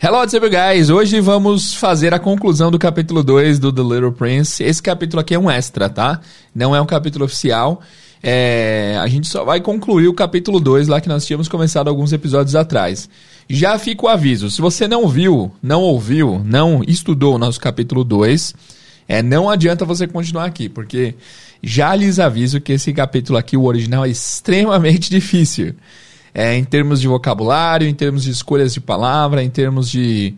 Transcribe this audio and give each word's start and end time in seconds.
Hello, 0.00 0.18
what's 0.18 0.32
up, 0.32 0.48
guys? 0.48 0.90
Hoje 0.90 1.18
vamos 1.18 1.74
fazer 1.74 2.14
a 2.14 2.20
conclusão 2.20 2.70
do 2.70 2.78
capítulo 2.78 3.20
2 3.20 3.58
do 3.58 3.72
The 3.72 3.82
Little 3.82 4.12
Prince. 4.12 4.62
Esse 4.62 4.80
capítulo 4.80 5.18
aqui 5.18 5.34
é 5.34 5.38
um 5.40 5.50
extra, 5.50 5.90
tá? 5.90 6.20
Não 6.54 6.74
é 6.74 6.80
um 6.80 6.86
capítulo 6.86 7.24
oficial. 7.24 7.82
É... 8.22 8.96
A 9.02 9.08
gente 9.08 9.26
só 9.26 9.42
vai 9.44 9.60
concluir 9.60 10.06
o 10.06 10.14
capítulo 10.14 10.60
2 10.60 10.86
lá 10.86 11.00
que 11.00 11.08
nós 11.08 11.26
tínhamos 11.26 11.48
começado 11.48 11.88
alguns 11.88 12.12
episódios 12.12 12.54
atrás. 12.54 13.08
Já 13.50 13.76
fica 13.76 14.06
o 14.06 14.08
aviso. 14.08 14.48
Se 14.52 14.60
você 14.60 14.86
não 14.86 15.08
viu, 15.08 15.50
não 15.60 15.82
ouviu, 15.82 16.40
não 16.44 16.80
estudou 16.86 17.34
o 17.34 17.38
nosso 17.38 17.58
capítulo 17.60 18.04
2, 18.04 18.54
é, 19.08 19.20
não 19.20 19.50
adianta 19.50 19.84
você 19.84 20.06
continuar 20.06 20.44
aqui, 20.44 20.68
porque 20.68 21.16
já 21.60 21.92
lhes 21.96 22.20
aviso 22.20 22.60
que 22.60 22.74
esse 22.74 22.92
capítulo 22.92 23.36
aqui, 23.36 23.56
o 23.56 23.64
original, 23.64 24.04
é 24.04 24.10
extremamente 24.10 25.10
difícil 25.10 25.74
é, 26.38 26.56
em 26.56 26.62
termos 26.62 27.00
de 27.00 27.08
vocabulário, 27.08 27.88
em 27.88 27.92
termos 27.92 28.22
de 28.22 28.30
escolhas 28.30 28.72
de 28.72 28.80
palavra, 28.80 29.42
em 29.42 29.50
termos 29.50 29.90
de 29.90 30.36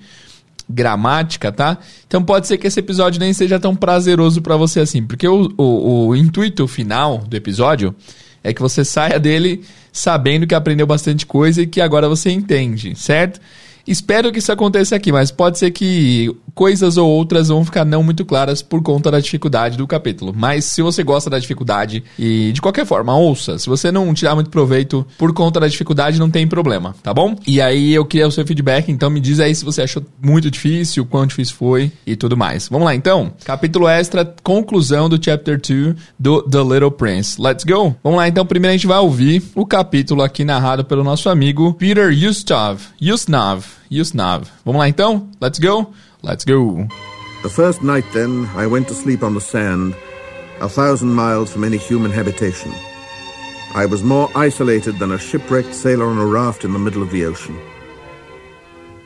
gramática, 0.66 1.52
tá? 1.52 1.76
Então 2.06 2.24
pode 2.24 2.46
ser 2.46 2.56
que 2.56 2.66
esse 2.66 2.80
episódio 2.80 3.20
nem 3.20 3.34
seja 3.34 3.60
tão 3.60 3.76
prazeroso 3.76 4.40
para 4.40 4.56
você 4.56 4.80
assim, 4.80 5.04
porque 5.04 5.28
o, 5.28 5.52
o, 5.58 6.06
o 6.08 6.16
intuito 6.16 6.66
final 6.66 7.18
do 7.18 7.36
episódio 7.36 7.94
é 8.42 8.54
que 8.54 8.62
você 8.62 8.82
saia 8.82 9.20
dele 9.20 9.62
sabendo 9.92 10.46
que 10.46 10.54
aprendeu 10.54 10.86
bastante 10.86 11.26
coisa 11.26 11.60
e 11.60 11.66
que 11.66 11.82
agora 11.82 12.08
você 12.08 12.30
entende, 12.30 12.94
certo? 12.96 13.38
Espero 13.90 14.30
que 14.30 14.38
isso 14.38 14.52
aconteça 14.52 14.94
aqui, 14.94 15.10
mas 15.10 15.32
pode 15.32 15.58
ser 15.58 15.72
que 15.72 16.32
coisas 16.54 16.96
ou 16.96 17.10
outras 17.10 17.48
vão 17.48 17.64
ficar 17.64 17.84
não 17.84 18.04
muito 18.04 18.24
claras 18.24 18.62
por 18.62 18.80
conta 18.82 19.10
da 19.10 19.18
dificuldade 19.18 19.76
do 19.76 19.84
capítulo. 19.84 20.32
Mas 20.32 20.64
se 20.64 20.80
você 20.80 21.02
gosta 21.02 21.28
da 21.28 21.40
dificuldade 21.40 22.04
e 22.16 22.52
de 22.52 22.60
qualquer 22.60 22.86
forma, 22.86 23.16
ouça. 23.16 23.58
Se 23.58 23.68
você 23.68 23.90
não 23.90 24.14
tirar 24.14 24.36
muito 24.36 24.48
proveito 24.48 25.04
por 25.18 25.32
conta 25.32 25.58
da 25.58 25.66
dificuldade, 25.66 26.20
não 26.20 26.30
tem 26.30 26.46
problema, 26.46 26.94
tá 27.02 27.12
bom? 27.12 27.34
E 27.44 27.60
aí 27.60 27.92
eu 27.92 28.04
queria 28.04 28.28
o 28.28 28.30
seu 28.30 28.46
feedback, 28.46 28.92
então 28.92 29.10
me 29.10 29.18
diz 29.18 29.40
aí 29.40 29.52
se 29.56 29.64
você 29.64 29.82
achou 29.82 30.04
muito 30.22 30.48
difícil, 30.52 31.04
quão 31.04 31.26
difícil 31.26 31.56
foi 31.56 31.90
e 32.06 32.14
tudo 32.14 32.36
mais. 32.36 32.68
Vamos 32.68 32.84
lá 32.84 32.94
então. 32.94 33.32
Capítulo 33.44 33.88
extra, 33.88 34.24
conclusão 34.44 35.08
do 35.08 35.18
chapter 35.20 35.60
2 35.60 35.96
do 36.16 36.42
The 36.42 36.62
Little 36.62 36.92
Prince. 36.92 37.42
Let's 37.42 37.64
go. 37.64 37.96
Vamos 38.04 38.18
lá 38.18 38.28
então, 38.28 38.46
primeiro 38.46 38.70
a 38.70 38.76
gente 38.76 38.86
vai 38.86 38.98
ouvir 38.98 39.42
o 39.56 39.66
capítulo 39.66 40.22
aqui 40.22 40.44
narrado 40.44 40.84
pelo 40.84 41.02
nosso 41.02 41.28
amigo 41.28 41.74
Peter 41.74 42.12
Yustov. 42.12 42.82
Yusnav. 43.90 44.44
Yusnav. 44.44 44.50
Vamos 44.64 44.78
lá 44.78 44.88
então? 44.88 45.28
Let's 45.40 45.58
go? 45.58 45.92
Let's 46.22 46.44
go. 46.44 46.86
The 47.42 47.48
first 47.48 47.82
night, 47.82 48.04
then, 48.12 48.48
I 48.54 48.66
went 48.66 48.86
to 48.88 48.94
sleep 48.94 49.22
on 49.22 49.34
the 49.34 49.40
sand, 49.40 49.94
a 50.60 50.68
thousand 50.68 51.12
miles 51.12 51.50
from 51.50 51.64
any 51.64 51.78
human 51.78 52.10
habitation. 52.12 52.72
I 53.74 53.86
was 53.86 54.02
more 54.02 54.30
isolated 54.36 54.98
than 54.98 55.12
a 55.12 55.18
shipwrecked 55.18 55.74
sailor 55.74 56.06
on 56.06 56.18
a 56.18 56.26
raft 56.26 56.64
in 56.64 56.72
the 56.72 56.78
middle 56.78 57.02
of 57.02 57.10
the 57.10 57.24
ocean. 57.24 57.58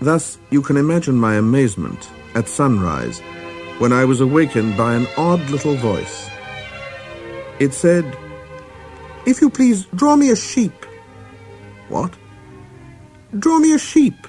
Thus, 0.00 0.38
you 0.50 0.60
can 0.60 0.76
imagine 0.76 1.16
my 1.16 1.36
amazement 1.36 2.10
at 2.34 2.48
sunrise 2.48 3.20
when 3.78 3.92
I 3.92 4.04
was 4.04 4.20
awakened 4.20 4.76
by 4.76 4.94
an 4.94 5.06
odd 5.16 5.40
little 5.50 5.76
voice. 5.76 6.28
It 7.58 7.72
said, 7.72 8.04
If 9.26 9.40
you 9.40 9.48
please, 9.48 9.86
draw 9.94 10.16
me 10.16 10.30
a 10.30 10.36
sheep. 10.36 10.84
What? 11.88 12.12
Draw 13.38 13.60
me 13.60 13.72
a 13.72 13.78
sheep. 13.78 14.26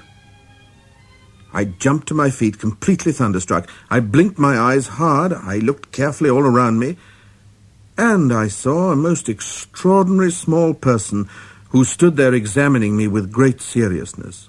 I 1.52 1.64
jumped 1.64 2.08
to 2.08 2.14
my 2.14 2.30
feet, 2.30 2.58
completely 2.58 3.12
thunderstruck. 3.12 3.70
I 3.90 4.00
blinked 4.00 4.38
my 4.38 4.58
eyes 4.58 4.88
hard. 4.88 5.32
I 5.32 5.58
looked 5.58 5.92
carefully 5.92 6.30
all 6.30 6.42
around 6.42 6.78
me. 6.78 6.96
And 7.96 8.32
I 8.32 8.48
saw 8.48 8.92
a 8.92 8.96
most 8.96 9.28
extraordinary 9.28 10.30
small 10.30 10.74
person 10.74 11.28
who 11.70 11.84
stood 11.84 12.16
there 12.16 12.34
examining 12.34 12.96
me 12.96 13.08
with 13.08 13.32
great 13.32 13.60
seriousness. 13.60 14.48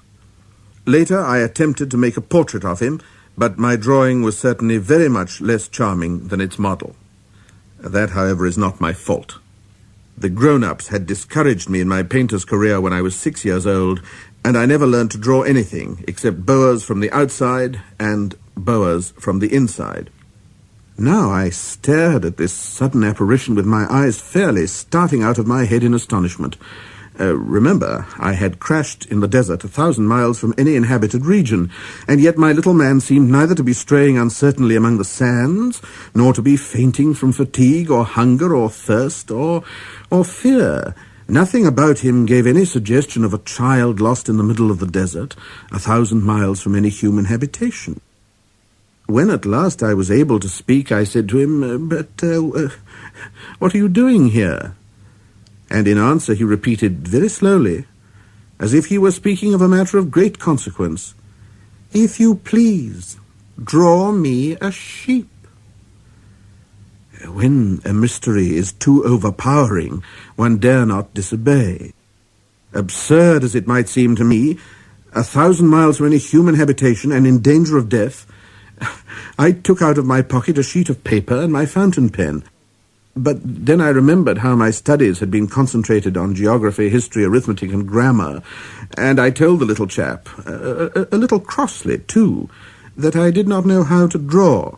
Later, 0.86 1.20
I 1.20 1.40
attempted 1.40 1.92
to 1.92 1.98
make 1.98 2.18
a 2.18 2.22
portrait 2.22 2.66
of 2.66 2.80
him, 2.80 3.02
but 3.38 3.58
my 3.58 3.76
drawing 3.76 4.22
was 4.22 4.38
certainly 4.38 4.78
very 4.78 5.10
much 5.10 5.42
less 5.42 5.68
charming 5.68 6.28
than 6.28 6.42
its 6.42 6.58
model. 6.58 6.96
That, 7.80 8.12
however, 8.12 8.46
is 8.46 8.58
not 8.58 8.82
my 8.82 8.94
fault. 8.94 9.38
The 10.18 10.30
grown-ups 10.30 10.88
had 10.88 11.06
discouraged 11.06 11.70
me 11.70 11.80
in 11.80 11.88
my 11.88 12.02
painter's 12.02 12.44
career 12.44 12.82
when 12.82 12.92
I 12.92 13.04
was 13.04 13.16
six 13.16 13.46
years 13.46 13.68
old, 13.68 14.02
and 14.48 14.58
I 14.58 14.66
never 14.66 14.88
learned 14.88 15.12
to 15.12 15.18
draw 15.18 15.42
anything 15.42 16.06
except 16.08 16.46
boas 16.46 16.82
from 16.82 17.02
the 17.02 17.12
outside 17.12 17.82
and 18.00 18.34
boas 18.56 19.12
from 19.20 19.40
the 19.40 19.54
inside. 19.54 20.10
Now 20.98 21.30
I 21.30 21.50
stared 21.50 22.24
at 22.24 22.38
this 22.38 22.54
sudden 22.54 23.04
apparition 23.04 23.56
with 23.56 23.66
my 23.66 23.86
eyes 23.94 24.22
fairly 24.22 24.66
starting 24.68 25.22
out 25.22 25.38
of 25.38 25.48
my 25.48 25.66
head 25.66 25.84
in 25.84 25.94
astonishment. 25.94 26.56
Uh, 27.20 27.36
remember, 27.36 28.08
I 28.20 28.34
had 28.36 28.62
crashed 28.62 29.06
in 29.08 29.20
the 29.20 29.28
desert 29.28 29.66
a 29.66 29.68
thousand 29.68 30.08
miles 30.08 30.40
from 30.40 30.54
any 30.58 30.78
inhabited 30.78 31.26
region, 31.26 31.70
and 32.08 32.22
yet 32.22 32.38
my 32.38 32.54
little 32.54 32.74
man 32.74 33.02
seemed 33.02 33.30
neither 33.30 33.54
to 33.54 33.64
be 33.64 33.74
straying 33.74 34.18
uncertainly 34.18 34.78
among 34.78 34.98
the 34.98 35.04
sands, 35.04 35.82
nor 36.16 36.32
to 36.34 36.42
be 36.42 36.56
fainting 36.56 37.14
from 37.14 37.34
fatigue 37.34 37.92
or 37.92 38.06
hunger 38.06 38.56
or 38.56 38.70
thirst 38.70 39.30
or, 39.30 39.66
or 40.10 40.24
fear. 40.24 40.96
Nothing 41.30 41.66
about 41.68 42.00
him 42.00 42.26
gave 42.26 42.48
any 42.48 42.64
suggestion 42.64 43.26
of 43.26 43.34
a 43.34 43.40
child 43.40 44.00
lost 44.00 44.30
in 44.30 44.38
the 44.38 44.44
middle 44.44 44.72
of 44.72 44.80
the 44.80 44.88
desert, 44.88 45.36
a 45.72 45.80
thousand 45.80 46.24
miles 46.24 46.62
from 46.62 46.74
any 46.74 46.90
human 46.90 47.26
habitation. 47.26 48.00
When 49.08 49.30
at 49.30 49.46
last 49.46 49.84
I 49.84 49.94
was 49.94 50.10
able 50.10 50.40
to 50.40 50.50
speak, 50.50 50.92
I 50.92 51.04
said 51.04 51.28
to 51.30 51.40
him, 51.40 51.64
uh, 51.64 51.78
But 51.78 52.10
uh, 52.24 52.48
uh, 52.48 52.70
what 53.60 53.76
are 53.76 53.78
you 53.78 53.90
doing 53.90 54.30
here? 54.30 54.76
And 55.70 55.88
in 55.88 55.98
answer 55.98 56.34
he 56.34 56.44
repeated 56.46 57.08
very 57.08 57.30
slowly, 57.30 57.86
as 58.60 58.74
if 58.74 58.86
he 58.86 58.98
were 58.98 59.12
speaking 59.12 59.54
of 59.54 59.62
a 59.62 59.68
matter 59.68 59.98
of 59.98 60.12
great 60.12 60.40
consequence, 60.40 61.14
If 61.94 62.20
you 62.20 62.36
please, 62.36 63.18
draw 63.62 64.12
me 64.12 64.58
a 64.62 64.72
sheep. 64.72 65.30
When 67.26 67.82
a 67.86 67.94
mystery 67.94 68.56
is 68.56 68.72
too 68.74 69.04
overpowering, 69.04 70.04
one 70.36 70.58
dare 70.58 70.86
not 70.86 71.14
disobey. 71.14 71.94
Absurd 72.74 73.44
as 73.44 73.56
it 73.56 73.68
might 73.68 73.90
seem 73.90 74.16
to 74.16 74.24
me, 74.24 74.60
a 75.14 75.24
thousand 75.24 75.68
miles 75.68 75.98
from 75.98 76.08
any 76.08 76.18
human 76.18 76.56
habitation 76.56 77.12
and 77.12 77.26
in 77.26 77.40
danger 77.40 77.78
of 77.78 77.90
death, 77.90 78.26
I 79.40 79.52
took 79.52 79.82
out 79.82 79.98
of 79.98 80.06
my 80.06 80.22
pocket 80.22 80.58
a 80.58 80.64
sheet 80.64 80.90
of 80.90 81.04
paper 81.04 81.42
and 81.42 81.52
my 81.52 81.66
fountain 81.66 82.10
pen. 82.10 82.44
But 83.16 83.40
then 83.44 83.82
I 83.82 83.90
remembered 83.90 84.40
how 84.40 84.56
my 84.56 84.70
studies 84.70 85.20
had 85.20 85.32
been 85.32 85.48
concentrated 85.48 86.18
on 86.18 86.36
geography, 86.36 86.90
history, 86.90 87.26
arithmetic, 87.26 87.72
and 87.72 87.88
grammar, 87.88 88.44
and 88.96 89.20
I 89.20 89.32
told 89.32 89.60
the 89.60 89.66
little 89.66 89.88
chap, 89.88 90.30
a, 90.46 90.92
a, 90.96 91.08
a 91.14 91.18
little 91.18 91.40
crossly 91.40 91.98
too, 91.98 92.48
that 92.96 93.16
I 93.16 93.32
did 93.32 93.48
not 93.48 93.66
know 93.66 93.84
how 93.84 94.06
to 94.08 94.20
draw. 94.20 94.78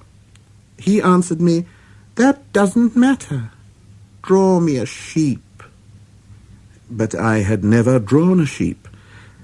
He 0.77 1.01
answered 1.01 1.41
me, 1.41 1.65
That 2.19 2.51
doesn't 2.51 2.97
matter. 2.97 3.49
Draw 4.23 4.59
me 4.59 4.75
a 4.75 4.85
sheep. 4.85 5.63
But 6.91 7.15
I 7.15 7.43
had 7.43 7.63
never 7.63 7.97
drawn 7.97 8.41
a 8.41 8.45
sheep. 8.45 8.89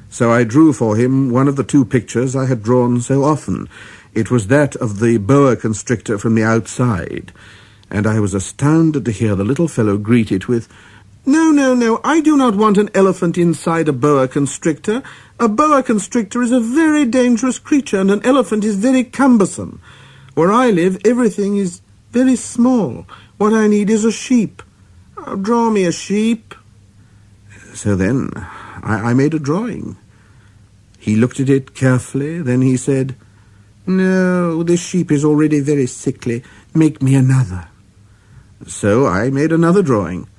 So 0.09 0.29
I 0.29 0.43
drew 0.43 0.73
for 0.73 0.97
him 0.97 1.29
one 1.29 1.47
of 1.47 1.55
the 1.55 1.63
two 1.63 1.85
pictures 1.85 2.35
I 2.35 2.47
had 2.47 2.61
drawn 2.61 2.99
so 2.99 3.23
often. 3.23 3.69
It 4.13 4.29
was 4.29 4.47
that 4.47 4.75
of 4.75 4.99
the 4.99 5.15
boa 5.15 5.55
constrictor 5.55 6.17
from 6.17 6.35
the 6.35 6.43
outside, 6.43 7.31
and 7.89 8.05
I 8.05 8.19
was 8.19 8.33
astounded 8.33 9.05
to 9.05 9.11
hear 9.11 9.35
the 9.35 9.45
little 9.45 9.69
fellow 9.69 9.97
greet 9.97 10.29
it 10.29 10.49
with, 10.49 10.67
No, 11.25 11.51
no, 11.51 11.75
no, 11.75 12.01
I 12.03 12.19
do 12.19 12.35
not 12.35 12.57
want 12.57 12.77
an 12.77 12.89
elephant 12.93 13.37
inside 13.37 13.87
a 13.87 13.93
boa 13.93 14.27
constrictor. 14.27 15.01
A 15.39 15.47
boa 15.47 15.81
constrictor 15.81 16.41
is 16.41 16.51
a 16.51 16.59
very 16.59 17.05
dangerous 17.05 17.57
creature, 17.57 18.01
and 18.01 18.11
an 18.11 18.25
elephant 18.25 18.65
is 18.65 18.75
very 18.75 19.05
cumbersome. 19.05 19.79
Where 20.33 20.51
I 20.51 20.71
live, 20.71 20.99
everything 21.05 21.55
is 21.55 21.79
very 22.15 22.37
small. 22.37 23.05
What 23.37 23.51
I 23.51 23.67
need 23.67 23.89
is 23.89 24.05
a 24.05 24.11
sheep. 24.11 24.63
Oh, 25.17 25.35
draw 25.35 25.69
me 25.69 25.83
a 25.83 25.91
sheep. 25.91 26.55
So 27.73 27.97
then 27.97 28.31
I, 28.81 29.11
I 29.11 29.13
made 29.13 29.33
a 29.33 29.39
drawing. 29.39 29.97
He 30.97 31.17
looked 31.17 31.41
at 31.41 31.49
it 31.49 31.75
carefully, 31.75 32.41
then 32.41 32.61
he 32.61 32.77
said, 32.77 33.17
No, 33.85 34.63
this 34.63 34.81
sheep 34.81 35.11
is 35.11 35.25
already 35.25 35.59
very 35.59 35.87
sickly. 35.87 36.41
Make 36.73 37.01
me 37.01 37.15
another. 37.15 37.67
So 38.65 39.05
I 39.07 39.29
made 39.29 39.51
another 39.51 39.83
drawing. 39.83 40.29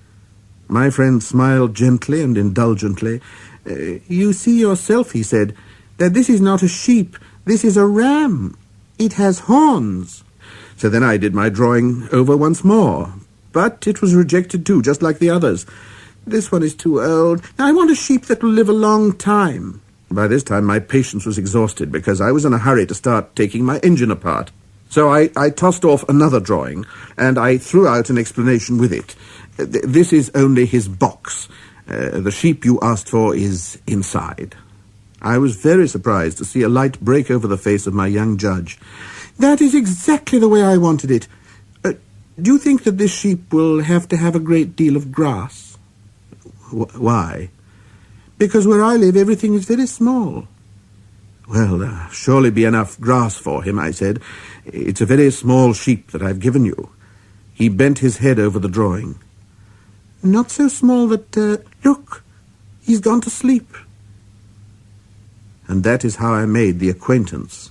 My 0.69 0.89
friend 0.89 1.23
smiled 1.23 1.75
gently 1.75 2.23
and 2.23 2.39
indulgently. 2.39 3.21
Uh, 3.69 4.01
you 4.09 4.33
see 4.33 4.59
yourself, 4.59 5.13
he 5.13 5.23
said, 5.23 5.55
that 5.99 6.15
this 6.15 6.31
is 6.31 6.41
not 6.41 6.63
a 6.63 6.69
sheep. 6.69 7.19
This 7.45 7.65
is 7.65 7.77
a 7.77 7.87
ram. 7.87 8.57
It 8.99 9.13
has 9.15 9.41
horns. 9.41 10.25
So 10.77 10.89
then 10.89 11.03
I 11.03 11.17
did 11.17 11.35
my 11.35 11.49
drawing 11.49 12.09
over 12.13 12.37
once 12.37 12.63
more. 12.65 13.13
But 13.53 13.87
it 13.87 14.03
was 14.03 14.15
rejected 14.15 14.67
too, 14.67 14.83
just 14.83 15.03
like 15.03 15.19
the 15.19 15.31
others. 15.31 15.67
This 16.27 16.53
one 16.53 16.63
is 16.63 16.75
too 16.75 17.01
old. 17.01 17.43
I 17.59 17.73
want 17.73 17.91
a 17.91 17.95
sheep 17.95 18.27
that 18.27 18.43
will 18.43 18.51
live 18.51 18.69
a 18.69 18.75
long 18.75 19.17
time. 19.17 19.81
By 20.11 20.29
this 20.29 20.43
time, 20.43 20.65
my 20.65 20.79
patience 20.79 21.25
was 21.25 21.39
exhausted 21.39 21.91
because 21.91 22.21
I 22.21 22.33
was 22.33 22.45
in 22.45 22.53
a 22.53 22.59
hurry 22.59 22.87
to 22.87 22.95
start 22.95 23.35
taking 23.35 23.65
my 23.65 23.79
engine 23.79 24.11
apart. 24.11 24.51
So 24.89 25.09
I, 25.13 25.31
I 25.37 25.51
tossed 25.51 25.85
off 25.85 26.09
another 26.09 26.41
drawing, 26.41 26.85
and 27.17 27.39
I 27.39 27.59
threw 27.59 27.89
out 27.89 28.11
an 28.11 28.19
explanation 28.19 28.79
with 28.79 28.93
it. 28.93 29.17
This 29.57 30.13
is 30.13 30.31
only 30.35 30.67
his 30.67 30.87
box. 30.87 31.49
Uh, 31.89 32.21
the 32.21 32.31
sheep 32.31 32.65
you 32.65 32.79
asked 32.83 33.09
for 33.09 33.35
is 33.35 33.81
inside. 33.87 34.55
I 35.21 35.39
was 35.39 35.57
very 35.57 35.89
surprised 35.89 36.39
to 36.39 36.45
see 36.45 36.63
a 36.63 36.69
light 36.69 37.01
break 37.01 37.31
over 37.31 37.47
the 37.47 37.57
face 37.57 37.87
of 37.87 37.95
my 37.95 38.07
young 38.07 38.37
judge. 38.37 38.79
That 39.39 39.61
is 39.61 39.75
exactly 39.75 40.39
the 40.39 40.49
way 40.49 40.63
I 40.63 40.77
wanted 40.77 41.11
it. 41.11 41.29
Uh, 41.85 41.93
do 42.41 42.53
you 42.53 42.59
think 42.59 42.85
that 42.85 42.99
this 42.99 43.13
sheep 43.13 43.53
will 43.53 43.83
have 43.83 44.09
to 44.09 44.17
have 44.17 44.35
a 44.35 44.41
great 44.41 44.77
deal 44.77 44.97
of 44.97 45.13
grass? 45.13 45.77
Wh- 46.71 47.01
why? 47.01 47.51
Because 48.39 48.67
where 48.67 48.83
I 48.83 48.97
live, 48.97 49.17
everything 49.17 49.55
is 49.55 49.67
very 49.67 49.87
small. 49.87 50.49
Well, 51.49 51.83
uh, 51.83 52.09
surely 52.09 52.51
be 52.51 52.65
enough 52.65 53.01
grass 53.01 53.37
for 53.37 53.63
him, 53.63 53.79
I 53.79 53.93
said. 53.93 54.21
It's 54.65 55.01
a 55.01 55.07
very 55.07 55.31
small 55.31 55.73
sheep 55.75 56.11
that 56.11 56.23
I've 56.23 56.41
given 56.41 56.65
you. 56.65 56.91
He 57.55 57.69
bent 57.69 58.01
his 58.01 58.19
head 58.19 58.39
over 58.39 58.59
the 58.59 58.69
drawing. 58.69 59.19
Not 60.23 60.51
so 60.51 60.69
small 60.69 61.07
that, 61.09 61.37
uh, 61.37 61.59
look, 61.85 62.25
he's 62.83 63.01
gone 63.01 63.21
to 63.21 63.31
sleep. 63.31 63.77
And 65.69 65.85
that 65.85 66.05
is 66.05 66.17
how 66.17 66.33
I 66.33 66.47
made 66.47 66.79
the 66.79 66.91
acquaintance 66.91 67.71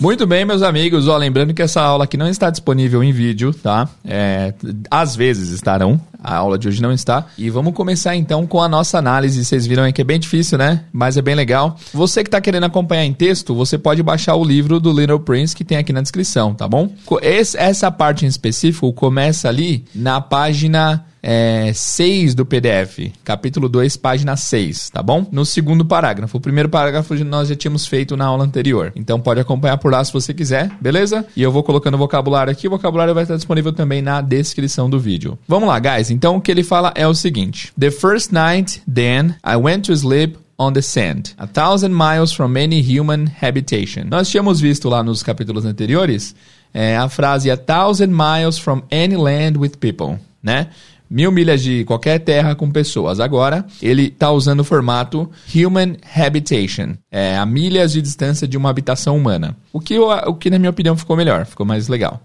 Muito 0.00 0.26
bem, 0.26 0.44
meus 0.44 0.62
amigos. 0.62 1.08
Ó, 1.08 1.16
lembrando 1.16 1.54
que 1.54 1.62
essa 1.62 1.80
aula 1.80 2.04
aqui 2.04 2.16
não 2.16 2.28
está 2.28 2.50
disponível 2.50 3.02
em 3.02 3.12
vídeo, 3.12 3.52
tá? 3.52 3.88
É, 4.04 4.54
às 4.90 5.16
vezes 5.16 5.50
estarão. 5.50 6.00
A 6.22 6.36
aula 6.36 6.58
de 6.58 6.68
hoje 6.68 6.82
não 6.82 6.92
está. 6.92 7.26
E 7.36 7.50
vamos 7.50 7.74
começar 7.74 8.16
então 8.16 8.46
com 8.46 8.60
a 8.60 8.68
nossa 8.68 8.98
análise. 8.98 9.44
Vocês 9.44 9.66
viram 9.66 9.82
aí 9.82 9.92
que 9.92 10.02
é 10.02 10.04
bem 10.04 10.18
difícil, 10.18 10.58
né? 10.58 10.84
Mas 10.92 11.16
é 11.16 11.22
bem 11.22 11.34
legal. 11.34 11.76
Você 11.92 12.22
que 12.22 12.28
está 12.28 12.40
querendo 12.40 12.64
acompanhar 12.64 13.04
em 13.04 13.12
texto, 13.12 13.54
você 13.54 13.78
pode 13.78 14.02
baixar 14.02 14.34
o 14.36 14.44
livro 14.44 14.78
do 14.78 14.92
Little 14.92 15.20
Prince 15.20 15.54
que 15.54 15.64
tem 15.64 15.78
aqui 15.78 15.92
na 15.92 16.02
descrição, 16.02 16.54
tá 16.54 16.68
bom? 16.68 16.90
Esse, 17.22 17.56
essa 17.56 17.90
parte 17.90 18.24
em 18.24 18.28
específico 18.28 18.92
começa 18.92 19.48
ali 19.48 19.84
na 19.94 20.20
página 20.20 21.04
é, 21.22 21.72
6 21.72 22.34
do 22.34 22.46
PDF, 22.46 23.12
capítulo 23.24 23.68
2, 23.68 23.96
página 23.96 24.36
6, 24.36 24.90
tá 24.90 25.02
bom? 25.02 25.26
No 25.30 25.44
segundo 25.44 25.84
parágrafo. 25.84 26.38
O 26.38 26.40
primeiro 26.40 26.68
parágrafo 26.68 27.14
nós 27.24 27.48
já 27.48 27.54
tínhamos 27.54 27.86
feito 27.86 28.16
na 28.16 28.26
aula 28.26 28.44
anterior. 28.44 28.92
Então 28.96 29.20
pode 29.20 29.40
acompanhar 29.40 29.76
por 29.78 29.92
lá 29.92 30.02
se 30.02 30.12
você 30.12 30.32
quiser, 30.32 30.70
beleza? 30.80 31.24
E 31.36 31.42
eu 31.42 31.52
vou 31.52 31.62
colocando 31.62 31.94
o 31.94 31.98
vocabulário 31.98 32.50
aqui. 32.50 32.66
O 32.66 32.70
vocabulário 32.70 33.14
vai 33.14 33.24
estar 33.24 33.36
disponível 33.36 33.72
também 33.72 34.02
na 34.02 34.20
descrição 34.20 34.88
do 34.88 34.98
vídeo. 34.98 35.38
Vamos 35.46 35.68
lá, 35.68 35.78
guys. 35.78 36.09
Então 36.10 36.36
o 36.36 36.40
que 36.40 36.50
ele 36.50 36.62
fala 36.62 36.92
é 36.94 37.06
o 37.06 37.14
seguinte: 37.14 37.72
The 37.78 37.90
first 37.90 38.32
night, 38.32 38.82
then, 38.92 39.34
I 39.44 39.56
went 39.56 39.86
to 39.86 39.92
sleep 39.92 40.36
on 40.58 40.72
the 40.72 40.82
sand, 40.82 41.34
a 41.38 41.46
thousand 41.46 41.92
miles 41.92 42.32
from 42.32 42.56
any 42.56 42.80
human 42.80 43.26
habitation. 43.40 44.04
Nós 44.08 44.28
tínhamos 44.28 44.60
visto 44.60 44.88
lá 44.88 45.02
nos 45.02 45.22
capítulos 45.22 45.64
anteriores 45.64 46.34
é, 46.72 46.96
a 46.96 47.08
frase 47.08 47.50
a 47.50 47.56
thousand 47.56 48.10
miles 48.10 48.58
from 48.58 48.82
any 48.90 49.16
land 49.16 49.58
with 49.58 49.76
people, 49.78 50.18
né? 50.42 50.68
mil 51.10 51.32
milhas 51.32 51.60
de 51.60 51.84
qualquer 51.84 52.20
terra 52.20 52.54
com 52.54 52.70
pessoas. 52.70 53.18
Agora, 53.18 53.66
ele 53.82 54.04
está 54.04 54.30
usando 54.30 54.60
o 54.60 54.64
formato 54.64 55.28
Human 55.52 55.96
Habitation, 56.14 56.94
é, 57.10 57.36
a 57.36 57.44
milhas 57.44 57.92
de 57.92 58.00
distância 58.00 58.46
de 58.46 58.56
uma 58.56 58.70
habitação 58.70 59.16
humana. 59.16 59.56
O 59.72 59.80
que, 59.80 59.94
eu, 59.94 60.08
o 60.08 60.34
que, 60.34 60.48
na 60.48 60.58
minha 60.58 60.70
opinião, 60.70 60.96
ficou 60.96 61.16
melhor, 61.16 61.44
ficou 61.44 61.66
mais 61.66 61.88
legal. 61.88 62.22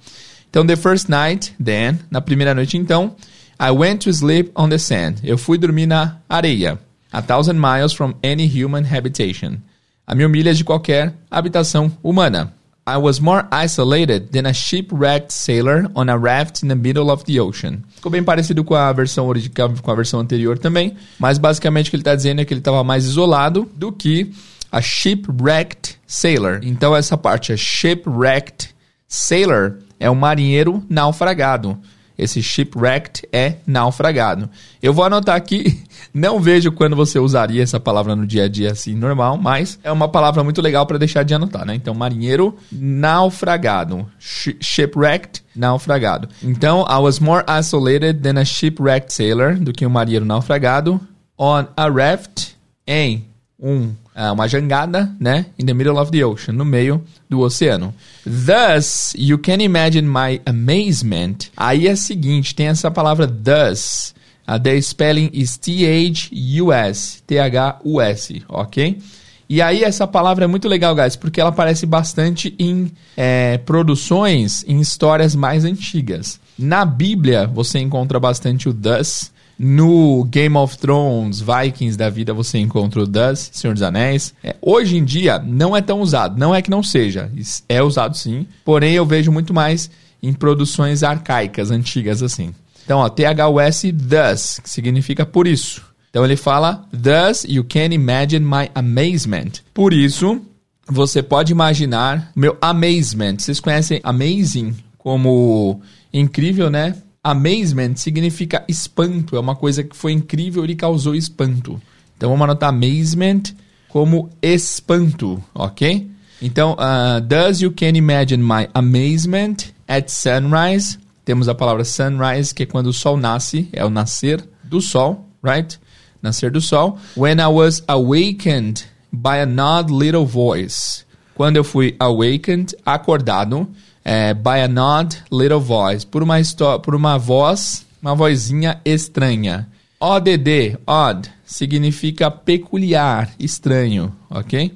Então, 0.48 0.66
the 0.66 0.76
first 0.76 1.10
night, 1.10 1.54
then, 1.62 2.00
na 2.12 2.22
primeira 2.22 2.54
noite, 2.54 2.78
então, 2.78 3.16
I 3.60 3.72
went 3.72 4.04
to 4.04 4.14
sleep 4.14 4.52
on 4.56 4.70
the 4.70 4.78
sand. 4.78 5.22
Eu 5.24 5.38
fui 5.38 5.58
dormir 5.58 5.86
na 5.86 6.18
areia. 6.28 6.78
A 7.12 7.22
thousand 7.22 7.60
miles 7.60 7.94
from 7.94 8.14
any 8.24 8.46
human 8.46 8.84
habitation. 8.84 9.58
A 10.06 10.14
mil 10.14 10.30
milhas 10.30 10.58
de 10.58 10.64
qualquer 10.64 11.14
habitação 11.32 11.92
humana. 12.04 12.54
I 12.88 12.98
was 12.98 13.20
more 13.20 13.48
isolated 13.52 14.32
than 14.32 14.46
a 14.46 14.54
shipwrecked 14.54 15.32
sailor 15.32 15.90
on 15.96 16.08
a 16.08 16.18
raft 16.18 16.62
in 16.62 16.68
the 16.68 16.76
middle 16.76 17.10
of 17.10 17.24
the 17.24 17.40
ocean. 17.40 17.84
Ficou 17.96 18.12
bem 18.12 18.24
parecido 18.24 18.64
com 18.64 18.76
a 18.76 18.94
versão 18.94 19.28
original, 19.28 19.74
com 19.82 19.92
a 19.92 19.96
versão 19.96 20.20
anterior 20.20 20.60
também, 20.60 20.96
mas 21.18 21.40
basicamente 21.40 21.88
o 21.88 21.90
que 21.90 21.96
ele 21.96 22.02
está 22.02 22.14
dizendo 22.14 22.42
é 22.42 22.46
que 22.46 22.54
ele 22.54 22.62
estava 22.62 22.84
mais 22.84 23.06
isolado 23.06 23.68
do 23.76 23.92
que 23.92 24.32
a 24.72 24.82
shipwrecked 24.82 25.98
sailor. 26.06 26.60
Então 26.62 26.96
essa 26.96 27.18
parte, 27.18 27.52
a 27.52 27.58
shipwrecked 27.58 28.70
sailor, 29.08 29.80
é 30.00 30.12
um 30.12 30.16
marinheiro 30.16 30.84
naufragado. 30.88 31.80
Esse 32.18 32.42
shipwrecked 32.42 33.28
é 33.32 33.56
naufragado. 33.66 34.50
Eu 34.82 34.94
vou 34.94 35.04
anotar 35.06 35.36
aqui, 35.36 35.84
não 36.14 36.40
vejo 36.40 36.72
quando 36.72 36.96
você 36.96 37.20
usaria 37.20 37.62
essa 37.62 37.80
palavra 37.80 38.16
no 38.16 38.26
dia 38.26 38.46
a 38.46 38.48
dia 38.48 38.72
assim 38.72 38.96
normal, 38.96 39.38
mas 39.38 39.80
é 39.84 39.92
uma 39.92 40.08
palavra 40.08 40.44
muito 40.44 40.62
legal 40.62 40.86
para 40.86 40.98
deixar 40.98 41.24
de 41.24 41.34
anotar, 41.34 41.66
né? 41.66 41.76
Então, 41.76 41.94
marinheiro 41.94 42.56
naufragado. 42.72 44.06
Sh 44.20 44.56
shipwrecked, 44.62 45.44
naufragado. 45.56 46.30
Então, 46.42 46.86
I 46.90 46.98
was 47.00 47.20
more 47.20 47.44
isolated 47.60 48.22
than 48.22 48.40
a 48.40 48.46
shipwrecked 48.46 49.14
sailor, 49.14 49.56
do 49.56 49.74
que 49.74 49.86
um 49.86 49.90
marinheiro 49.90 50.26
naufragado, 50.26 51.00
on 51.38 51.66
a 51.76 51.90
raft, 51.90 52.56
em 52.88 53.26
um 53.60 53.94
uma 54.32 54.48
jangada, 54.48 55.14
né? 55.20 55.48
In 55.60 55.66
the 55.66 55.74
middle 55.74 55.98
of 55.98 56.12
the 56.12 56.26
ocean, 56.26 56.54
no 56.54 56.64
meio 56.64 57.04
do 57.30 57.42
oceano. 57.42 57.94
Thus, 58.24 59.14
you 59.18 59.38
can 59.38 59.62
imagine 59.62 60.08
my 60.08 60.42
amazement. 60.46 61.50
Aí 61.58 61.88
é 61.88 61.92
o 61.92 61.98
seguinte, 61.98 62.56
tem 62.56 62.68
essa 62.68 62.90
palavra 62.90 63.28
thus. 63.28 64.16
Uh, 64.48 64.60
the 64.60 64.80
spelling 64.80 65.30
is 65.34 65.58
T-H-U-S. 65.58 67.24
T-H-U-S, 67.26 68.44
ok? 68.48 69.00
E 69.48 69.62
aí 69.62 69.84
essa 69.84 70.08
palavra 70.08 70.46
é 70.46 70.48
muito 70.48 70.68
legal, 70.68 70.96
guys, 70.96 71.16
porque 71.16 71.40
ela 71.40 71.50
aparece 71.50 71.86
bastante 71.86 72.56
em 72.58 72.92
é, 73.16 73.58
produções, 73.60 74.64
em 74.68 74.80
histórias 74.80 75.36
mais 75.36 75.66
antigas. 75.66 76.40
Na 76.58 76.86
Bíblia, 76.86 77.48
você 77.48 77.80
encontra 77.80 78.20
bastante 78.20 78.70
o 78.70 78.74
thus. 78.74 79.32
No 79.58 80.26
Game 80.26 80.58
of 80.58 80.78
Thrones, 80.78 81.40
Vikings 81.40 81.98
da 81.98 82.10
vida, 82.10 82.34
você 82.34 82.58
encontra 82.58 83.02
o 83.02 83.08
Does, 83.08 83.50
Senhor 83.54 83.74
dos 83.74 83.84
Anéis. 83.84 84.34
É, 84.44 84.56
hoje 84.62 84.98
em 84.98 85.04
dia, 85.04 85.40
não 85.40 85.76
é 85.76 85.82
tão 85.82 86.02
usado. 86.02 86.38
Não 86.38 86.54
é 86.54 86.62
que 86.62 86.70
não 86.70 86.84
seja. 86.84 87.32
É 87.70 87.82
usado 87.82 88.18
sim. 88.18 88.46
Porém, 88.66 88.94
eu 88.94 89.06
vejo 89.06 89.32
muito 89.32 89.54
mais 89.54 89.90
em 90.22 90.34
produções 90.34 91.04
arcaicas, 91.04 91.72
antigas 91.72 92.22
assim. 92.22 92.54
Então, 92.84 93.00
ó, 93.00 93.10
THUS, 93.10 93.82
thus, 93.98 94.60
que 94.60 94.70
significa 94.70 95.26
por 95.26 95.48
isso. 95.48 95.82
Então, 96.10 96.24
ele 96.24 96.36
fala, 96.36 96.86
thus 96.92 97.44
you 97.46 97.64
can 97.64 97.94
imagine 97.94 98.46
my 98.46 98.70
amazement. 98.76 99.62
Por 99.74 99.94
isso, 99.94 100.42
você 100.88 101.24
pode 101.24 101.52
imaginar 101.52 102.32
meu 102.36 102.58
amazement. 102.62 103.38
Vocês 103.40 103.60
conhecem 103.60 104.00
amazing 104.04 104.76
como 104.98 105.82
incrível, 106.14 106.70
né? 106.70 106.96
Amazement 107.26 107.96
significa 107.96 108.64
espanto, 108.68 109.36
é 109.36 109.40
uma 109.40 109.56
coisa 109.56 109.84
que 109.84 109.96
foi 109.96 110.12
incrível 110.12 110.64
e 110.64 110.76
causou 110.76 111.16
espanto. 111.16 111.82
Então 112.16 112.30
vamos 112.30 112.44
anotar 112.44 112.70
amazement 112.70 113.42
como 113.90 114.30
espanto, 114.44 115.44
ok? 115.52 116.08
Então, 116.40 116.74
uh, 116.74 117.20
does 117.20 117.62
you 117.62 117.72
can 117.72 117.96
imagine 117.96 118.44
my 118.44 118.68
amazement 118.76 119.74
at 119.88 120.10
sunrise? 120.10 121.00
Temos 121.26 121.50
a 121.50 121.56
palavra 121.56 121.84
sunrise, 121.84 122.54
que 122.54 122.62
é 122.62 122.66
quando 122.68 122.88
o 122.88 122.94
sol 122.94 123.18
nasce, 123.18 123.68
é 123.74 123.84
o 123.84 123.90
nascer 123.90 124.48
do 124.64 124.80
sol, 124.80 125.26
right? 125.44 125.80
Nascer 126.22 126.52
do 126.52 126.62
sol. 126.62 127.00
When 127.18 127.40
I 127.40 127.48
was 127.48 127.82
awakened 127.88 128.84
by 129.12 129.40
an 129.40 129.60
odd 129.60 129.92
little 129.92 130.26
voice. 130.26 131.04
Quando 131.34 131.58
eu 131.58 131.64
fui 131.64 131.96
awakened, 132.00 132.76
acordado, 132.86 133.68
é, 134.06 134.36
by 134.36 134.62
an 134.62 134.78
odd 134.78 135.18
little 135.32 135.60
voice, 135.60 136.06
por 136.06 136.22
uma, 136.22 136.36
por 136.84 136.94
uma 136.94 137.18
voz, 137.18 137.84
uma 138.00 138.14
vozinha 138.14 138.80
estranha. 138.86 139.68
ODD, 140.00 140.78
odd, 140.86 141.28
significa 141.44 142.30
peculiar, 142.30 143.34
estranho, 143.40 144.16
ok? 144.30 144.72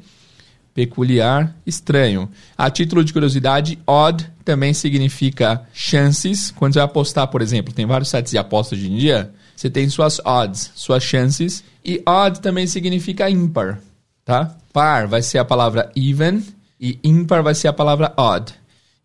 Peculiar, 0.74 1.56
estranho. 1.66 2.28
A 2.58 2.72
título 2.72 3.04
de 3.04 3.14
curiosidade, 3.14 3.78
odd 3.86 4.28
também 4.44 4.74
significa 4.74 5.62
chances. 5.74 6.50
Quando 6.52 6.74
você 6.74 6.80
vai 6.80 6.86
apostar, 6.86 7.28
por 7.28 7.42
exemplo, 7.42 7.74
tem 7.74 7.86
vários 7.86 8.10
sites 8.10 8.32
de 8.32 8.38
aposta 8.38 8.74
hoje 8.74 8.90
em 8.90 8.98
dia, 8.98 9.32
você 9.56 9.70
tem 9.70 9.88
suas 9.90 10.20
odds, 10.26 10.72
suas 10.74 11.04
chances. 11.04 11.64
E 11.86 12.02
odd 12.08 12.40
também 12.40 12.66
significa 12.66 13.30
ímpar, 13.30 13.80
tá? 14.26 14.56
Par 14.74 15.08
vai 15.08 15.22
ser 15.22 15.38
a 15.38 15.46
palavra 15.46 15.92
even 15.96 16.42
e 16.80 16.98
ímpar 17.04 17.44
vai 17.44 17.54
ser 17.54 17.68
a 17.68 17.74
palavra 17.74 18.14
odd. 18.18 18.54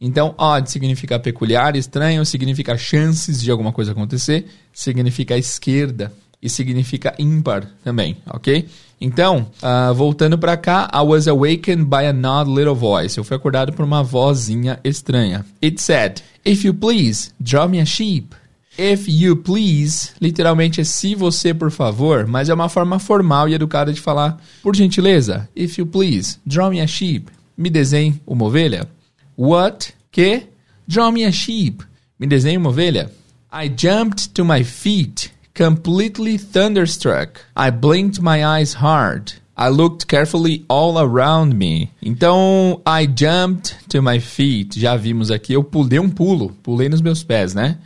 Então, 0.01 0.35
odd 0.37 0.71
significa 0.71 1.19
peculiar, 1.19 1.77
estranho, 1.77 2.25
significa 2.25 2.77
chances 2.77 3.41
de 3.41 3.51
alguma 3.51 3.73
coisa 3.73 3.93
acontecer, 3.93 4.47
significa 4.73 5.37
esquerda 5.37 6.13
e 6.43 6.49
significa 6.51 7.15
ímpar 7.19 7.67
também, 7.83 8.19
ok? 8.27 8.69
Então, 9.01 9.49
uh, 9.63 9.95
voltando 9.95 10.39
para 10.39 10.57
cá, 10.57 10.91
I 10.95 11.01
was 11.01 11.27
awakened 11.27 11.87
by 11.87 12.07
an 12.07 12.27
odd 12.27 12.51
little 12.51 12.75
voice. 12.75 13.17
Eu 13.17 13.25
fui 13.25 13.37
acordado 13.37 13.73
por 13.73 13.85
uma 13.85 14.03
vozinha 14.03 14.79
estranha. 14.85 15.45
It 15.63 15.81
said, 15.81 16.21
If 16.45 16.65
you 16.65 16.75
please, 16.75 17.33
draw 17.41 17.69
me 17.69 17.81
a 17.81 17.87
sheep. 17.87 18.35
If 18.77 19.07
you 19.09 19.37
please, 19.37 20.11
literalmente 20.21 20.81
é 20.81 20.85
se 20.85 21.15
você, 21.15 21.55
por 21.55 21.71
favor, 21.71 22.27
mas 22.27 22.49
é 22.49 22.55
uma 22.55 22.69
forma 22.69 22.99
formal 22.99 23.49
e 23.49 23.55
educada 23.55 23.93
de 23.93 24.01
falar, 24.01 24.43
por 24.63 24.75
gentileza, 24.75 25.49
if 25.55 25.79
you 25.79 25.87
please, 25.87 26.39
draw 26.45 26.71
me 26.71 26.81
a 26.81 26.87
sheep. 26.87 27.31
Me 27.57 27.71
desenhe 27.71 28.21
uma 28.27 28.45
ovelha. 28.45 28.89
What? 29.37 29.93
Que? 30.13 30.47
Draw 30.89 31.11
me 31.11 31.25
a 31.25 31.33
sheep. 31.33 31.83
Me 32.19 32.27
desenhe 32.27 32.57
uma 32.57 32.71
ovelha. 32.71 33.11
I 33.53 33.69
jumped 33.69 34.35
to 34.35 34.45
my 34.45 34.65
feet, 34.65 35.31
completely 35.55 36.37
thunderstruck. 36.39 37.41
I 37.57 37.71
blinked 37.71 38.21
my 38.21 38.45
eyes 38.45 38.75
hard. 38.75 39.33
I 39.57 39.69
looked 39.69 40.09
carefully 40.09 40.65
all 40.69 40.99
around 40.99 41.55
me. 41.57 41.91
Então, 42.03 42.83
I 42.85 43.07
jumped 43.07 43.89
to 43.91 44.03
my 44.03 44.19
feet. 44.19 44.79
Já 44.79 44.97
vimos 44.97 45.31
aqui, 45.31 45.53
eu 45.53 45.63
pulei 45.63 46.01
um 46.01 46.11
pulo, 46.11 46.51
pulei 46.63 46.89
nos 46.89 47.01
meus 47.01 47.23
pés, 47.23 47.55
né? 47.55 47.79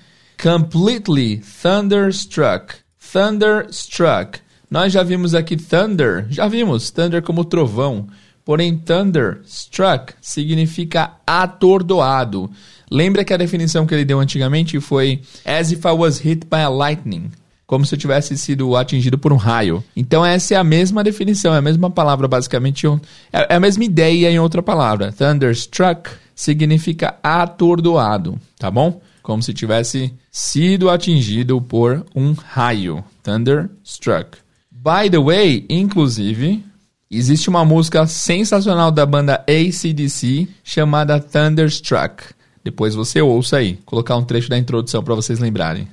Completely 0.42 1.42
thunderstruck. 1.62 2.76
Thunderstruck. 3.12 4.40
Nós 4.70 4.92
já 4.92 5.02
vimos 5.02 5.34
aqui 5.34 5.56
thunder, 5.56 6.26
já 6.30 6.46
vimos 6.46 6.90
thunder 6.90 7.22
como 7.22 7.44
trovão. 7.44 8.06
Porém, 8.48 8.78
thunderstruck 8.78 10.14
significa 10.22 11.12
atordoado. 11.26 12.50
Lembra 12.90 13.22
que 13.22 13.34
a 13.34 13.36
definição 13.36 13.86
que 13.86 13.92
ele 13.92 14.06
deu 14.06 14.18
antigamente 14.18 14.80
foi 14.80 15.20
as 15.44 15.70
if 15.70 15.84
I 15.84 15.90
was 15.90 16.18
hit 16.18 16.46
by 16.46 16.60
a 16.60 16.70
lightning 16.70 17.30
como 17.66 17.84
se 17.84 17.94
eu 17.94 17.98
tivesse 17.98 18.38
sido 18.38 18.74
atingido 18.74 19.18
por 19.18 19.34
um 19.34 19.36
raio. 19.36 19.84
Então 19.94 20.24
essa 20.24 20.54
é 20.54 20.56
a 20.56 20.64
mesma 20.64 21.04
definição, 21.04 21.54
é 21.54 21.58
a 21.58 21.60
mesma 21.60 21.90
palavra 21.90 22.26
basicamente, 22.26 22.86
é, 23.30 23.52
é 23.52 23.56
a 23.56 23.60
mesma 23.60 23.84
ideia 23.84 24.30
em 24.30 24.38
outra 24.38 24.62
palavra. 24.62 25.12
Thunderstruck 25.12 26.08
significa 26.34 27.18
atordoado, 27.22 28.40
tá 28.58 28.70
bom? 28.70 29.02
Como 29.22 29.42
se 29.42 29.52
tivesse 29.52 30.14
sido 30.30 30.88
atingido 30.88 31.60
por 31.60 32.06
um 32.16 32.32
raio. 32.32 33.04
Thunderstruck. 33.22 34.38
By 34.72 35.10
the 35.10 35.18
way, 35.18 35.66
inclusive, 35.68 36.64
existe 37.10 37.48
uma 37.48 37.64
música 37.64 38.06
sensacional 38.06 38.90
da 38.90 39.06
banda 39.06 39.44
ACDC 39.48 40.48
chamada 40.62 41.18
Thunderstruck. 41.18 42.24
Depois 42.62 42.94
você 42.94 43.22
ouça 43.22 43.58
aí. 43.58 43.74
Vou 43.74 43.84
colocar 43.84 44.16
um 44.16 44.24
trecho 44.24 44.50
da 44.50 44.58
introdução 44.58 45.02
para 45.02 45.14
vocês 45.14 45.38
lembrarem. 45.38 45.88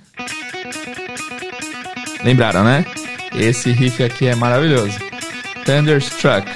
Lembraram, 2.24 2.64
né? 2.64 2.86
Esse 3.34 3.72
riff 3.72 4.04
aqui 4.04 4.28
é 4.28 4.36
maravilhoso. 4.36 4.98
Thunderstruck. 5.66 6.48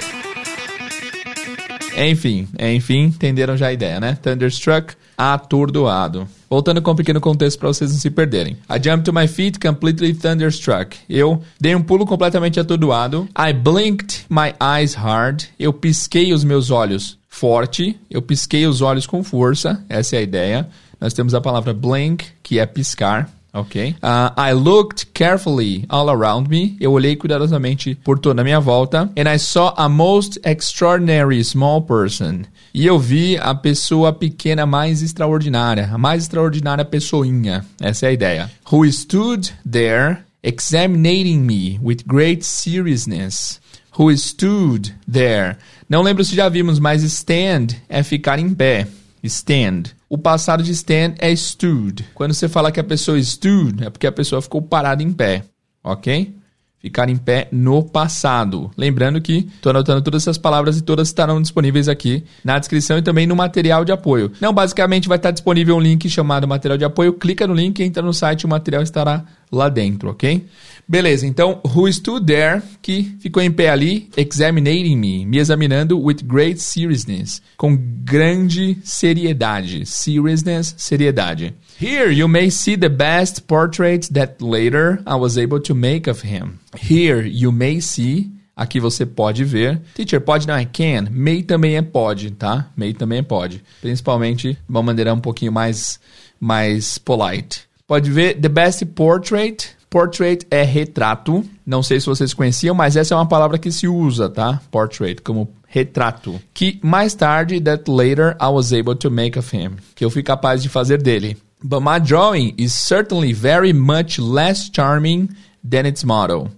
Enfim, 1.96 2.48
enfim, 2.58 3.04
entenderam 3.04 3.56
já 3.56 3.68
a 3.68 3.72
ideia, 3.72 4.00
né? 4.00 4.18
Thunderstruck, 4.22 4.94
atordoado. 5.20 6.26
Voltando 6.48 6.80
com 6.80 6.92
um 6.92 6.96
pequeno 6.96 7.20
contexto 7.20 7.58
para 7.58 7.68
vocês 7.68 7.92
não 7.92 7.98
se 7.98 8.10
perderem. 8.10 8.56
I 8.70 8.82
jumped 8.82 9.04
to 9.04 9.12
my 9.12 9.28
feet 9.28 9.60
completely 9.60 10.14
thunderstruck. 10.14 10.96
Eu 11.08 11.42
dei 11.60 11.74
um 11.74 11.82
pulo 11.82 12.06
completamente 12.06 12.58
atordoado. 12.58 13.28
I 13.38 13.52
blinked 13.52 14.24
my 14.30 14.54
eyes 14.60 14.94
hard. 14.94 15.44
Eu 15.58 15.74
pisquei 15.74 16.32
os 16.32 16.42
meus 16.42 16.70
olhos 16.70 17.18
forte. 17.28 17.98
Eu 18.10 18.22
pisquei 18.22 18.66
os 18.66 18.80
olhos 18.80 19.06
com 19.06 19.22
força. 19.22 19.84
Essa 19.90 20.16
é 20.16 20.20
a 20.20 20.22
ideia. 20.22 20.68
Nós 20.98 21.12
temos 21.12 21.34
a 21.34 21.40
palavra 21.40 21.74
blink, 21.74 22.24
que 22.42 22.58
é 22.58 22.64
piscar. 22.64 23.30
Ok. 23.52 23.96
Uh, 24.02 24.30
I 24.36 24.52
looked 24.52 25.12
carefully 25.12 25.84
all 25.88 26.08
around 26.08 26.48
me. 26.48 26.76
Eu 26.80 26.92
olhei 26.92 27.16
cuidadosamente 27.16 27.94
por 27.96 28.18
toda 28.18 28.42
a 28.42 28.44
minha 28.44 28.60
volta. 28.60 29.10
And 29.16 29.28
I 29.28 29.38
saw 29.38 29.74
a 29.76 29.88
most 29.88 30.38
extraordinary 30.44 31.42
small 31.42 31.82
person. 31.82 32.44
E 32.72 32.86
eu 32.86 32.98
vi 32.98 33.36
a 33.36 33.54
pessoa 33.54 34.12
pequena 34.12 34.64
mais 34.64 35.02
extraordinária. 35.02 35.90
A 35.92 35.98
mais 35.98 36.22
extraordinária 36.22 36.84
pessoinha. 36.84 37.64
Essa 37.80 38.06
é 38.06 38.08
a 38.10 38.12
ideia. 38.12 38.50
Who 38.70 38.86
stood 38.86 39.52
there 39.68 40.18
examining 40.42 41.46
me 41.46 41.78
with 41.82 42.06
great 42.06 42.44
seriousness. 42.44 43.60
Who 43.98 44.16
stood 44.16 44.94
there. 45.06 45.56
Não 45.88 46.02
lembro 46.02 46.24
se 46.24 46.36
já 46.36 46.48
vimos, 46.48 46.78
mas 46.78 47.02
stand 47.02 47.76
é 47.88 48.02
ficar 48.02 48.38
em 48.38 48.54
pé. 48.54 48.86
Stand. 49.22 49.92
O 50.12 50.18
passado 50.18 50.60
de 50.64 50.72
stand 50.72 51.14
é 51.20 51.30
stood. 51.30 52.04
Quando 52.16 52.34
você 52.34 52.48
fala 52.48 52.72
que 52.72 52.80
a 52.80 52.84
pessoa 52.84 53.16
stood, 53.20 53.84
é 53.84 53.90
porque 53.90 54.08
a 54.08 54.12
pessoa 54.12 54.42
ficou 54.42 54.60
parada 54.60 55.04
em 55.04 55.12
pé, 55.12 55.44
ok? 55.84 56.34
Ficar 56.80 57.08
em 57.08 57.16
pé 57.16 57.46
no 57.52 57.84
passado. 57.84 58.72
Lembrando 58.76 59.20
que 59.20 59.48
estou 59.54 59.70
anotando 59.70 60.02
todas 60.02 60.24
essas 60.24 60.36
palavras 60.36 60.76
e 60.76 60.82
todas 60.82 61.06
estarão 61.06 61.40
disponíveis 61.40 61.88
aqui 61.88 62.24
na 62.42 62.58
descrição 62.58 62.98
e 62.98 63.02
também 63.02 63.24
no 63.24 63.36
material 63.36 63.84
de 63.84 63.92
apoio. 63.92 64.32
Não, 64.40 64.52
basicamente 64.52 65.06
vai 65.06 65.16
estar 65.16 65.30
disponível 65.30 65.76
um 65.76 65.80
link 65.80 66.10
chamado 66.10 66.48
material 66.48 66.76
de 66.76 66.84
apoio. 66.84 67.12
Clica 67.12 67.46
no 67.46 67.54
link, 67.54 67.80
entra 67.80 68.02
no 68.02 68.12
site, 68.12 68.44
o 68.44 68.48
material 68.48 68.82
estará 68.82 69.24
lá 69.50 69.68
dentro, 69.68 70.10
ok? 70.10 70.46
Beleza, 70.86 71.26
então, 71.26 71.60
who 71.64 71.86
stood 71.92 72.26
there, 72.26 72.60
que 72.82 73.14
ficou 73.20 73.42
em 73.42 73.50
pé 73.50 73.70
ali, 73.70 74.08
examining 74.16 74.96
me, 74.96 75.24
me 75.24 75.38
examinando 75.38 76.00
with 76.00 76.24
great 76.24 76.60
seriousness, 76.60 77.40
com 77.56 77.76
grande 77.76 78.78
seriedade. 78.82 79.86
Seriousness, 79.86 80.74
seriedade. 80.76 81.54
Here 81.80 82.12
you 82.12 82.28
may 82.28 82.50
see 82.50 82.76
the 82.76 82.88
best 82.88 83.42
portrait 83.42 84.12
that 84.12 84.42
later 84.42 85.00
I 85.06 85.14
was 85.14 85.38
able 85.38 85.60
to 85.60 85.74
make 85.74 86.10
of 86.10 86.26
him. 86.26 86.58
Here 86.76 87.26
you 87.26 87.52
may 87.52 87.80
see 87.80 88.30
Aqui 88.60 88.78
você 88.78 89.06
pode 89.06 89.42
ver. 89.42 89.80
Teacher, 89.94 90.20
pode 90.20 90.46
não 90.46 90.54
é 90.54 90.66
can. 90.66 91.08
May 91.10 91.42
também 91.42 91.76
é 91.78 91.82
pode, 91.82 92.30
tá? 92.32 92.68
May 92.76 92.92
também 92.92 93.20
é 93.20 93.22
pode. 93.22 93.62
Principalmente 93.80 94.52
de 94.52 94.58
uma 94.68 94.82
maneira 94.82 95.14
um 95.14 95.18
pouquinho 95.18 95.50
mais, 95.50 95.98
mais 96.38 96.98
polite. 96.98 97.69
Pode 97.90 98.08
ver 98.08 98.40
the 98.40 98.48
best 98.48 98.86
portrait 98.94 99.74
Portrait 99.90 100.46
é 100.48 100.62
retrato. 100.62 101.44
Não 101.66 101.82
sei 101.82 101.98
se 101.98 102.06
vocês 102.06 102.32
conheciam, 102.32 102.72
mas 102.72 102.94
essa 102.94 103.12
é 103.12 103.16
uma 103.16 103.26
palavra 103.26 103.58
que 103.58 103.72
se 103.72 103.88
usa, 103.88 104.28
tá? 104.30 104.62
Portrait, 104.70 105.20
como 105.20 105.52
retrato. 105.66 106.40
Que 106.54 106.78
mais 106.80 107.12
tarde, 107.12 107.60
that 107.60 107.90
later 107.90 108.36
I 108.40 108.46
was 108.46 108.72
able 108.72 108.94
to 108.94 109.10
make 109.10 109.36
of 109.36 109.56
him. 109.56 109.72
Que 109.96 110.04
eu 110.04 110.10
fui 110.10 110.22
capaz 110.22 110.62
de 110.62 110.68
fazer 110.68 111.02
dele. 111.02 111.36
But 111.60 111.80
my 111.80 111.98
drawing 111.98 112.54
is 112.56 112.72
certainly 112.72 113.32
very 113.32 113.72
much 113.72 114.20
less 114.20 114.70
charming 114.72 115.28
than 115.68 115.88
its 115.88 116.04
model. 116.04 116.48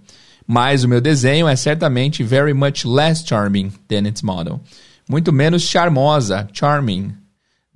Mas 0.45 0.83
o 0.83 0.87
meu 0.87 1.01
desenho 1.01 1.47
é 1.47 1.55
certamente 1.55 2.21
very 2.21 2.53
much 2.53 2.85
less 2.85 3.23
charming 3.25 3.71
than 3.89 4.07
its 4.07 4.21
model. 4.21 4.61
Muito 5.09 5.33
menos 5.33 5.63
charmosa, 5.63 6.47
charming, 6.53 7.15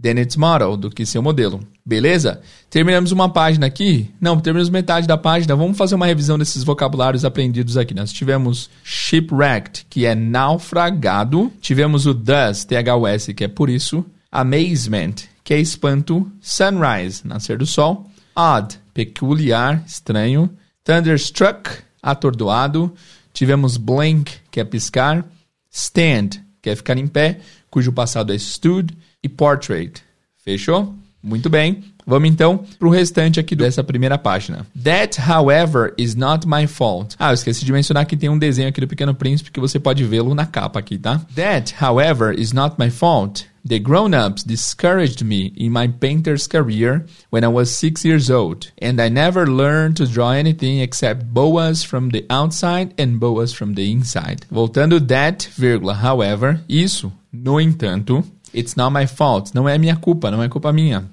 than 0.01 0.20
its 0.22 0.36
model, 0.36 0.77
do 0.77 0.89
que 0.89 1.06
seu 1.06 1.22
modelo. 1.22 1.60
Beleza? 1.86 2.42
Terminamos 2.70 3.12
uma 3.12 3.30
página 3.30 3.66
aqui. 3.66 4.12
Não, 4.22 4.39
terminamos 4.39 4.70
metade 4.70 5.08
da 5.08 5.18
página. 5.18 5.56
Vamos 5.56 5.77
fazer 5.77 5.96
uma 5.96 6.06
revisão 6.06 6.38
desses 6.38 6.63
vocabulários 6.63 7.25
aprendidos 7.25 7.77
aqui. 7.77 7.94
Nós 7.94 8.12
tivemos 8.12 8.70
shipwrecked, 8.84 9.86
que 9.89 10.06
é 10.06 10.13
naufragado. 10.13 11.51
Tivemos 11.60 12.06
o 12.06 12.13
thus, 12.13 12.66
THUS, 12.66 13.34
que 13.36 13.44
é 13.44 13.48
por 13.48 13.70
isso. 13.70 14.06
Amazement, 14.32 15.16
que 15.44 15.54
é 15.54 15.60
espanto. 15.60 16.32
Sunrise, 16.42 17.25
nascer 17.25 17.58
do 17.58 17.66
sol. 17.66 18.10
Odd, 18.36 18.77
peculiar, 18.94 19.84
estranho. 19.88 20.50
Thunderstruck, 20.84 21.70
atordoado. 22.01 22.94
Tivemos 23.34 23.77
blank, 23.77 24.32
que 24.51 24.60
é 24.60 24.63
piscar. 24.63 25.25
Stand, 25.72 26.42
que 26.62 26.70
é 26.70 26.75
ficar 26.75 26.98
em 26.98 27.08
pé, 27.08 27.39
cujo 27.70 27.92
passado 27.92 28.34
é 28.34 28.36
stood. 28.36 28.96
E 29.28 29.30
portrait. 29.30 30.02
Fechou? 30.38 30.96
Muito 31.22 31.50
bem. 31.50 31.84
Vamos 32.06 32.30
então 32.30 32.64
para 32.80 32.88
o 32.88 32.92
restante 32.92 33.38
aqui 33.38 33.58
dessa 33.58 33.84
primeira 33.84 34.18
página. 34.18 34.66
That, 34.82 35.20
however, 35.20 35.94
is 35.98 36.16
not 36.16 36.48
my 36.48 36.66
fault. 36.66 37.18
Ah, 37.20 37.32
eu 37.32 37.34
esqueci 37.34 37.66
de 37.66 37.74
mencionar 37.74 38.06
que 38.06 38.16
tem 38.16 38.30
um 38.30 38.40
desenho 38.40 38.70
aqui 38.70 38.80
do 38.80 38.88
Pequeno 38.88 39.14
Príncipe 39.14 39.52
que 39.52 39.60
você 39.60 39.78
pode 39.78 40.06
vê-lo 40.06 40.34
na 40.34 40.46
capa 40.46 40.80
aqui, 40.80 40.98
tá? 40.98 41.20
That, 41.36 41.76
however, 41.84 42.34
is 42.40 42.54
not 42.54 42.76
my 42.80 42.90
fault. 42.90 43.46
The 43.68 43.80
grown-ups 43.80 44.46
discouraged 44.46 45.26
me 45.26 45.52
in 45.58 45.72
my 45.72 45.90
painter's 45.90 46.48
career 46.48 47.06
when 47.30 47.44
I 47.44 47.50
was 47.50 47.70
six 47.70 48.06
years 48.06 48.30
old, 48.30 48.72
and 48.82 49.02
I 49.02 49.10
never 49.10 49.46
learned 49.46 49.98
to 49.98 50.08
draw 50.08 50.32
anything 50.32 50.80
except 50.80 51.26
boas 51.26 51.84
from 51.84 52.12
the 52.12 52.26
outside 52.30 52.94
and 52.98 53.20
boas 53.20 53.52
from 53.52 53.74
the 53.74 53.92
inside. 53.92 54.46
Voltando 54.50 55.06
that, 55.10 55.50
vírgula, 55.58 55.96
however, 56.02 56.62
isso, 56.70 57.12
no 57.34 57.60
entanto, 57.60 58.24
it's 58.54 58.75
not 58.75 58.92
my 58.92 59.08
fault, 59.08 59.54
não 59.54 59.68
é 59.68 59.77
minha 59.77 59.96
culpa, 59.96 60.32
não 60.32 60.42
é 60.42 60.50
culpa 60.50 60.72
minha. 60.72 61.06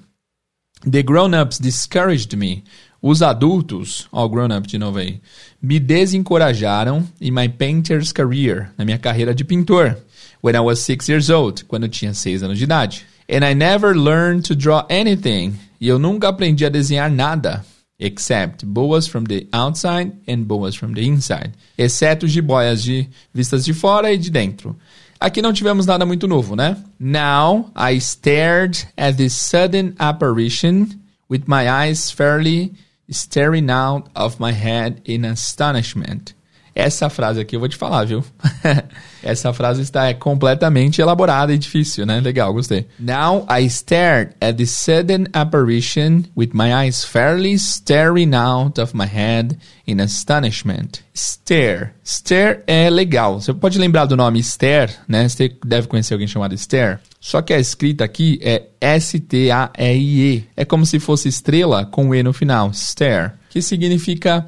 The 0.89 1.01
grown-ups 1.01 1.59
discouraged 1.59 2.35
me. 2.35 2.63
Os 3.01 3.21
adultos, 3.21 4.07
ó, 4.11 4.27
grown-up 4.27 4.67
de 4.67 4.77
novo 4.77 4.97
aí, 4.97 5.21
me 5.61 5.79
desencorajaram 5.79 7.07
in 7.21 7.31
my 7.31 7.47
painter's 7.47 8.11
career, 8.11 8.71
na 8.77 8.83
minha 8.83 8.97
carreira 8.97 9.33
de 9.33 9.43
pintor, 9.43 9.97
when 10.41 10.55
I 10.55 10.59
was 10.59 10.79
six 10.79 11.07
years 11.07 11.29
old, 11.29 11.65
quando 11.65 11.83
eu 11.83 11.89
tinha 11.89 12.13
seis 12.13 12.41
anos 12.41 12.57
de 12.57 12.63
idade. 12.63 13.05
And 13.29 13.43
I 13.43 13.53
never 13.53 13.95
learned 13.95 14.43
to 14.47 14.55
draw 14.55 14.85
anything. 14.89 15.55
E 15.79 15.87
eu 15.87 15.99
nunca 15.99 16.29
aprendi 16.29 16.65
a 16.65 16.69
desenhar 16.69 17.11
nada, 17.11 17.65
except 17.99 18.65
boas 18.65 19.07
from 19.07 19.23
the 19.25 19.47
outside 19.51 20.11
and 20.27 20.43
boas 20.43 20.75
from 20.75 20.93
the 20.93 21.03
inside. 21.03 21.51
Exceto 21.77 22.27
jiboias 22.27 22.83
de 22.83 23.09
vistas 23.33 23.65
de 23.65 23.73
fora 23.73 24.11
e 24.11 24.17
de 24.17 24.29
dentro. 24.29 24.75
Aqui 25.19 25.41
não 25.41 25.53
tivemos 25.53 25.85
nada 25.85 26.05
muito 26.05 26.27
novo, 26.27 26.55
né? 26.55 26.77
Now 26.99 27.71
I 27.75 27.99
stared 27.99 28.87
at 28.97 29.17
this 29.17 29.33
sudden 29.33 29.95
apparition 29.97 30.87
with 31.29 31.43
my 31.47 31.69
eyes 31.69 32.11
fairly 32.11 32.73
staring 33.09 33.69
out 33.69 34.09
of 34.15 34.39
my 34.39 34.51
head 34.51 35.01
in 35.05 35.25
astonishment. 35.25 36.34
Essa 36.75 37.09
frase 37.09 37.39
aqui 37.39 37.55
eu 37.55 37.59
vou 37.61 37.69
te 37.69 37.77
falar, 37.77 38.03
viu? 38.03 38.21
Essa 39.23 39.53
frase 39.53 39.81
está 39.81 40.13
completamente 40.13 41.01
elaborada 41.01 41.53
e 41.53 41.57
difícil, 41.57 42.05
né? 42.05 42.19
Legal, 42.19 42.53
gostei. 42.53 42.85
Now 42.99 43.47
I 43.49 43.65
stared 43.67 44.35
at 44.41 44.57
the 44.57 44.65
sudden 44.65 45.27
apparition 45.31 46.23
with 46.35 46.49
my 46.53 46.73
eyes 46.73 47.05
fairly 47.05 47.53
staring 47.53 48.35
out 48.35 48.77
of 48.77 48.93
my 48.93 49.05
head 49.05 49.57
in 49.87 50.01
astonishment. 50.01 50.99
Stare. 51.13 51.91
Stare 52.03 52.59
é 52.67 52.89
legal. 52.89 53.39
Você 53.39 53.53
pode 53.53 53.79
lembrar 53.79 54.05
do 54.05 54.17
nome 54.17 54.39
stare, 54.39 54.91
né? 55.07 55.29
Você 55.29 55.55
deve 55.65 55.87
conhecer 55.87 56.13
alguém 56.13 56.27
chamado 56.27 56.53
stare. 56.55 56.99
Só 57.21 57.41
que 57.41 57.53
a 57.53 57.59
escrita 57.59 58.03
aqui 58.03 58.37
é 58.41 58.63
S-T-A-R-E. 58.81 60.49
É 60.57 60.65
como 60.65 60.85
se 60.85 60.99
fosse 60.99 61.29
estrela 61.29 61.85
com 61.85 62.13
E 62.13 62.21
no 62.21 62.33
final. 62.33 62.71
Stare. 62.73 63.31
Que 63.49 63.61
significa 63.61 64.45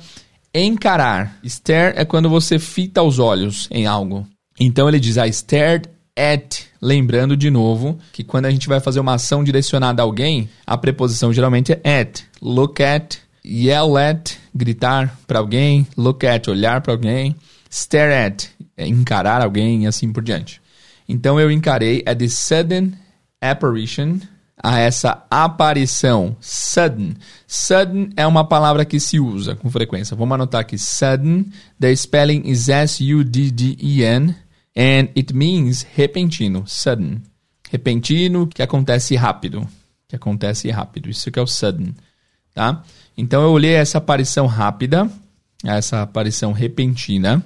encarar. 0.64 1.38
Stare 1.44 1.94
é 1.98 2.06
quando 2.06 2.30
você 2.30 2.58
fita 2.60 3.02
os 3.02 3.20
olhos 3.20 3.68
em 3.72 3.86
algo. 3.86 4.28
Então 4.60 4.88
ele 4.88 5.00
diz 5.00 5.18
I 5.18 5.30
stared 5.30 5.90
at, 6.18 6.64
lembrando 6.82 7.38
de 7.38 7.50
novo 7.52 8.00
que 8.12 8.24
quando 8.24 8.48
a 8.48 8.52
gente 8.52 8.68
vai 8.68 8.80
fazer 8.80 9.00
uma 9.00 9.14
ação 9.14 9.44
direcionada 9.44 10.02
a 10.02 10.06
alguém, 10.06 10.50
a 10.66 10.78
preposição 10.78 11.32
geralmente 11.32 11.74
é 11.84 12.02
at. 12.02 12.24
Look 12.42 12.82
at, 12.82 13.18
yell 13.46 13.98
at, 13.98 14.32
gritar 14.54 15.18
para 15.28 15.40
alguém, 15.40 15.88
look 15.96 16.26
at, 16.26 16.48
olhar 16.48 16.82
para 16.82 16.94
alguém, 16.94 17.36
stare 17.70 18.14
at, 18.14 18.46
é 18.76 18.88
encarar 18.88 19.42
alguém 19.44 19.84
e 19.84 19.88
assim 19.88 20.12
por 20.12 20.24
diante. 20.24 20.60
Então 21.08 21.40
eu 21.40 21.52
encarei 21.52 22.04
at 22.06 22.18
the 22.18 22.28
sudden 22.28 22.94
apparition 23.42 24.20
a 24.62 24.80
essa 24.80 25.26
aparição. 25.30 26.36
Sudden. 26.42 27.16
Sudden 27.48 28.10
é 28.16 28.26
uma 28.26 28.44
palavra 28.44 28.86
que 28.86 29.00
se 29.00 29.20
usa 29.20 29.56
com 29.56 29.70
frequência. 29.70 30.16
Vamos 30.16 30.36
anotar 30.36 30.62
aqui. 30.62 30.78
Sudden. 30.78 31.52
The 31.80 31.96
spelling 31.96 32.44
is 32.46 32.70
S-U-D-D-E-N. 32.70 34.36
And 34.76 35.10
it 35.16 35.34
means 35.34 35.86
repentino. 35.96 36.64
Sudden. 36.68 37.22
Repentino, 37.70 38.48
que 38.48 38.62
acontece 38.62 39.16
rápido. 39.16 39.68
Que 40.08 40.16
acontece 40.16 40.70
rápido. 40.72 41.10
Isso 41.10 41.32
que 41.32 41.40
é 41.40 41.42
o 41.42 41.48
sudden. 41.48 41.94
Tá? 42.54 42.84
Então 43.18 43.42
eu 43.44 43.52
olhei 43.52 43.74
essa 43.74 43.98
aparição 43.98 44.48
rápida. 44.48 45.10
Essa 45.64 46.02
aparição 46.02 46.54
repentina. 46.54 47.44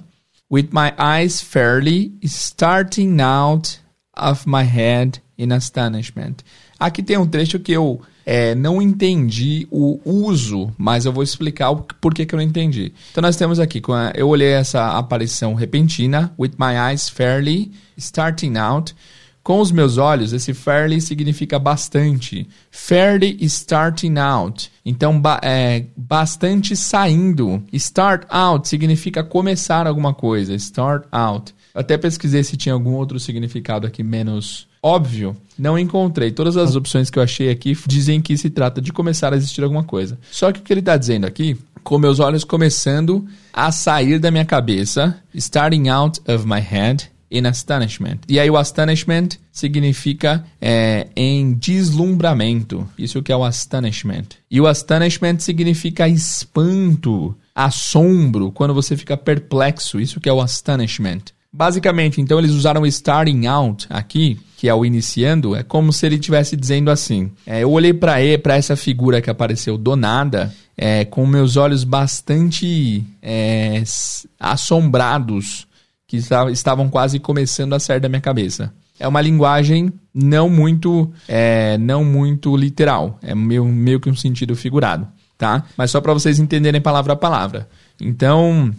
With 0.50 0.68
my 0.70 0.92
eyes 0.98 1.40
fairly 1.40 2.12
starting 2.22 3.20
out 3.20 3.80
of 4.16 4.44
my 4.46 4.62
head 4.62 5.20
in 5.38 5.52
astonishment. 5.52 6.44
Aqui 6.86 7.02
tem 7.02 7.16
um 7.16 7.26
trecho 7.26 7.58
que 7.60 7.72
eu 7.72 8.00
é, 8.26 8.54
não 8.54 8.80
entendi 8.80 9.66
o 9.70 10.00
uso, 10.04 10.72
mas 10.76 11.04
eu 11.04 11.12
vou 11.12 11.22
explicar 11.22 11.70
o 11.70 11.76
porquê 12.00 12.26
que 12.26 12.34
eu 12.34 12.38
não 12.38 12.44
entendi. 12.44 12.92
Então 13.10 13.22
nós 13.22 13.36
temos 13.36 13.60
aqui, 13.60 13.80
eu 14.14 14.28
olhei 14.28 14.52
essa 14.52 14.98
aparição 14.98 15.54
repentina, 15.54 16.32
with 16.38 16.52
my 16.58 16.74
eyes 16.90 17.08
fairly 17.08 17.70
starting 17.96 18.56
out. 18.56 18.94
Com 19.42 19.60
os 19.60 19.72
meus 19.72 19.98
olhos, 19.98 20.32
esse 20.32 20.54
fairly 20.54 21.00
significa 21.00 21.58
bastante. 21.58 22.48
Fairly 22.70 23.36
starting 23.40 24.16
out. 24.16 24.70
Então, 24.84 25.20
ba 25.20 25.40
é, 25.42 25.86
bastante 25.96 26.76
saindo. 26.76 27.60
Start 27.72 28.24
out 28.28 28.68
significa 28.68 29.24
começar 29.24 29.88
alguma 29.88 30.14
coisa. 30.14 30.54
Start 30.54 31.06
out. 31.10 31.52
Até 31.74 31.96
pesquisei 31.96 32.42
se 32.42 32.56
tinha 32.56 32.72
algum 32.72 32.92
outro 32.92 33.18
significado 33.18 33.86
aqui 33.86 34.02
menos 34.02 34.66
óbvio, 34.82 35.36
não 35.56 35.78
encontrei. 35.78 36.32
Todas 36.32 36.56
as 36.56 36.74
opções 36.74 37.08
que 37.08 37.18
eu 37.18 37.22
achei 37.22 37.50
aqui 37.50 37.76
dizem 37.86 38.20
que 38.20 38.36
se 38.36 38.50
trata 38.50 38.80
de 38.80 38.92
começar 38.92 39.32
a 39.32 39.36
existir 39.36 39.62
alguma 39.62 39.84
coisa. 39.84 40.18
Só 40.30 40.50
que 40.50 40.60
o 40.60 40.62
que 40.62 40.72
ele 40.72 40.80
está 40.80 40.96
dizendo 40.96 41.26
aqui, 41.26 41.56
com 41.84 41.98
meus 41.98 42.18
olhos 42.18 42.44
começando 42.44 43.26
a 43.52 43.70
sair 43.70 44.18
da 44.18 44.30
minha 44.30 44.44
cabeça, 44.44 45.16
starting 45.34 45.88
out 45.88 46.20
of 46.26 46.46
my 46.46 46.60
head, 46.60 47.10
in 47.30 47.46
astonishment. 47.46 48.18
E 48.28 48.38
aí 48.38 48.50
o 48.50 48.58
astonishment 48.58 49.30
significa 49.50 50.44
é, 50.60 51.08
em 51.16 51.54
deslumbramento. 51.54 52.86
Isso 52.98 53.22
que 53.22 53.32
é 53.32 53.36
o 53.36 53.42
astonishment. 53.42 54.26
E 54.50 54.60
o 54.60 54.66
astonishment 54.66 55.38
significa 55.38 56.06
espanto, 56.06 57.34
assombro, 57.54 58.52
quando 58.52 58.74
você 58.74 58.96
fica 58.96 59.16
perplexo. 59.16 59.98
Isso 59.98 60.20
que 60.20 60.28
é 60.28 60.32
o 60.32 60.42
astonishment. 60.42 61.22
Basicamente, 61.54 62.18
então 62.18 62.38
eles 62.38 62.52
usaram 62.52 62.86
starting 62.86 63.46
out 63.46 63.86
aqui, 63.90 64.40
que 64.56 64.70
é 64.70 64.74
o 64.74 64.86
iniciando, 64.86 65.54
é 65.54 65.62
como 65.62 65.92
se 65.92 66.06
ele 66.06 66.14
estivesse 66.14 66.56
dizendo 66.56 66.90
assim: 66.90 67.30
é, 67.46 67.62
eu 67.62 67.70
olhei 67.70 67.92
para 67.92 68.56
essa 68.56 68.74
figura 68.74 69.20
que 69.20 69.28
apareceu 69.28 69.76
do 69.76 69.94
nada, 69.94 70.50
é, 70.74 71.04
com 71.04 71.26
meus 71.26 71.58
olhos 71.58 71.84
bastante 71.84 73.04
é, 73.20 73.82
assombrados, 74.40 75.66
que 76.06 76.16
estavam 76.50 76.88
quase 76.88 77.18
começando 77.18 77.74
a 77.74 77.78
sair 77.78 78.00
da 78.00 78.08
minha 78.08 78.20
cabeça. 78.22 78.72
É 78.98 79.06
uma 79.06 79.20
linguagem 79.20 79.92
não 80.14 80.48
muito, 80.48 81.12
é, 81.28 81.76
não 81.76 82.02
muito 82.02 82.56
literal, 82.56 83.18
é 83.20 83.34
meio, 83.34 83.66
meio 83.66 84.00
que 84.00 84.08
um 84.08 84.16
sentido 84.16 84.56
figurado, 84.56 85.06
tá? 85.36 85.64
Mas 85.76 85.90
só 85.90 86.00
para 86.00 86.14
vocês 86.14 86.38
entenderem 86.38 86.80
palavra 86.80 87.12
a 87.12 87.16
palavra. 87.16 87.68
Então, 88.00 88.72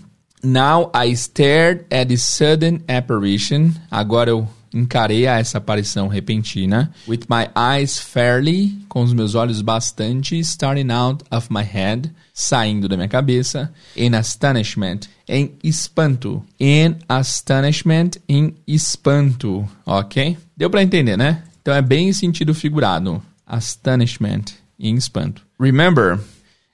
Now 0.43 0.91
I 0.93 1.15
stared 1.15 1.85
at 1.89 2.09
the 2.09 2.17
sudden 2.17 2.83
apparition. 2.89 3.71
Agora 3.89 4.29
eu 4.29 4.47
encarei 4.73 5.25
a 5.25 5.39
essa 5.39 5.57
aparição 5.57 6.09
repentina. 6.09 6.91
With 7.07 7.21
my 7.29 7.47
eyes 7.55 7.97
fairly, 7.97 8.77
com 8.89 9.03
os 9.03 9.13
meus 9.13 9.35
olhos 9.35 9.61
bastante, 9.61 10.37
starting 10.39 10.91
out 10.91 11.23
of 11.31 11.47
my 11.49 11.63
head, 11.63 12.11
saindo 12.33 12.89
da 12.89 12.97
minha 12.97 13.07
cabeça. 13.07 13.71
In 13.95 14.15
astonishment, 14.15 15.01
em 15.29 15.53
espanto. 15.63 16.43
In 16.59 16.95
astonishment, 17.07 18.11
em 18.27 18.53
espanto. 18.67 19.65
Ok? 19.85 20.37
Deu 20.57 20.69
para 20.69 20.83
entender, 20.83 21.17
né? 21.17 21.43
Então 21.61 21.73
é 21.73 21.81
bem 21.81 22.11
sentido 22.11 22.53
figurado. 22.53 23.21
Astonishment, 23.47 24.45
em 24.77 24.95
espanto. 24.95 25.41
Remember, 25.57 26.19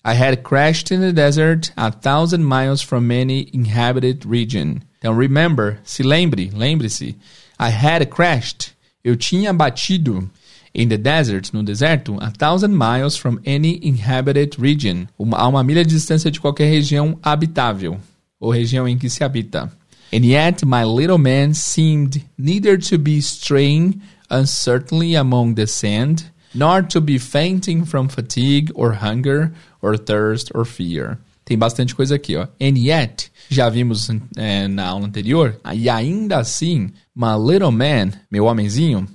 I 0.09 0.15
had 0.15 0.41
crashed 0.41 0.91
in 0.91 1.01
the 1.01 1.13
desert 1.13 1.71
a 1.77 1.91
thousand 1.91 2.43
miles 2.43 2.81
from 2.81 3.11
any 3.11 3.47
inhabited 3.53 4.25
region. 4.25 4.81
Então, 4.97 5.15
remember, 5.15 5.77
se 5.83 6.01
lembre, 6.01 6.49
lembre-se. 6.51 7.15
I 7.59 7.69
had 7.69 8.09
crashed. 8.09 8.71
Eu 9.03 9.15
tinha 9.15 9.53
batido 9.53 10.27
in 10.73 10.89
the 10.89 10.97
desert, 10.97 11.53
no 11.53 11.61
deserto, 11.61 12.17
a 12.21 12.31
thousand 12.31 12.75
miles 12.75 13.15
from 13.15 13.39
any 13.45 13.79
inhabited 13.85 14.57
region. 14.57 15.07
Uma, 15.19 15.37
a 15.37 15.47
uma 15.47 15.63
milha 15.63 15.85
de 15.85 15.93
distância 15.93 16.31
de 16.31 16.39
qualquer 16.39 16.71
região 16.71 17.19
habitável, 17.21 17.99
ou 18.39 18.49
região 18.49 18.87
em 18.87 18.97
que 18.97 19.11
se 19.11 19.23
habita. 19.23 19.71
And 20.11 20.25
yet 20.25 20.65
my 20.65 20.85
little 20.85 21.19
man 21.19 21.53
seemed 21.53 22.25
neither 22.35 22.79
to 22.79 22.97
be 22.97 23.19
straying 23.19 24.01
uncertainly 24.31 25.15
among 25.15 25.53
the 25.53 25.67
sand, 25.67 26.31
nor 26.53 26.83
to 26.83 27.01
be 27.01 27.17
fainting 27.17 27.85
from 27.85 28.07
fatigue 28.07 28.71
or 28.75 28.93
hunger 29.01 29.51
or 29.81 29.97
thirst 29.97 30.51
or 30.53 30.65
fear. 30.65 31.17
Tem 31.45 31.57
bastante 31.57 31.95
coisa 31.95 32.15
aqui, 32.15 32.35
ó. 32.35 32.47
And 32.61 32.77
yet, 32.77 33.31
já 33.49 33.69
vimos 33.69 34.09
é, 34.37 34.67
na 34.67 34.85
aula 34.85 35.07
anterior, 35.07 35.59
e 35.73 35.89
ainda 35.89 36.37
assim, 36.37 36.91
my 37.15 37.33
little 37.39 37.71
man, 37.71 38.11
meu 38.29 38.45
homenzinho, 38.45 39.07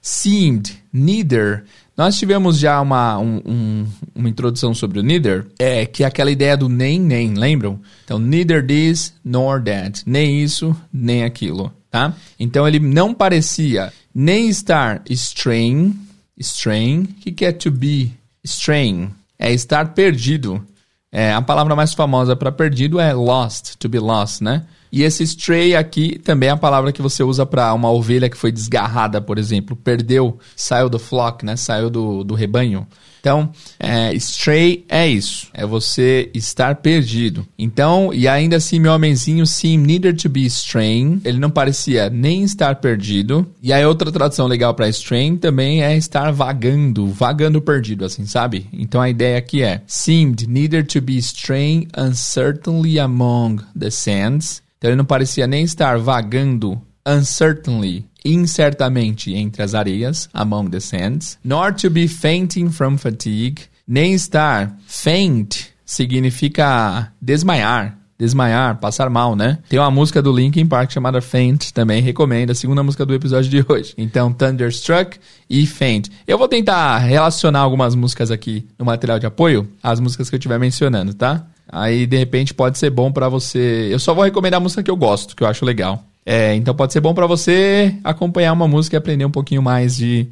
seemed 0.00 0.72
neither. 0.92 1.64
Nós 1.96 2.18
tivemos 2.18 2.58
já 2.58 2.80
uma, 2.80 3.18
um, 3.18 3.42
um, 3.44 3.86
uma 4.14 4.28
introdução 4.28 4.74
sobre 4.74 4.98
o 4.98 5.02
neither, 5.02 5.46
é 5.58 5.84
que 5.84 6.02
é 6.02 6.06
aquela 6.06 6.30
ideia 6.30 6.56
do 6.56 6.68
nem, 6.68 6.98
nem, 6.98 7.34
lembram? 7.34 7.78
Então, 8.04 8.18
neither 8.18 8.66
this 8.66 9.12
nor 9.22 9.62
that. 9.62 10.02
Nem 10.06 10.42
isso, 10.42 10.74
nem 10.90 11.24
aquilo, 11.24 11.70
tá? 11.90 12.14
Então, 12.40 12.66
ele 12.66 12.80
não 12.80 13.12
parecia 13.12 13.92
nem 14.14 14.48
estar 14.48 15.02
strain, 15.10 15.94
strain, 16.38 17.04
que 17.04 17.44
é 17.44 17.52
to 17.52 17.70
be 17.70 18.12
strain, 18.44 19.10
é 19.38 19.52
estar 19.52 19.94
perdido. 19.94 20.64
É, 21.10 21.32
a 21.32 21.42
palavra 21.42 21.76
mais 21.76 21.92
famosa 21.92 22.34
para 22.34 22.50
perdido 22.50 22.98
é 22.98 23.12
lost, 23.12 23.76
to 23.76 23.88
be 23.88 23.98
lost, 23.98 24.40
né? 24.40 24.64
E 24.90 25.02
esse 25.02 25.22
stray 25.22 25.74
aqui 25.74 26.18
também 26.18 26.50
é 26.50 26.52
a 26.52 26.56
palavra 26.56 26.92
que 26.92 27.00
você 27.00 27.22
usa 27.22 27.46
para 27.46 27.72
uma 27.72 27.90
ovelha 27.90 28.28
que 28.28 28.36
foi 28.36 28.52
desgarrada, 28.52 29.20
por 29.20 29.38
exemplo, 29.38 29.74
perdeu, 29.74 30.38
saiu 30.54 30.88
do 30.88 30.98
flock, 30.98 31.44
né? 31.44 31.56
Saiu 31.56 31.88
do, 31.88 32.22
do 32.22 32.34
rebanho. 32.34 32.86
Então, 33.22 33.52
é, 33.78 34.12
stray 34.14 34.84
é 34.88 35.06
isso, 35.06 35.46
é 35.54 35.64
você 35.64 36.28
estar 36.34 36.74
perdido. 36.74 37.46
Então, 37.56 38.12
e 38.12 38.26
ainda 38.26 38.56
assim, 38.56 38.80
meu 38.80 38.92
homenzinho 38.92 39.46
seemed 39.46 39.86
neither 39.86 40.12
to 40.12 40.28
be 40.28 40.44
straying, 40.46 41.20
ele 41.24 41.38
não 41.38 41.48
parecia 41.48 42.10
nem 42.10 42.42
estar 42.42 42.74
perdido. 42.80 43.46
E 43.62 43.72
aí, 43.72 43.86
outra 43.86 44.10
tradução 44.10 44.48
legal 44.48 44.74
para 44.74 44.88
straying 44.88 45.36
também 45.36 45.84
é 45.84 45.96
estar 45.96 46.32
vagando, 46.32 47.06
vagando 47.06 47.62
perdido, 47.62 48.04
assim, 48.04 48.26
sabe? 48.26 48.66
Então, 48.72 49.00
a 49.00 49.08
ideia 49.08 49.38
aqui 49.38 49.62
é 49.62 49.82
seemed 49.86 50.48
neither 50.48 50.84
to 50.84 51.00
be 51.00 51.16
straying 51.18 51.86
uncertainly 51.96 52.98
among 52.98 53.62
the 53.78 53.90
sands. 53.90 54.64
Então, 54.78 54.90
ele 54.90 54.96
não 54.96 55.04
parecia 55.04 55.46
nem 55.46 55.62
estar 55.62 55.96
vagando 55.96 56.82
uncertainly 57.06 58.04
incertamente 58.24 59.34
entre 59.34 59.62
as 59.62 59.74
areias, 59.74 60.28
among 60.32 60.70
the 60.70 60.80
sands, 60.80 61.38
nor 61.44 61.72
to 61.72 61.90
be 61.90 62.06
fainting 62.08 62.70
from 62.70 62.96
fatigue, 62.96 63.62
nem 63.86 64.14
estar 64.14 64.76
faint 64.86 65.72
significa 65.84 67.12
desmaiar, 67.20 67.98
desmaiar, 68.18 68.78
passar 68.78 69.10
mal, 69.10 69.34
né? 69.34 69.58
Tem 69.68 69.78
uma 69.78 69.90
música 69.90 70.22
do 70.22 70.32
Linkin 70.32 70.66
Park 70.66 70.92
chamada 70.92 71.20
Faint, 71.20 71.72
também 71.72 72.00
recomendo, 72.00 72.50
a 72.50 72.54
segunda 72.54 72.82
música 72.82 73.04
do 73.04 73.12
episódio 73.14 73.50
de 73.50 73.64
hoje. 73.68 73.94
Então, 73.98 74.32
Thunderstruck 74.32 75.18
e 75.50 75.66
Faint. 75.66 76.08
Eu 76.26 76.38
vou 76.38 76.48
tentar 76.48 76.98
relacionar 76.98 77.60
algumas 77.60 77.94
músicas 77.94 78.30
aqui 78.30 78.66
no 78.78 78.84
material 78.84 79.18
de 79.18 79.26
apoio, 79.26 79.68
as 79.82 79.98
músicas 79.98 80.30
que 80.30 80.36
eu 80.36 80.38
estiver 80.38 80.58
mencionando, 80.58 81.14
tá? 81.14 81.46
Aí, 81.68 82.06
de 82.06 82.16
repente, 82.16 82.54
pode 82.54 82.78
ser 82.78 82.90
bom 82.90 83.10
para 83.10 83.28
você. 83.28 83.88
Eu 83.90 83.98
só 83.98 84.14
vou 84.14 84.24
recomendar 84.24 84.58
a 84.58 84.62
música 84.62 84.82
que 84.82 84.90
eu 84.90 84.96
gosto, 84.96 85.34
que 85.34 85.42
eu 85.42 85.48
acho 85.48 85.64
legal. 85.64 86.04
É, 86.24 86.54
então 86.54 86.74
pode 86.74 86.92
ser 86.92 87.00
bom 87.00 87.12
para 87.14 87.26
você 87.26 87.94
acompanhar 88.04 88.52
uma 88.52 88.68
música 88.68 88.96
e 88.96 88.98
aprender 88.98 89.24
um 89.24 89.30
pouquinho 89.30 89.60
mais 89.60 89.96
de, 89.96 90.28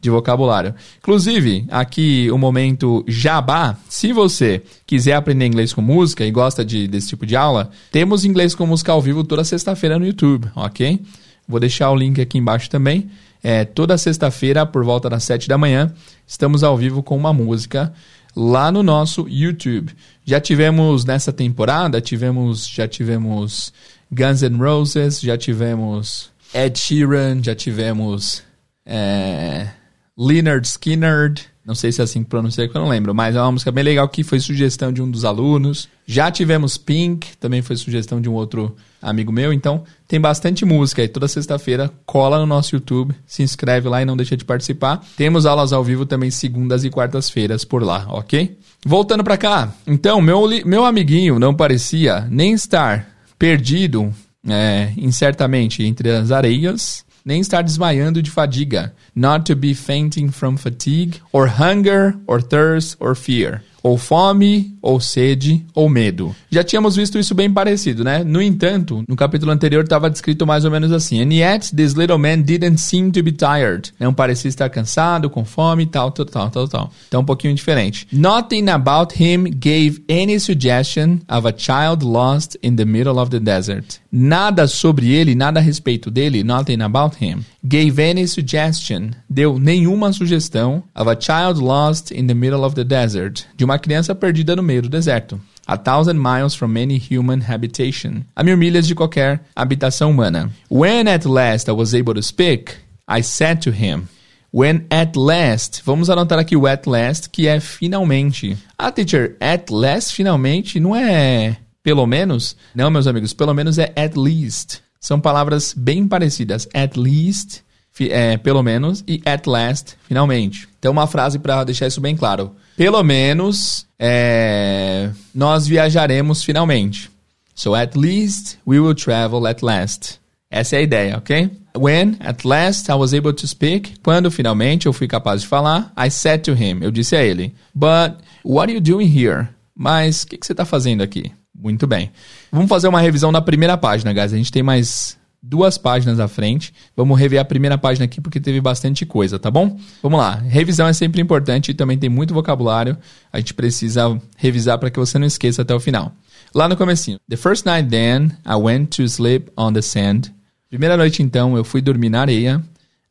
de 0.00 0.10
vocabulário. 0.10 0.74
Inclusive, 0.98 1.66
aqui 1.70 2.30
o 2.30 2.38
momento 2.38 3.04
jabá. 3.06 3.76
Se 3.88 4.12
você 4.12 4.62
quiser 4.86 5.14
aprender 5.14 5.46
inglês 5.46 5.72
com 5.72 5.82
música 5.82 6.24
e 6.24 6.30
gosta 6.30 6.64
de, 6.64 6.88
desse 6.88 7.08
tipo 7.08 7.26
de 7.26 7.36
aula, 7.36 7.70
temos 7.92 8.24
inglês 8.24 8.54
com 8.54 8.66
música 8.66 8.92
ao 8.92 9.02
vivo 9.02 9.22
toda 9.22 9.44
sexta-feira 9.44 9.98
no 9.98 10.06
YouTube, 10.06 10.48
ok? 10.56 11.00
Vou 11.46 11.60
deixar 11.60 11.90
o 11.90 11.96
link 11.96 12.20
aqui 12.20 12.38
embaixo 12.38 12.70
também. 12.70 13.10
É, 13.42 13.64
toda 13.66 13.98
sexta-feira, 13.98 14.64
por 14.64 14.82
volta 14.82 15.10
das 15.10 15.24
7 15.24 15.46
da 15.46 15.58
manhã, 15.58 15.92
estamos 16.26 16.64
ao 16.64 16.78
vivo 16.78 17.02
com 17.02 17.14
uma 17.14 17.32
música 17.32 17.92
lá 18.34 18.72
no 18.72 18.82
nosso 18.82 19.26
YouTube. 19.28 19.92
Já 20.24 20.40
tivemos 20.40 21.04
nessa 21.04 21.30
temporada, 21.32 22.00
tivemos, 22.00 22.66
já 22.66 22.88
tivemos 22.88 23.72
Guns 24.14 24.42
N' 24.42 24.56
Roses, 24.56 25.20
já 25.20 25.36
tivemos 25.36 26.30
Ed 26.54 26.78
Sheeran, 26.78 27.42
já 27.42 27.54
tivemos 27.54 28.42
é, 28.86 29.68
Leonard 30.16 30.66
Skinner, 30.66 31.34
não 31.66 31.74
sei 31.74 31.90
se 31.90 32.00
é 32.00 32.04
assim 32.04 32.22
que 32.22 32.28
pronuncia, 32.28 32.68
que 32.68 32.76
eu 32.76 32.80
não 32.80 32.88
lembro, 32.88 33.14
mas 33.14 33.34
é 33.34 33.40
uma 33.40 33.52
música 33.52 33.72
bem 33.72 33.82
legal 33.82 34.06
que 34.08 34.22
foi 34.22 34.38
sugestão 34.38 34.92
de 34.92 35.00
um 35.00 35.10
dos 35.10 35.24
alunos. 35.24 35.88
Já 36.06 36.30
tivemos 36.30 36.76
Pink, 36.76 37.36
também 37.38 37.62
foi 37.62 37.74
sugestão 37.74 38.20
de 38.20 38.28
um 38.28 38.34
outro 38.34 38.76
amigo 39.00 39.32
meu, 39.32 39.52
então 39.52 39.82
tem 40.06 40.20
bastante 40.20 40.64
música 40.64 41.00
aí. 41.00 41.08
Toda 41.08 41.26
sexta-feira 41.26 41.90
cola 42.04 42.38
no 42.38 42.46
nosso 42.46 42.76
YouTube, 42.76 43.14
se 43.26 43.42
inscreve 43.42 43.88
lá 43.88 44.02
e 44.02 44.04
não 44.04 44.16
deixa 44.16 44.36
de 44.36 44.44
participar. 44.44 45.02
Temos 45.16 45.46
aulas 45.46 45.72
ao 45.72 45.82
vivo 45.82 46.04
também 46.04 46.30
segundas 46.30 46.84
e 46.84 46.90
quartas-feiras 46.90 47.64
por 47.64 47.82
lá, 47.82 48.06
ok? 48.10 48.58
Voltando 48.84 49.24
para 49.24 49.38
cá, 49.38 49.72
então, 49.86 50.20
meu, 50.20 50.46
meu 50.66 50.84
amiguinho 50.84 51.38
não 51.38 51.54
parecia 51.54 52.28
nem 52.30 52.52
estar 52.52 53.13
perdido 53.38 54.12
é, 54.46 54.92
incertamente 54.96 55.82
entre 55.82 56.10
as 56.10 56.30
areias, 56.30 57.04
nem 57.24 57.40
estar 57.40 57.62
desmaiando 57.62 58.22
de 58.22 58.30
fadiga. 58.30 58.94
Not 59.14 59.44
to 59.46 59.56
be 59.56 59.74
fainting 59.74 60.30
from 60.30 60.56
fatigue, 60.56 61.20
or 61.32 61.48
hunger, 61.48 62.16
or 62.26 62.42
thirst, 62.42 62.96
or 63.00 63.14
fear 63.14 63.62
ou 63.84 63.98
fome, 63.98 64.74
ou 64.80 64.98
sede, 64.98 65.62
ou 65.74 65.90
medo. 65.90 66.34
Já 66.50 66.64
tínhamos 66.64 66.96
visto 66.96 67.18
isso 67.18 67.34
bem 67.34 67.52
parecido, 67.52 68.02
né? 68.02 68.24
No 68.24 68.40
entanto, 68.40 69.04
no 69.06 69.14
capítulo 69.14 69.52
anterior 69.52 69.84
estava 69.84 70.08
descrito 70.08 70.46
mais 70.46 70.64
ou 70.64 70.70
menos 70.70 70.90
assim: 70.90 71.20
And 71.20 71.30
yet 71.30 71.76
this 71.76 71.92
little 71.92 72.16
man 72.16 72.40
didn't 72.40 72.78
seem 72.78 73.10
to 73.10 73.22
be 73.22 73.30
tired. 73.30 73.92
Não 74.00 74.14
parecia 74.14 74.48
estar 74.48 74.70
cansado, 74.70 75.28
com 75.28 75.44
fome, 75.44 75.84
tal, 75.84 76.10
tal, 76.10 76.24
tal, 76.24 76.50
tal, 76.50 76.66
tal. 76.66 76.92
Então 77.06 77.20
um 77.20 77.24
pouquinho 77.26 77.54
diferente. 77.54 78.08
Nothing 78.10 78.70
about 78.70 79.22
him 79.22 79.44
gave 79.50 80.02
any 80.08 80.40
suggestion 80.40 81.18
of 81.28 81.46
a 81.46 81.52
child 81.54 82.02
lost 82.02 82.56
in 82.62 82.76
the 82.76 82.86
middle 82.86 83.18
of 83.18 83.30
the 83.30 83.38
desert. 83.38 84.00
Nada 84.10 84.68
sobre 84.68 85.12
ele, 85.12 85.34
nada 85.34 85.58
a 85.58 85.62
respeito 85.62 86.08
dele, 86.08 86.44
nothing 86.44 86.80
about 86.80 87.16
him, 87.20 87.44
gave 87.64 88.00
any 88.00 88.28
suggestion, 88.28 89.10
deu 89.28 89.58
nenhuma 89.58 90.12
sugestão 90.12 90.84
of 90.94 91.10
a 91.10 91.16
child 91.20 91.60
lost 91.60 92.12
in 92.12 92.28
the 92.28 92.34
middle 92.34 92.64
of 92.64 92.76
the 92.76 92.84
desert, 92.84 93.44
de 93.56 93.64
uma 93.64 93.73
criança 93.78 94.14
perdida 94.14 94.54
no 94.56 94.62
meio 94.62 94.82
do 94.82 94.88
deserto. 94.88 95.40
A 95.66 95.76
thousand 95.76 96.18
miles 96.18 96.54
from 96.54 96.76
any 96.76 96.98
human 96.98 97.40
habitation. 97.48 98.22
A 98.36 98.42
mil 98.42 98.56
milhas 98.56 98.86
de 98.86 98.94
qualquer 98.94 99.40
habitação 99.56 100.10
humana. 100.10 100.50
When 100.70 101.08
at 101.08 101.24
last 101.24 101.68
I 101.68 101.72
was 101.72 101.94
able 101.94 102.14
to 102.14 102.22
speak, 102.22 102.74
I 103.08 103.22
said 103.22 103.60
to 103.62 103.70
him, 103.70 104.08
When 104.52 104.86
at 104.90 105.16
last, 105.16 105.82
vamos 105.84 106.08
anotar 106.08 106.38
aqui 106.38 106.56
o 106.56 106.66
at 106.66 106.86
last, 106.86 107.28
que 107.30 107.48
é 107.48 107.58
finalmente. 107.58 108.56
Ah, 108.78 108.92
teacher, 108.92 109.36
at 109.40 109.70
last, 109.70 110.14
finalmente, 110.14 110.78
não 110.78 110.94
é 110.94 111.56
pelo 111.84 112.06
menos? 112.06 112.56
Não, 112.74 112.90
meus 112.90 113.06
amigos, 113.06 113.34
pelo 113.34 113.52
menos 113.52 113.78
é 113.78 113.92
at 113.94 114.16
least. 114.16 114.80
São 114.98 115.20
palavras 115.20 115.74
bem 115.76 116.08
parecidas. 116.08 116.66
At 116.72 116.96
least, 116.96 117.60
é, 118.00 118.36
pelo 118.36 118.62
menos, 118.62 119.04
e 119.06 119.22
at 119.24 119.46
last, 119.46 119.96
finalmente. 120.06 120.68
Então, 120.78 120.92
uma 120.92 121.06
frase 121.06 121.38
para 121.38 121.64
deixar 121.64 121.86
isso 121.86 122.00
bem 122.00 122.16
claro. 122.16 122.52
Pelo 122.76 123.02
menos, 123.02 123.86
é, 123.98 125.10
nós 125.34 125.66
viajaremos 125.66 126.42
finalmente. 126.42 127.10
So, 127.54 127.74
at 127.74 127.96
least, 127.96 128.58
we 128.66 128.80
will 128.80 128.94
travel 128.94 129.46
at 129.46 129.62
last. 129.62 130.18
Essa 130.50 130.76
é 130.76 130.78
a 130.80 130.82
ideia, 130.82 131.16
ok? 131.18 131.50
When, 131.76 132.16
at 132.20 132.44
last, 132.44 132.90
I 132.90 132.94
was 132.94 133.14
able 133.14 133.32
to 133.32 133.46
speak. 133.46 133.94
Quando 134.02 134.30
finalmente 134.30 134.86
eu 134.86 134.92
fui 134.92 135.06
capaz 135.06 135.42
de 135.42 135.46
falar, 135.46 135.92
I 135.96 136.10
said 136.10 136.42
to 136.42 136.52
him. 136.52 136.78
Eu 136.82 136.90
disse 136.90 137.14
a 137.16 137.22
ele. 137.22 137.54
But, 137.74 138.18
what 138.44 138.70
are 138.70 138.74
you 138.74 138.80
doing 138.80 139.06
here? 139.06 139.48
Mas, 139.74 140.22
o 140.22 140.28
que, 140.28 140.36
que 140.36 140.46
você 140.46 140.52
está 140.52 140.64
fazendo 140.64 141.02
aqui? 141.02 141.32
Muito 141.54 141.86
bem. 141.86 142.10
Vamos 142.50 142.68
fazer 142.68 142.88
uma 142.88 143.00
revisão 143.00 143.32
da 143.32 143.40
primeira 143.40 143.76
página, 143.76 144.12
guys. 144.12 144.32
A 144.32 144.36
gente 144.36 144.52
tem 144.52 144.62
mais 144.62 145.16
duas 145.46 145.76
páginas 145.76 146.18
à 146.18 146.26
frente. 146.26 146.72
Vamos 146.96 147.18
rever 147.18 147.38
a 147.38 147.44
primeira 147.44 147.76
página 147.76 148.06
aqui 148.06 148.20
porque 148.20 148.40
teve 148.40 148.60
bastante 148.60 149.04
coisa, 149.04 149.38
tá 149.38 149.50
bom? 149.50 149.78
Vamos 150.02 150.18
lá. 150.18 150.36
Revisão 150.36 150.88
é 150.88 150.92
sempre 150.92 151.20
importante 151.20 151.70
e 151.70 151.74
também 151.74 151.98
tem 151.98 152.08
muito 152.08 152.32
vocabulário. 152.32 152.96
A 153.30 153.38
gente 153.38 153.52
precisa 153.52 154.18
revisar 154.36 154.78
para 154.78 154.90
que 154.90 154.98
você 154.98 155.18
não 155.18 155.26
esqueça 155.26 155.62
até 155.62 155.74
o 155.74 155.80
final. 155.80 156.12
Lá 156.54 156.68
no 156.68 156.76
comecinho. 156.76 157.18
The 157.28 157.36
first 157.36 157.66
night 157.66 157.90
then, 157.90 158.30
I 158.46 158.56
went 158.56 158.96
to 158.96 159.04
sleep 159.04 159.50
on 159.56 159.74
the 159.74 159.82
sand. 159.82 160.32
Primeira 160.70 160.96
noite 160.96 161.22
então, 161.22 161.56
eu 161.56 161.64
fui 161.64 161.82
dormir 161.82 162.08
na 162.08 162.22
areia. 162.22 162.62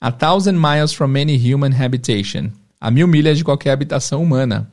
A 0.02 0.12
thousand 0.12 0.60
miles 0.60 0.92
from 0.92 1.16
any 1.16 1.38
human 1.38 1.72
habitation. 1.72 2.50
A 2.82 2.90
mil 2.90 3.08
milhas 3.08 3.38
de 3.38 3.44
qualquer 3.44 3.72
habitação 3.72 4.24
humana. 4.24 4.68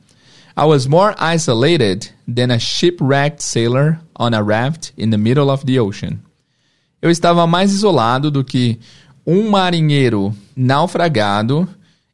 I 0.57 0.65
was 0.65 0.87
more 0.87 1.15
isolated 1.17 2.09
than 2.27 2.51
a 2.51 2.59
shipwrecked 2.59 3.41
sailor 3.41 3.99
on 4.19 4.33
a 4.33 4.41
raft 4.41 4.91
in 4.97 5.11
the 5.11 5.17
middle 5.17 5.49
of 5.49 5.65
the 5.65 5.79
ocean. 5.79 6.19
Eu 7.01 7.09
estava 7.09 7.47
mais 7.47 7.71
isolado 7.71 8.29
do 8.29 8.43
que 8.43 8.79
um 9.25 9.49
marinheiro 9.49 10.35
naufragado 10.55 11.67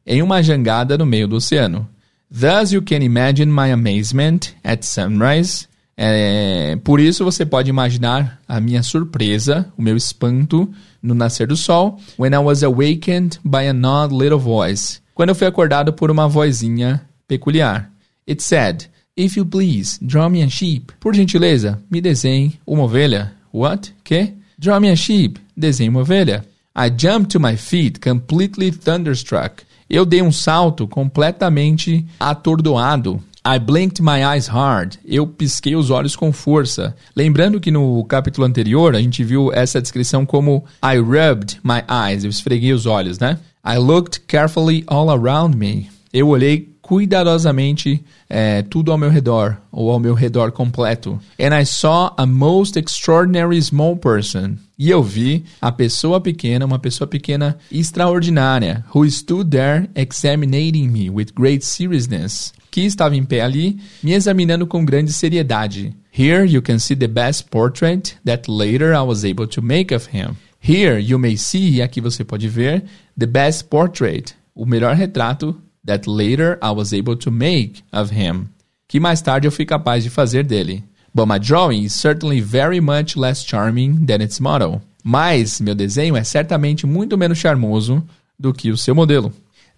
em 0.06 0.22
uma 0.22 0.42
jangada 0.42 0.96
no 0.96 1.04
meio 1.04 1.28
do 1.28 1.36
oceano. 1.36 1.86
Thus 2.30 2.72
you 2.72 2.82
can 2.82 3.02
imagine 3.02 3.52
my 3.52 3.70
amazement 3.70 4.54
at 4.64 4.82
sunrise. 4.82 5.66
É, 5.96 6.76
por 6.84 7.00
isso 7.00 7.24
você 7.24 7.44
pode 7.44 7.68
imaginar 7.68 8.40
a 8.46 8.60
minha 8.60 8.82
surpresa, 8.82 9.70
o 9.76 9.82
meu 9.82 9.96
espanto 9.96 10.70
no 11.02 11.14
nascer 11.14 11.46
do 11.46 11.56
sol, 11.56 11.98
when 12.18 12.32
I 12.32 12.38
was 12.38 12.62
awakened 12.62 13.40
by 13.44 13.66
an 13.68 13.84
odd 13.84 14.14
little 14.14 14.38
voice. 14.38 15.00
Quando 15.14 15.30
eu 15.30 15.34
fui 15.34 15.46
acordado 15.46 15.92
por 15.92 16.10
uma 16.10 16.28
vozinha 16.28 17.02
peculiar. 17.26 17.90
It 18.28 18.42
said, 18.42 18.84
If 19.16 19.36
you 19.36 19.44
please, 19.44 19.98
draw 20.00 20.30
me 20.30 20.42
a 20.42 20.48
sheep. 20.48 20.92
Por 21.00 21.14
gentileza, 21.14 21.82
me 21.90 22.00
desenhe 22.00 22.60
uma 22.64 22.84
ovelha. 22.84 23.32
What? 23.52 23.92
Que? 24.04 24.34
Draw 24.58 24.80
me 24.80 24.90
a 24.90 24.96
sheep. 24.96 25.40
Desenhe 25.56 25.88
uma 25.88 26.00
ovelha. 26.00 26.44
I 26.76 26.90
jumped 26.90 27.30
to 27.30 27.40
my 27.40 27.56
feet, 27.56 28.00
completely 28.00 28.72
thunderstruck. 28.72 29.62
Eu 29.88 30.04
dei 30.04 30.20
um 30.20 30.32
salto 30.32 30.88
completamente 30.88 32.04
atordoado. 32.18 33.22
I 33.46 33.58
blinked 33.60 34.02
my 34.02 34.22
eyes 34.22 34.48
hard. 34.48 34.96
Eu 35.04 35.26
pisquei 35.28 35.76
os 35.76 35.90
olhos 35.90 36.16
com 36.16 36.32
força. 36.32 36.94
Lembrando 37.14 37.60
que 37.60 37.70
no 37.70 38.04
capítulo 38.04 38.46
anterior 38.46 38.96
a 38.96 39.00
gente 39.00 39.22
viu 39.22 39.52
essa 39.52 39.80
descrição 39.80 40.26
como 40.26 40.64
I 40.84 40.98
rubbed 40.98 41.60
my 41.62 41.82
eyes. 41.88 42.24
Eu 42.24 42.30
esfreguei 42.30 42.72
os 42.72 42.84
olhos, 42.84 43.18
né? 43.20 43.38
I 43.64 43.78
looked 43.78 44.22
carefully 44.26 44.82
all 44.88 45.08
around 45.08 45.56
me. 45.56 45.88
Eu 46.12 46.28
olhei 46.28 46.68
cuidadosamente 46.88 48.02
é, 48.30 48.62
tudo 48.62 48.90
ao 48.90 48.96
meu 48.96 49.10
redor, 49.10 49.58
ou 49.70 49.90
ao 49.90 50.00
meu 50.00 50.14
redor 50.14 50.52
completo. 50.52 51.20
And 51.38 51.54
I 51.54 51.66
saw 51.66 52.14
a 52.16 52.24
most 52.24 52.78
extraordinary 52.78 53.60
small 53.60 53.94
person. 53.94 54.56
E 54.78 54.88
eu 54.88 55.02
vi 55.02 55.44
a 55.60 55.70
pessoa 55.70 56.18
pequena, 56.18 56.64
uma 56.64 56.78
pessoa 56.78 57.06
pequena 57.06 57.58
extraordinária, 57.70 58.86
who 58.94 59.04
stood 59.04 59.50
there 59.50 59.90
examining 59.94 60.88
me 60.88 61.10
with 61.10 61.26
great 61.36 61.62
seriousness, 61.62 62.54
que 62.70 62.80
estava 62.80 63.14
em 63.14 63.22
pé 63.22 63.42
ali, 63.42 63.76
me 64.02 64.14
examinando 64.14 64.66
com 64.66 64.82
grande 64.82 65.12
seriedade. 65.12 65.94
Here 66.10 66.46
you 66.46 66.62
can 66.62 66.78
see 66.78 66.96
the 66.96 67.06
best 67.06 67.50
portrait 67.50 68.16
that 68.24 68.50
later 68.50 68.94
I 68.94 69.02
was 69.02 69.26
able 69.26 69.46
to 69.48 69.60
make 69.60 69.94
of 69.94 70.08
him. 70.10 70.36
Here 70.58 70.98
you 70.98 71.18
may 71.18 71.36
see, 71.36 71.82
aqui 71.82 72.00
você 72.00 72.24
pode 72.24 72.48
ver, 72.48 72.82
the 73.18 73.26
best 73.26 73.64
portrait, 73.64 74.34
o 74.54 74.64
melhor 74.64 74.94
retrato 74.94 75.54
that 75.88 76.06
later 76.06 76.58
I 76.62 76.70
was 76.70 76.92
able 76.92 77.16
to 77.16 77.30
make 77.30 77.82
of 77.92 78.12
him, 78.12 78.50
que 78.86 79.00
mais 79.00 79.20
tarde 79.20 79.46
eu 79.46 79.50
fui 79.50 79.64
capaz 79.64 80.04
de 80.04 80.10
fazer 80.10 80.44
dele. 80.44 80.84
But 81.14 81.26
my 81.26 81.38
drawing 81.38 81.82
is 81.82 81.94
certainly 81.94 82.40
very 82.40 82.80
much 82.80 83.16
less 83.16 83.42
charming 83.42 84.06
than 84.06 84.20
its 84.22 84.38
model. 84.38 84.82
Mas 85.02 85.60
meu 85.60 85.74
desenho 85.74 86.16
é 86.16 86.22
certamente 86.22 86.86
muito 86.86 87.16
menos 87.16 87.38
charmoso 87.38 88.02
do 88.38 88.52
que 88.52 88.70
o 88.70 88.76
seu 88.76 88.94
modelo. 88.94 89.32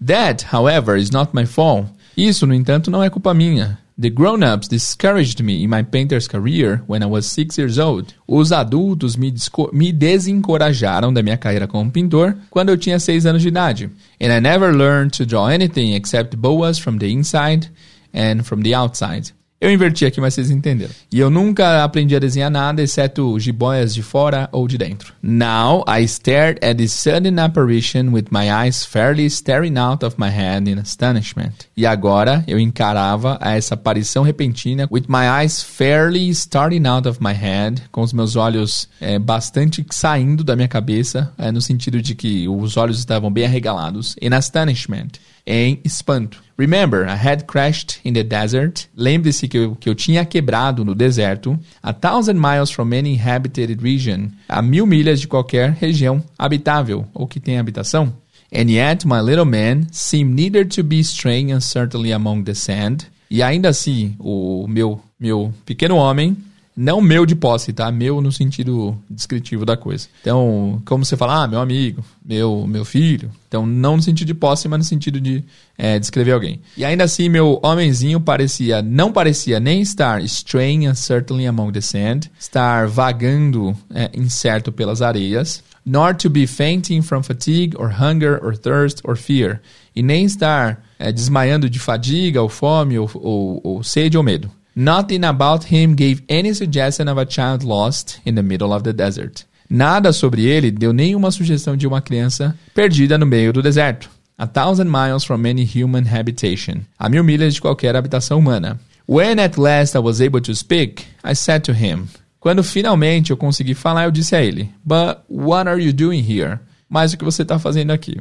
That, 0.05 0.47
however, 0.53 0.97
is 0.97 1.11
not 1.11 1.33
my 1.33 1.47
fault. 1.47 1.87
Isso, 2.21 2.47
no 2.47 2.53
entanto, 2.53 2.91
não 2.91 3.03
é 3.03 3.09
culpa 3.09 3.33
minha. 3.33 3.79
The 3.99 4.11
grown-ups 4.11 4.69
discouraged 4.69 5.43
me 5.43 5.65
in 5.65 5.69
my 5.69 5.83
painter's 5.83 6.29
career 6.29 6.83
when 6.87 7.03
I 7.03 7.07
was 7.07 7.25
six 7.25 7.57
years 7.57 7.79
old. 7.79 8.15
Os 8.29 8.53
adultos 8.53 9.17
me, 9.17 9.33
me 9.73 9.91
desencorajaram 9.91 11.15
da 11.15 11.23
minha 11.23 11.39
carreira 11.39 11.67
como 11.67 11.91
pintor 11.91 12.37
quando 12.51 12.69
eu 12.69 12.77
tinha 12.77 12.99
seis 12.99 13.25
anos 13.25 13.41
de 13.41 13.49
idade. 13.49 13.91
And 14.21 14.35
I 14.35 14.39
never 14.39 14.71
learned 14.71 15.17
to 15.17 15.25
draw 15.25 15.49
anything 15.49 15.95
except 15.95 16.37
boas 16.37 16.79
from 16.79 16.99
the 16.99 17.11
inside 17.11 17.71
and 18.13 18.43
from 18.43 18.61
the 18.61 18.75
outside. 18.75 19.33
Eu 19.61 19.71
inverti 19.71 20.07
aqui, 20.07 20.23
mas 20.23 20.33
vocês 20.33 20.51
entenderam. 20.51 20.95
E 21.13 21.21
eu 21.21 21.29
nunca 21.29 21.85
aprendi 21.85 22.17
a 22.17 22.19
desenhar 22.19 22.51
nada, 22.51 22.81
exceto 22.81 23.39
jiboias 23.39 23.93
de 23.93 24.03
fora 24.03 24.49
ou 24.53 24.67
de 24.67 24.79
dentro. 24.79 25.13
Now, 25.23 25.85
I 25.87 26.05
stared 26.05 26.59
at 26.65 26.79
this 26.79 26.95
sudden 26.95 27.39
apparition 27.39 28.11
with 28.11 28.29
my 28.31 28.51
eyes 28.51 28.87
fairly 28.87 29.27
staring 29.27 29.77
out 29.77 30.03
of 30.03 30.17
my 30.19 30.31
head 30.31 30.67
in 30.67 30.79
astonishment. 30.79 31.69
E 31.77 31.85
agora, 31.85 32.43
eu 32.49 32.59
encarava 32.59 33.39
essa 33.43 33.75
aparição 33.75 34.23
repentina 34.23 34.89
with 34.91 35.05
my 35.09 35.29
eyes 35.29 35.63
fairly 35.63 36.31
starting 36.31 36.87
out 36.87 37.07
of 37.07 37.23
my 37.23 37.35
head, 37.35 37.83
com 37.93 38.01
os 38.01 38.15
meus 38.15 38.37
olhos 38.37 38.89
é, 38.99 39.19
bastante 39.19 39.85
saindo 39.91 40.43
da 40.43 40.57
minha 40.57 40.69
cabeça, 40.69 41.35
é, 41.37 41.53
no 41.53 41.61
sentido 41.61 42.01
de 42.01 42.15
que 42.15 42.49
os 42.49 42.79
olhos 42.79 42.99
estavam 42.99 43.31
bem 43.31 43.45
arregalados, 43.45 44.17
in 44.23 44.33
astonishment 44.33 45.21
em 45.47 45.81
espanto. 45.85 46.43
Remember, 46.61 47.07
I 47.07 47.17
had 47.17 47.47
crashed 47.47 48.01
in 48.05 48.13
the 48.13 48.23
desert. 48.23 48.87
Lembre-se 48.95 49.49
que 49.49 49.57
eu, 49.57 49.75
que 49.77 49.89
eu 49.89 49.95
tinha 49.95 50.27
quebrado 50.27 50.85
no 50.85 50.95
deserto. 50.95 51.59
A 51.83 51.95
thousand 51.95 52.39
miles 52.39 52.71
from 52.71 52.93
any 52.93 53.15
inhabited 53.15 53.83
region. 53.83 54.29
A 54.47 54.61
mil 54.61 54.87
milhas 54.87 55.23
de 55.23 55.27
qualquer 55.27 55.71
região 55.71 56.23
habitável 56.39 57.07
ou 57.15 57.27
que 57.27 57.41
tem 57.41 57.59
habitação. 57.59 58.13
And 58.53 58.71
yet 58.71 59.07
my 59.07 59.23
little 59.23 59.47
man 59.47 59.87
seemed 59.91 60.35
neither 60.35 60.67
to 60.67 60.85
be 60.85 61.01
straying 61.01 61.51
uncertainly 61.51 62.13
among 62.13 62.43
the 62.43 62.53
sand. 62.53 63.07
E 63.31 63.43
ainda 63.43 63.71
assim, 63.71 64.15
o 64.19 64.67
meu, 64.69 65.01
meu 65.19 65.55
pequeno 65.65 65.97
homem 65.97 66.37
não 66.77 67.01
meu 67.01 67.27
de 67.27 67.35
posse, 67.35 67.73
tá? 67.73 67.91
Meu 67.91 68.21
no 68.21 68.31
sentido 68.31 68.97
descritivo 69.09 69.65
da 69.65 69.77
coisa. 69.77 70.09
Então, 70.21 70.81
como 70.85 71.05
você 71.05 71.17
fala, 71.17 71.45
ah, 71.45 71.49
meu 71.49 71.61
amigo, 71.61 72.05
meu, 72.25 72.67
meu 72.67 72.85
filho. 72.85 73.31
Então, 73.49 73.67
não 73.67 73.97
no 73.97 74.03
sentido 74.03 74.29
de 74.29 74.35
posse, 74.35 74.69
mas 74.69 74.79
no 74.79 74.85
sentido 74.85 75.21
de 75.21 75.45
é, 75.77 75.99
descrever 75.99 76.33
alguém. 76.33 76.61
E 76.77 76.85
ainda 76.85 77.05
assim, 77.05 77.29
meu 77.29 77.61
homenzinho 77.63 78.21
parecia, 78.21 78.81
não 78.81 79.13
parecia 79.13 79.59
nem 79.59 79.81
estar 79.81 80.23
straying 80.23 80.89
uncertainly 80.89 81.47
among 81.47 81.73
the 81.73 81.81
sand, 81.81 82.31
estar 82.39 82.87
vagando 82.87 83.77
é, 83.93 84.11
incerto 84.15 84.71
pelas 84.71 85.03
areias, 85.03 85.63
nor 85.85 86.15
to 86.15 86.31
be 86.31 86.47
fainting 86.47 87.03
from 87.03 87.23
fatigue 87.23 87.77
or 87.77 87.91
hunger 87.91 88.39
or 88.45 88.57
thirst 88.57 89.01
or 89.05 89.17
fear, 89.17 89.61
e 89.95 90.03
nem 90.03 90.25
estar 90.25 90.85
é, 90.99 91.11
desmaiando 91.11 91.69
de 91.69 91.79
fadiga 91.79 92.41
ou 92.41 92.49
fome 92.49 92.99
ou, 92.99 93.11
ou, 93.15 93.61
ou 93.65 93.83
sede 93.83 94.17
ou 94.17 94.23
medo. 94.23 94.51
Nothing 94.75 95.25
about 95.25 95.65
him 95.65 95.95
gave 95.95 96.23
any 96.29 96.55
suggestion 96.55 97.09
of 97.09 97.19
a 97.19 97.27
child 97.27 97.65
lost 97.65 98.21
in 98.25 98.35
the 98.35 98.43
middle 98.43 98.73
of 98.73 98.85
the 98.85 98.93
desert. 98.93 99.45
Nada 99.69 100.13
sobre 100.13 100.47
ele 100.47 100.71
deu 100.71 100.93
nenhuma 100.93 101.31
sugestão 101.31 101.77
de 101.77 101.87
uma 101.87 102.01
criança 102.01 102.57
perdida 102.75 103.17
no 103.17 103.27
meio 103.27 103.53
do 103.53 103.63
deserto. 103.63 104.11
A 104.39 104.47
thousand 104.47 104.91
miles 104.91 105.25
from 105.25 105.45
any 105.47 105.65
human 105.65 106.05
habitation. 106.07 106.81
A 106.99 107.09
mil 107.09 107.23
milhas 107.23 107.55
de 107.55 107.61
qualquer 107.61 107.95
habitação 107.95 108.39
humana. 108.39 108.81
When 109.07 109.39
at 109.39 109.59
last 109.59 109.97
I 109.97 109.99
was 109.99 110.21
able 110.21 110.41
to 110.41 110.55
speak, 110.55 111.05
I 111.25 111.35
said 111.35 111.63
to 111.65 111.73
him. 111.73 112.09
Quando 112.41 112.63
finalmente 112.63 113.31
eu 113.31 113.37
consegui 113.37 113.75
falar, 113.75 114.05
eu 114.05 114.11
disse 114.11 114.35
a 114.35 114.43
ele: 114.43 114.71
But 114.85 115.19
what 115.29 115.69
are 115.69 115.83
you 115.83 115.93
doing 115.93 116.21
here? 116.23 116.59
Mas 116.89 117.13
o 117.13 117.19
que 117.19 117.25
você 117.25 117.43
está 117.43 117.59
fazendo 117.59 117.91
aqui? 117.91 118.19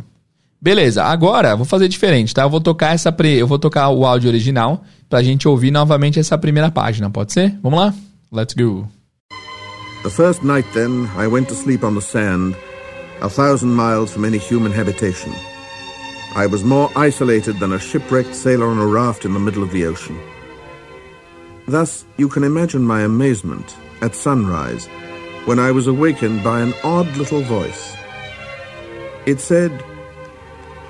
Beleza, 0.62 1.06
agora 1.06 1.56
vou 1.56 1.66
fazer 1.66 1.88
diferente, 1.88 2.34
tá? 2.34 2.44
Eu 2.44 2.50
vou 2.50 2.60
tocar 2.60 2.94
essa 2.94 3.12
pre... 3.12 3.38
eu 3.38 3.48
vou 3.48 3.58
tocar 3.58 3.90
o 3.90 4.06
áudio 4.06 4.30
original 4.30 4.84
pra 5.10 5.24
gente 5.24 5.48
ouvir 5.48 5.72
novamente 5.72 6.20
essa 6.20 6.38
primeira 6.38 6.70
página, 6.70 7.10
pode 7.10 7.32
ser? 7.32 7.58
Vamos 7.64 7.80
lá? 7.80 7.94
Let's 8.32 8.54
go. 8.54 8.86
The 10.04 10.10
first 10.10 10.44
night 10.44 10.68
then, 10.74 11.08
I 11.18 11.28
went 11.28 11.48
to 11.48 11.56
sleep 11.56 11.84
on 11.86 11.96
the 11.96 12.02
sand, 12.02 12.56
a 13.22 13.30
thousand 13.30 13.74
miles 13.74 14.12
from 14.12 14.26
any 14.26 14.38
human 14.38 14.72
habitation. 14.72 15.34
I 16.36 16.46
was 16.46 16.64
more 16.64 16.92
isolated 16.96 17.58
than 17.60 17.74
a 17.74 17.80
shipwrecked 17.80 18.36
sailor 18.36 18.68
on 18.68 18.80
a 18.80 18.86
raft 18.86 19.26
in 19.26 19.34
the 19.34 19.40
middle 19.40 19.64
of 19.64 19.72
the 19.72 19.86
ocean. 19.86 20.18
Thus, 21.68 22.06
you 22.18 22.28
can 22.28 22.44
imagine 22.44 22.84
my 22.84 23.02
amazement 23.02 23.76
at 24.02 24.14
sunrise 24.14 24.88
when 25.46 25.58
I 25.58 25.72
was 25.72 25.88
awakened 25.88 26.44
by 26.44 26.62
an 26.62 26.74
odd 26.84 27.08
little 27.18 27.42
voice. 27.42 27.96
It 29.26 29.40
said, 29.40 29.72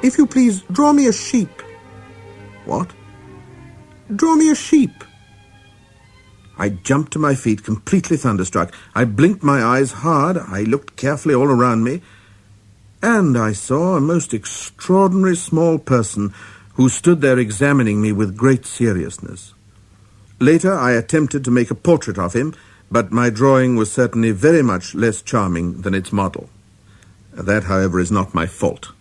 if 0.01 0.17
you 0.17 0.25
please, 0.25 0.61
draw 0.71 0.93
me 0.93 1.07
a 1.07 1.13
sheep. 1.13 1.61
What? 2.65 2.91
Draw 4.15 4.35
me 4.35 4.49
a 4.49 4.55
sheep. 4.55 5.03
I 6.57 6.69
jumped 6.69 7.13
to 7.13 7.19
my 7.19 7.35
feet, 7.35 7.63
completely 7.63 8.17
thunderstruck. 8.17 8.73
I 8.93 9.05
blinked 9.05 9.43
my 9.43 9.63
eyes 9.63 9.91
hard. 9.91 10.37
I 10.37 10.63
looked 10.63 10.97
carefully 10.97 11.33
all 11.33 11.47
around 11.47 11.83
me. 11.83 12.01
And 13.01 13.37
I 13.37 13.53
saw 13.53 13.95
a 13.95 14.01
most 14.01 14.33
extraordinary 14.33 15.37
small 15.37 15.79
person 15.79 16.33
who 16.73 16.89
stood 16.89 17.21
there 17.21 17.39
examining 17.39 18.01
me 18.01 18.11
with 18.11 18.37
great 18.37 18.65
seriousness. 18.65 19.53
Later, 20.39 20.73
I 20.73 20.91
attempted 20.91 21.45
to 21.45 21.51
make 21.51 21.71
a 21.71 21.75
portrait 21.75 22.17
of 22.17 22.33
him, 22.33 22.55
but 22.91 23.11
my 23.11 23.29
drawing 23.29 23.75
was 23.75 23.91
certainly 23.91 24.31
very 24.31 24.61
much 24.61 24.95
less 24.95 25.21
charming 25.21 25.81
than 25.81 25.93
its 25.93 26.11
model. 26.11 26.49
That, 27.33 27.65
however, 27.65 27.99
is 27.99 28.11
not 28.11 28.33
my 28.33 28.45
fault. 28.45 28.91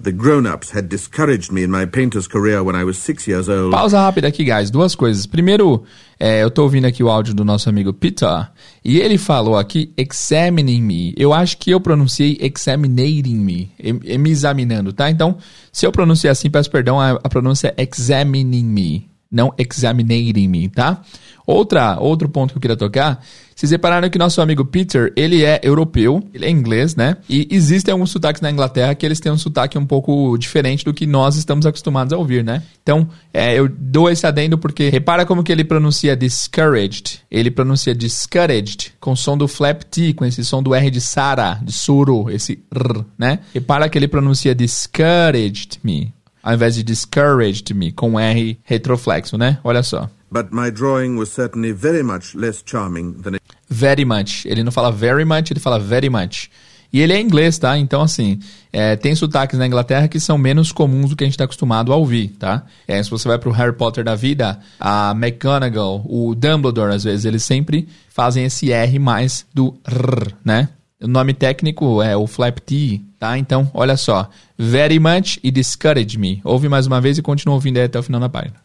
The 0.00 0.12
grown-ups 0.12 0.70
had 0.70 0.88
discouraged 0.88 1.50
me 1.50 1.64
in 1.64 1.72
my 1.72 1.84
painter's 1.84 2.28
career 2.28 2.62
when 2.62 2.76
I 2.76 2.84
was 2.84 2.98
six 2.98 3.26
years 3.26 3.48
old. 3.48 3.72
Pausa 3.72 3.98
rápida 3.98 4.28
aqui, 4.28 4.44
guys. 4.44 4.70
Duas 4.70 4.94
coisas. 4.94 5.26
Primeiro, 5.26 5.82
é, 6.20 6.44
eu 6.44 6.50
tô 6.50 6.62
ouvindo 6.62 6.86
aqui 6.86 7.02
o 7.02 7.08
áudio 7.08 7.34
do 7.34 7.44
nosso 7.44 7.68
amigo 7.68 7.92
Peter 7.92 8.48
e 8.84 9.00
ele 9.00 9.18
falou 9.18 9.58
aqui 9.58 9.92
examining 9.96 10.80
me. 10.82 11.14
Eu 11.16 11.32
acho 11.32 11.58
que 11.58 11.72
eu 11.72 11.80
pronunciei 11.80 12.38
examinating 12.40 13.38
me, 13.38 13.72
me 14.18 14.30
examinando, 14.30 14.92
tá? 14.92 15.10
Então, 15.10 15.36
se 15.72 15.84
eu 15.84 15.90
pronunciar 15.90 16.30
assim, 16.30 16.48
peço 16.48 16.70
perdão, 16.70 17.00
a, 17.00 17.12
a 17.12 17.28
pronúncia 17.28 17.74
é 17.76 17.82
examining 17.82 18.66
me, 18.66 19.07
não 19.30 19.52
examinating 19.58 20.48
me, 20.48 20.68
tá? 20.68 21.02
Outra, 21.46 21.98
outro 21.98 22.28
ponto 22.28 22.52
que 22.52 22.58
eu 22.58 22.60
queria 22.60 22.76
tocar, 22.76 23.24
vocês 23.58 23.72
repararam 23.72 24.08
que 24.10 24.18
nosso 24.18 24.40
amigo 24.40 24.64
Peter, 24.64 25.12
ele 25.16 25.44
é 25.44 25.58
europeu, 25.62 26.22
ele 26.32 26.44
é 26.44 26.50
inglês, 26.50 26.94
né? 26.94 27.16
E 27.28 27.48
existem 27.50 27.90
alguns 27.90 28.10
sotaques 28.10 28.42
na 28.42 28.50
Inglaterra 28.50 28.94
que 28.94 29.04
eles 29.04 29.18
têm 29.18 29.32
um 29.32 29.36
sotaque 29.38 29.78
um 29.78 29.86
pouco 29.86 30.36
diferente 30.36 30.84
do 30.84 30.92
que 30.92 31.06
nós 31.06 31.36
estamos 31.36 31.64
acostumados 31.64 32.12
a 32.12 32.18
ouvir, 32.18 32.44
né? 32.44 32.62
Então, 32.82 33.08
é, 33.32 33.58
eu 33.58 33.66
dou 33.66 34.10
esse 34.10 34.26
adendo 34.26 34.58
porque 34.58 34.90
repara 34.90 35.24
como 35.24 35.42
que 35.42 35.50
ele 35.50 35.64
pronuncia 35.64 36.14
discouraged. 36.14 37.20
Ele 37.30 37.50
pronuncia 37.50 37.94
discouraged 37.94 38.92
com 39.00 39.16
som 39.16 39.36
do 39.36 39.48
flap 39.48 39.82
T, 39.84 40.12
com 40.12 40.24
esse 40.24 40.44
som 40.44 40.62
do 40.62 40.74
R 40.74 40.90
de 40.90 41.00
Sara, 41.00 41.58
de 41.62 41.72
suru, 41.72 42.30
esse 42.30 42.62
R, 42.70 43.04
né? 43.18 43.40
Repara 43.54 43.88
que 43.88 43.98
ele 43.98 44.06
pronuncia 44.06 44.54
discouraged 44.54 45.80
me, 45.82 46.12
ao 46.48 46.54
invés 46.54 46.74
de 46.74 46.82
discouraged 46.82 47.74
me, 47.74 47.92
com 47.92 48.18
R 48.18 48.58
retroflexo, 48.64 49.36
né? 49.36 49.58
Olha 49.62 49.82
só. 49.82 50.08
But 50.30 50.46
my 50.50 50.70
drawing 50.70 51.18
was 51.18 51.28
certainly 51.28 51.72
very 51.74 52.02
much 52.02 52.34
less 52.34 52.62
charming 52.64 53.12
than 53.22 53.34
it... 53.34 53.42
Very 53.68 54.06
much. 54.06 54.46
Ele 54.46 54.64
não 54.64 54.72
fala 54.72 54.90
very 54.90 55.26
much, 55.26 55.50
ele 55.50 55.60
fala 55.60 55.78
very 55.78 56.08
much. 56.08 56.48
E 56.90 57.02
ele 57.02 57.12
é 57.12 57.20
inglês, 57.20 57.58
tá? 57.58 57.76
Então, 57.76 58.00
assim, 58.00 58.38
é, 58.72 58.96
tem 58.96 59.14
sotaques 59.14 59.58
na 59.58 59.66
Inglaterra 59.66 60.08
que 60.08 60.18
são 60.18 60.38
menos 60.38 60.72
comuns 60.72 61.10
do 61.10 61.16
que 61.16 61.22
a 61.22 61.26
gente 61.26 61.34
está 61.34 61.44
acostumado 61.44 61.92
a 61.92 61.96
ouvir, 61.96 62.28
tá? 62.38 62.64
É, 62.86 63.02
se 63.02 63.10
você 63.10 63.28
vai 63.28 63.38
pro 63.38 63.50
Harry 63.50 63.74
Potter 63.74 64.02
da 64.02 64.14
vida, 64.14 64.58
a 64.80 65.10
McGonagall, 65.10 66.02
o 66.08 66.34
Dumbledore, 66.34 66.94
às 66.94 67.04
vezes, 67.04 67.26
eles 67.26 67.44
sempre 67.44 67.86
fazem 68.08 68.46
esse 68.46 68.72
R 68.72 68.98
mais 68.98 69.44
do 69.52 69.76
R, 69.84 70.34
né? 70.42 70.70
O 71.00 71.06
nome 71.06 71.32
técnico 71.32 72.02
é 72.02 72.16
o 72.16 72.26
flap 72.26 72.58
T, 72.58 73.00
tá? 73.20 73.38
Então, 73.38 73.70
olha 73.72 73.96
só. 73.96 74.28
Very 74.58 74.98
much 74.98 75.38
e 75.44 75.50
discourage 75.50 76.18
me. 76.18 76.40
Ouve 76.42 76.68
mais 76.68 76.88
uma 76.88 77.00
vez 77.00 77.18
e 77.18 77.22
continua 77.22 77.54
ouvindo 77.54 77.76
aí 77.76 77.84
até 77.84 78.00
o 78.00 78.02
final 78.02 78.20
da 78.20 78.28
página. 78.28 78.56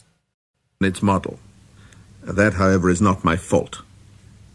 Its 0.81 1.01
model. 1.01 1.37
That, 2.25 2.57
however, 2.57 2.91
is 2.91 3.01
not 3.01 3.21
my 3.23 3.37
fault. 3.37 3.83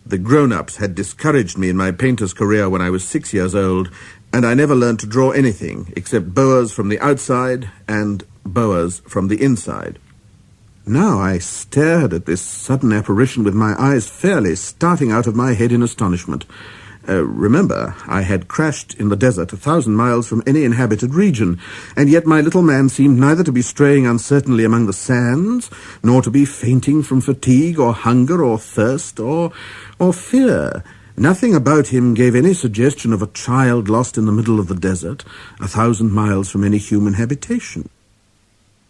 The 0.05 0.19
grown-ups 0.19 0.83
had 0.83 0.95
discouraged 0.95 1.57
me 1.57 1.69
in 1.69 1.77
my 1.77 1.93
painter's 1.93 2.33
career 2.33 2.69
when 2.69 2.83
I 2.83 2.91
was 2.91 3.05
six 3.05 3.33
years 3.33 3.55
old, 3.55 3.91
and 4.33 4.45
I 4.45 4.55
never 4.55 4.75
learned 4.75 4.99
to 5.01 5.07
draw 5.07 5.31
anything 5.31 5.93
except 5.95 6.35
boas 6.35 6.73
from 6.73 6.88
the 6.88 6.99
outside 6.99 7.71
and 7.87 8.25
boas 8.45 9.03
from 9.07 9.29
the 9.29 9.41
inside. 9.41 10.01
Now 10.85 11.21
I 11.21 11.38
stared 11.38 12.12
at 12.12 12.25
this 12.25 12.41
sudden 12.41 12.93
apparition 12.93 13.45
with 13.45 13.55
my 13.55 13.75
eyes 13.79 14.09
fairly 14.09 14.57
starting 14.57 15.12
out 15.12 15.27
of 15.27 15.37
my 15.37 15.53
head 15.53 15.71
in 15.71 15.83
astonishment. 15.83 16.45
Uh, 17.09 17.25
remember, 17.25 17.94
I 18.07 18.21
had 18.21 18.49
crashed 18.49 18.94
in 18.94 19.09
the 19.09 19.16
desert 19.16 19.55
a 19.55 19.57
thousand 19.57 19.97
miles 19.97 20.29
from 20.29 20.42
any 20.47 20.64
inhabited 20.64 21.14
region, 21.14 21.59
and 21.97 22.11
yet 22.11 22.27
my 22.27 22.42
little 22.42 22.61
man 22.61 22.90
seemed 22.90 23.18
neither 23.18 23.42
to 23.44 23.53
be 23.53 23.62
straying 23.62 24.07
uncertainly 24.07 24.64
among 24.64 24.87
the 24.87 24.92
sands, 24.92 25.71
nor 26.03 26.21
to 26.21 26.31
be 26.31 26.44
fainting 26.44 27.03
from 27.03 27.23
fatigue 27.23 27.79
or 27.79 27.94
hunger 27.94 28.44
or 28.44 28.59
thirst 28.59 29.18
or, 29.18 29.53
or 29.99 30.12
fear. 30.12 30.85
Nothing 31.16 31.55
about 31.55 31.88
him 31.88 32.12
gave 32.12 32.35
any 32.35 32.53
suggestion 32.53 33.14
of 33.14 33.23
a 33.23 33.27
child 33.29 33.88
lost 33.88 34.18
in 34.18 34.27
the 34.27 34.33
middle 34.33 34.61
of 34.61 34.68
the 34.68 34.75
desert, 34.75 35.25
a 35.61 35.66
thousand 35.66 36.12
miles 36.12 36.51
from 36.51 36.62
any 36.62 36.79
human 36.79 37.14
habitation. 37.14 37.88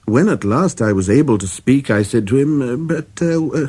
When 0.09 0.31
at 0.31 0.43
last 0.43 0.81
I 0.81 0.95
was 0.95 1.11
able 1.11 1.37
to 1.37 1.47
speak, 1.47 1.91
I 1.91 2.03
said 2.03 2.27
to 2.29 2.37
him, 2.39 2.63
uh, 2.63 2.77
But 2.77 3.21
uh, 3.21 3.47
uh, 3.47 3.69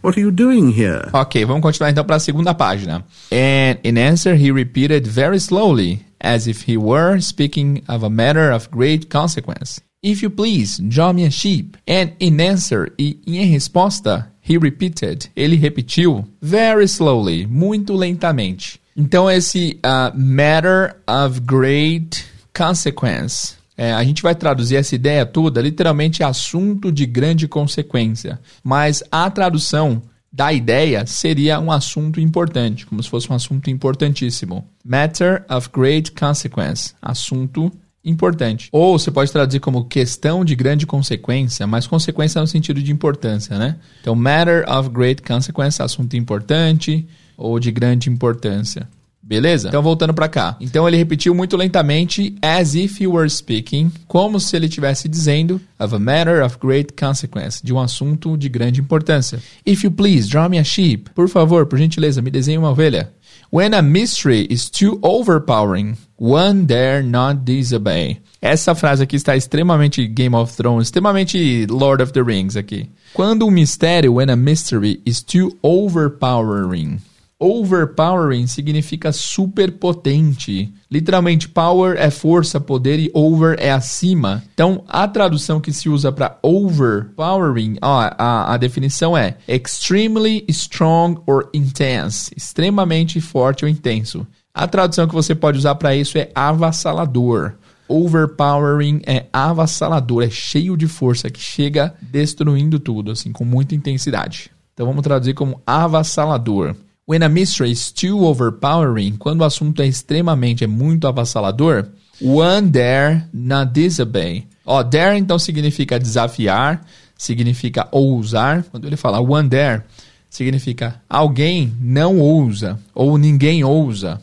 what 0.00 0.16
are 0.16 0.20
you 0.20 0.30
doing 0.30 0.72
here? 0.72 1.10
Ok, 1.12 1.44
vamos 1.44 1.60
continuar 1.60 1.90
então 1.90 2.04
para 2.06 2.16
a 2.16 2.20
segunda 2.20 2.54
página. 2.54 3.04
And 3.30 3.78
in 3.84 3.98
answer, 3.98 4.34
he 4.34 4.50
repeated 4.50 5.06
very 5.06 5.38
slowly, 5.38 6.06
as 6.22 6.46
if 6.46 6.62
he 6.62 6.78
were 6.78 7.20
speaking 7.20 7.82
of 7.86 8.02
a 8.02 8.08
matter 8.08 8.50
of 8.50 8.70
great 8.70 9.10
consequence. 9.10 9.78
If 10.02 10.22
you 10.22 10.30
please, 10.30 10.78
draw 10.78 11.12
me 11.12 11.26
a 11.26 11.30
sheep. 11.30 11.76
And 11.86 12.12
in 12.18 12.40
answer, 12.40 12.88
e 12.98 13.20
em 13.26 13.52
resposta, 13.52 14.32
he 14.40 14.56
repeated, 14.56 15.28
ele 15.36 15.56
repetiu, 15.56 16.24
very 16.40 16.88
slowly, 16.88 17.46
muito 17.46 17.94
lentamente. 17.94 18.80
Então, 18.96 19.30
esse 19.30 19.78
uh, 19.84 20.16
matter 20.16 20.96
of 21.06 21.42
great 21.42 22.24
consequence 22.54 23.61
é, 23.76 23.92
a 23.92 24.04
gente 24.04 24.22
vai 24.22 24.34
traduzir 24.34 24.76
essa 24.76 24.94
ideia 24.94 25.24
toda 25.24 25.60
literalmente 25.60 26.22
assunto 26.22 26.92
de 26.92 27.06
grande 27.06 27.48
consequência, 27.48 28.38
mas 28.62 29.02
a 29.10 29.30
tradução 29.30 30.02
da 30.32 30.52
ideia 30.52 31.04
seria 31.06 31.60
um 31.60 31.70
assunto 31.70 32.18
importante, 32.20 32.86
como 32.86 33.02
se 33.02 33.08
fosse 33.08 33.30
um 33.30 33.34
assunto 33.34 33.68
importantíssimo. 33.68 34.64
Matter 34.82 35.44
of 35.48 35.68
great 35.70 36.12
consequence, 36.12 36.94
assunto 37.02 37.70
importante. 38.04 38.68
Ou 38.72 38.98
você 38.98 39.10
pode 39.10 39.30
traduzir 39.30 39.60
como 39.60 39.84
questão 39.84 40.44
de 40.44 40.56
grande 40.56 40.86
consequência, 40.86 41.66
mas 41.66 41.86
consequência 41.86 42.40
no 42.40 42.46
sentido 42.46 42.82
de 42.82 42.90
importância, 42.90 43.58
né? 43.58 43.76
Então, 44.00 44.14
matter 44.14 44.64
of 44.68 44.88
great 44.88 45.22
consequence, 45.22 45.82
assunto 45.82 46.16
importante 46.16 47.06
ou 47.36 47.60
de 47.60 47.70
grande 47.70 48.08
importância. 48.08 48.88
Beleza? 49.22 49.68
Então 49.68 49.82
voltando 49.82 50.12
para 50.12 50.28
cá. 50.28 50.56
Então 50.60 50.86
ele 50.88 50.96
repetiu 50.96 51.34
muito 51.34 51.56
lentamente 51.56 52.34
as 52.42 52.74
if 52.74 53.00
he 53.00 53.06
were 53.06 53.30
speaking, 53.30 53.92
como 54.08 54.40
se 54.40 54.56
ele 54.56 54.66
estivesse 54.66 55.08
dizendo 55.08 55.60
of 55.78 55.94
a 55.94 55.98
matter 55.98 56.44
of 56.44 56.58
great 56.60 56.92
consequence, 56.94 57.64
de 57.64 57.72
um 57.72 57.78
assunto 57.78 58.36
de 58.36 58.48
grande 58.48 58.80
importância. 58.80 59.40
If 59.64 59.84
you 59.84 59.92
please, 59.92 60.28
draw 60.28 60.48
me 60.48 60.58
a 60.58 60.64
sheep. 60.64 61.10
Por 61.14 61.28
favor, 61.28 61.66
por 61.66 61.78
gentileza, 61.78 62.20
me 62.20 62.30
desenhe 62.30 62.58
uma 62.58 62.70
ovelha. 62.70 63.12
When 63.52 63.74
a 63.74 63.82
mystery 63.82 64.46
is 64.50 64.68
too 64.70 64.98
overpowering, 65.02 65.96
one 66.18 66.64
dare 66.64 67.02
not 67.02 67.42
disobey. 67.44 68.18
Essa 68.40 68.74
frase 68.74 69.02
aqui 69.04 69.14
está 69.14 69.36
extremamente 69.36 70.06
Game 70.08 70.34
of 70.34 70.52
Thrones, 70.56 70.88
extremamente 70.88 71.66
Lord 71.66 72.02
of 72.02 72.12
the 72.12 72.22
Rings 72.22 72.56
aqui. 72.56 72.88
Quando 73.14 73.46
um 73.46 73.50
mistério, 73.50 74.14
when 74.14 74.30
a 74.30 74.36
mystery 74.36 75.00
is 75.06 75.22
too 75.22 75.56
overpowering, 75.62 76.98
Overpowering 77.44 78.46
significa 78.46 79.10
superpotente. 79.10 80.72
Literalmente, 80.88 81.48
power 81.48 81.96
é 81.98 82.08
força, 82.08 82.60
poder 82.60 83.00
e 83.00 83.10
over 83.12 83.56
é 83.58 83.72
acima. 83.72 84.44
Então, 84.54 84.84
a 84.86 85.08
tradução 85.08 85.60
que 85.60 85.72
se 85.72 85.88
usa 85.88 86.12
para 86.12 86.38
overpowering, 86.40 87.78
ó, 87.82 88.08
a, 88.16 88.54
a 88.54 88.56
definição 88.56 89.18
é 89.18 89.38
extremely 89.48 90.44
strong 90.50 91.20
or 91.26 91.50
intense, 91.52 92.30
extremamente 92.36 93.20
forte 93.20 93.64
ou 93.64 93.68
intenso. 93.68 94.24
A 94.54 94.68
tradução 94.68 95.08
que 95.08 95.14
você 95.14 95.34
pode 95.34 95.58
usar 95.58 95.74
para 95.74 95.96
isso 95.96 96.16
é 96.18 96.30
avassalador. 96.36 97.54
Overpowering 97.88 99.02
é 99.04 99.26
avassalador, 99.32 100.22
é 100.22 100.30
cheio 100.30 100.76
de 100.76 100.86
força, 100.86 101.28
que 101.28 101.40
chega 101.40 101.92
destruindo 102.00 102.78
tudo, 102.78 103.10
assim, 103.10 103.32
com 103.32 103.44
muita 103.44 103.74
intensidade. 103.74 104.52
Então 104.72 104.86
vamos 104.86 105.02
traduzir 105.02 105.34
como 105.34 105.60
avassalador. 105.66 106.76
When 107.06 107.22
a 107.22 107.28
mystery 107.28 107.72
is 107.72 107.90
too 107.90 108.24
overpowering, 108.24 109.16
quando 109.16 109.40
o 109.40 109.44
assunto 109.44 109.82
é 109.82 109.86
extremamente, 109.86 110.62
é 110.62 110.68
muito 110.68 111.08
avassalador, 111.08 111.88
one 112.20 112.70
dare 112.70 113.24
not 113.32 113.72
disobey. 113.72 114.46
Ó, 114.64 114.82
dare 114.82 115.18
então 115.18 115.38
significa 115.38 115.98
desafiar, 115.98 116.86
significa 117.16 117.88
ousar. 117.90 118.64
Quando 118.70 118.86
ele 118.86 118.96
fala 118.96 119.20
one 119.20 119.48
dare, 119.48 119.82
significa 120.30 121.02
alguém 121.08 121.76
não 121.80 122.18
ousa 122.18 122.78
ou 122.94 123.18
ninguém 123.18 123.64
ousa. 123.64 124.20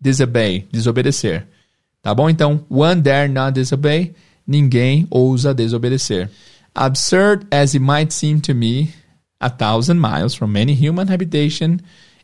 Disobey, 0.00 0.66
desobedecer. 0.72 1.46
Tá 2.02 2.14
bom? 2.14 2.28
Então, 2.28 2.64
one 2.68 3.00
dare 3.00 3.28
not 3.28 3.52
disobey, 3.52 4.14
ninguém 4.46 5.06
ousa 5.10 5.54
desobedecer. 5.54 6.30
Absurd 6.74 7.46
as 7.50 7.74
it 7.74 7.84
might 7.84 8.12
seem 8.12 8.40
to 8.40 8.54
me, 8.54 8.90
a 9.38 9.50
thousand 9.50 10.00
miles 10.00 10.34
from 10.34 10.56
any 10.56 10.72
human 10.72 11.08
habitation, 11.12 11.78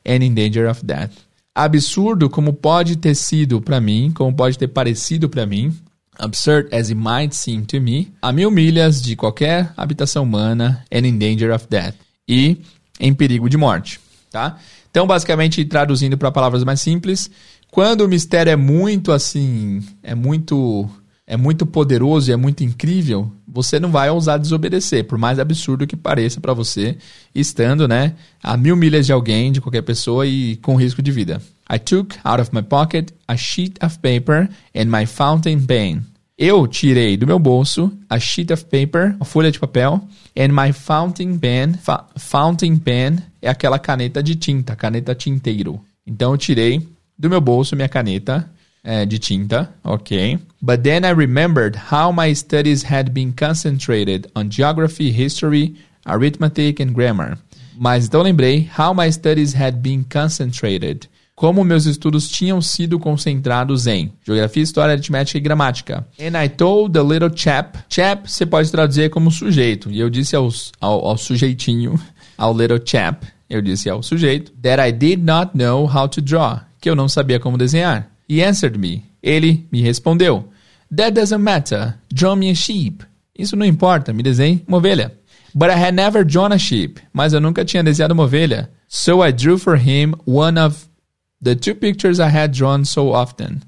and 0.07 0.25
in 0.25 0.35
danger 0.35 0.69
of 0.69 0.85
death. 0.85 1.13
Absurdo 1.55 2.31
como 2.31 2.53
pode 2.53 2.97
ter 2.97 3.15
sido 3.15 3.61
para 3.61 3.81
mim, 3.81 4.13
como 4.15 4.35
pode 4.35 4.57
ter 4.57 4.69
parecido 4.69 5.29
para 5.29 5.45
mim, 5.45 5.77
absurd 6.19 6.69
as 6.75 6.91
it 6.91 6.95
might 6.95 7.35
seem 7.35 7.65
to 7.65 7.81
me, 7.81 8.13
a 8.23 8.33
mil 8.33 8.51
milhas 8.51 9.03
de 9.03 9.17
qualquer 9.17 9.73
habitação 9.77 10.25
humana 10.25 10.85
and 10.93 11.07
in 11.07 11.19
danger 11.19 11.53
of 11.53 11.67
death. 11.69 11.95
E 12.29 12.59
em 13.01 13.15
perigo 13.15 13.49
de 13.49 13.57
morte, 13.57 14.01
tá? 14.31 14.59
Então, 14.91 15.07
basicamente, 15.07 15.65
traduzindo 15.65 16.17
para 16.17 16.31
palavras 16.31 16.65
mais 16.65 16.81
simples, 16.81 17.31
quando 17.71 18.03
o 18.03 18.09
mistério 18.09 18.51
é 18.51 18.57
muito 18.57 19.13
assim, 19.13 19.83
é 20.03 20.15
muito 20.15 20.89
é 21.31 21.37
muito 21.37 21.67
poderoso 21.67 22.31
e 22.31 22.33
é 22.33 22.37
muito 22.37 22.65
incrível, 22.65 23.31
você 23.47 23.79
não 23.79 23.91
vai 23.91 24.09
ousar 24.09 24.39
desobedecer, 24.39 25.05
por 25.05 25.19
mais 25.19 25.39
absurdo 25.39 25.87
que 25.87 25.95
pareça 25.95 26.41
para 26.41 26.55
você, 26.55 26.97
estando, 27.35 27.87
né, 27.87 28.15
a 28.43 28.57
mil 28.57 28.75
milhas 28.75 29.05
de 29.05 29.13
alguém, 29.13 29.53
de 29.53 29.61
qualquer 29.61 29.83
pessoa 29.83 30.27
e 30.27 30.57
com 30.57 30.75
risco 30.75 31.03
de 31.03 31.13
vida. 31.13 31.43
I 31.71 31.79
took 31.79 32.17
out 32.25 32.41
of 32.41 32.51
my 32.55 32.63
pocket 32.63 33.11
a 33.29 33.37
sheet 33.37 33.75
of 33.85 33.99
paper 33.99 34.49
and 34.75 34.87
my 34.87 35.05
fountain 35.05 35.61
pen. 35.61 36.01
Eu 36.39 36.67
tirei 36.67 37.15
do 37.15 37.27
meu 37.27 37.39
bolso 37.39 37.93
a 38.09 38.19
sheet 38.19 38.51
of 38.51 38.65
paper, 38.65 39.15
a 39.21 39.25
folha 39.25 39.53
de 39.53 39.59
papel, 39.59 40.01
and 40.35 40.49
my 40.49 40.73
fountain 40.73 41.37
pen. 41.37 41.75
Fountain 42.17 42.79
pen 42.79 43.19
é 43.43 43.51
aquela 43.51 43.79
caneta 43.79 44.23
de 44.23 44.35
tinta, 44.35 44.75
caneta 44.75 45.15
tinteiro. 45.15 45.79
Então 46.07 46.33
eu 46.33 46.39
tirei 46.39 46.89
do 47.19 47.29
meu 47.29 47.41
bolso 47.41 47.77
minha 47.77 47.89
caneta 47.89 48.49
é, 48.83 49.05
de 49.05 49.19
tinta, 49.19 49.73
ok. 49.85 50.39
But 50.61 50.83
then 50.83 51.05
I 51.05 51.11
remembered 51.11 51.77
how 51.93 52.13
my 52.13 52.35
studies 52.35 52.85
had 52.85 53.11
been 53.11 53.33
concentrated 53.33 54.31
on 54.35 54.51
geography, 54.51 55.11
history, 55.11 55.77
arithmetic 56.05 56.83
and 56.83 56.93
grammar. 56.93 57.39
Mas 57.77 58.07
então 58.07 58.23
lembrei 58.23 58.69
how 58.77 58.93
my 58.93 59.11
studies 59.11 59.55
had 59.55 59.79
been 59.79 60.05
concentrated. 60.05 61.09
Como 61.37 61.63
meus 61.63 61.87
estudos 61.87 62.29
tinham 62.29 62.61
sido 62.61 62.99
concentrados 62.99 63.87
em 63.87 64.13
geografia, 64.27 64.61
história, 64.61 64.93
aritmética 64.95 65.39
e 65.39 65.41
gramática. 65.41 66.05
And 66.21 66.37
I 66.37 66.49
told 66.49 66.93
the 66.93 67.03
little 67.03 67.31
chap. 67.33 67.79
Chap 67.89 68.29
você 68.29 68.45
pode 68.45 68.73
traduzir 68.73 69.09
como 69.11 69.31
sujeito. 69.31 69.89
E 69.89 70.01
eu 70.01 70.11
disse 70.11 70.35
ao, 70.35 70.51
ao 70.81 71.17
sujeitinho, 71.17 71.95
ao 72.37 72.53
little 72.53 72.81
chap, 72.85 73.25
eu 73.49 73.63
disse 73.63 73.89
ao 73.89 74.03
sujeito, 74.03 74.51
that 74.61 74.83
I 74.83 74.91
did 74.91 75.25
not 75.25 75.57
know 75.57 75.87
how 75.87 76.09
to 76.09 76.21
draw. 76.21 76.59
Que 76.81 76.91
eu 76.91 76.97
não 76.97 77.09
sabia 77.09 77.39
como 77.39 77.57
desenhar. 77.57 78.11
He 78.29 78.43
answered 78.43 78.79
me. 78.79 79.05
Ele 79.23 79.67
me 79.73 79.83
respondeu. 79.83 80.45
That 80.95 81.15
doesn't 81.15 81.43
matter. 81.43 81.95
Draw 82.13 82.37
me 82.37 82.51
a 82.51 82.55
sheep. 82.55 83.05
Isso 83.37 83.57
não 83.57 83.65
importa, 83.65 84.13
me 84.13 84.23
desenhe 84.23 84.63
uma 84.67 84.79
ovelha. 84.79 85.13
But 85.55 85.71
I 85.71 85.77
had 85.77 85.95
never 85.95 86.25
drawn 86.25 86.53
a 86.53 86.59
sheep. 86.59 87.01
Mas 87.13 87.33
eu 87.33 87.41
nunca 87.41 87.65
tinha 87.65 87.83
desenhado 87.83 88.13
uma 88.15 88.25
ovelha. 88.25 88.71
So 88.89 89.25
I 89.25 89.33
drew 89.33 89.59
for 89.59 89.77
him 89.77 90.15
one 90.27 90.59
of 90.59 90.87
the 91.43 91.55
two 91.55 91.75
pictures 91.75 92.19
I 92.19 92.29
had 92.29 92.53
drawn 92.53 92.85
so 92.85 93.13
often. 93.13 93.61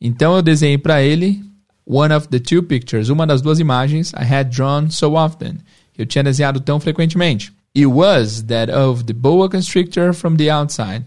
Então 0.00 0.34
eu 0.36 0.42
desenhei 0.42 0.78
para 0.78 1.02
ele 1.02 1.42
one 1.84 2.14
of 2.14 2.28
the 2.28 2.38
two 2.38 2.62
pictures, 2.62 3.08
uma 3.08 3.26
das 3.26 3.42
duas 3.42 3.58
imagens 3.58 4.12
I 4.14 4.24
had 4.24 4.50
drawn 4.50 4.90
so 4.90 5.14
often. 5.14 5.58
Eu 5.96 6.06
tinha 6.06 6.24
desenhado 6.24 6.60
tão 6.60 6.80
frequentemente. 6.80 7.52
It 7.76 7.86
was 7.86 8.42
that 8.44 8.72
of 8.72 9.04
the 9.04 9.12
boa 9.12 9.48
constrictor 9.48 10.12
from 10.12 10.36
the 10.36 10.50
outside 10.50 11.04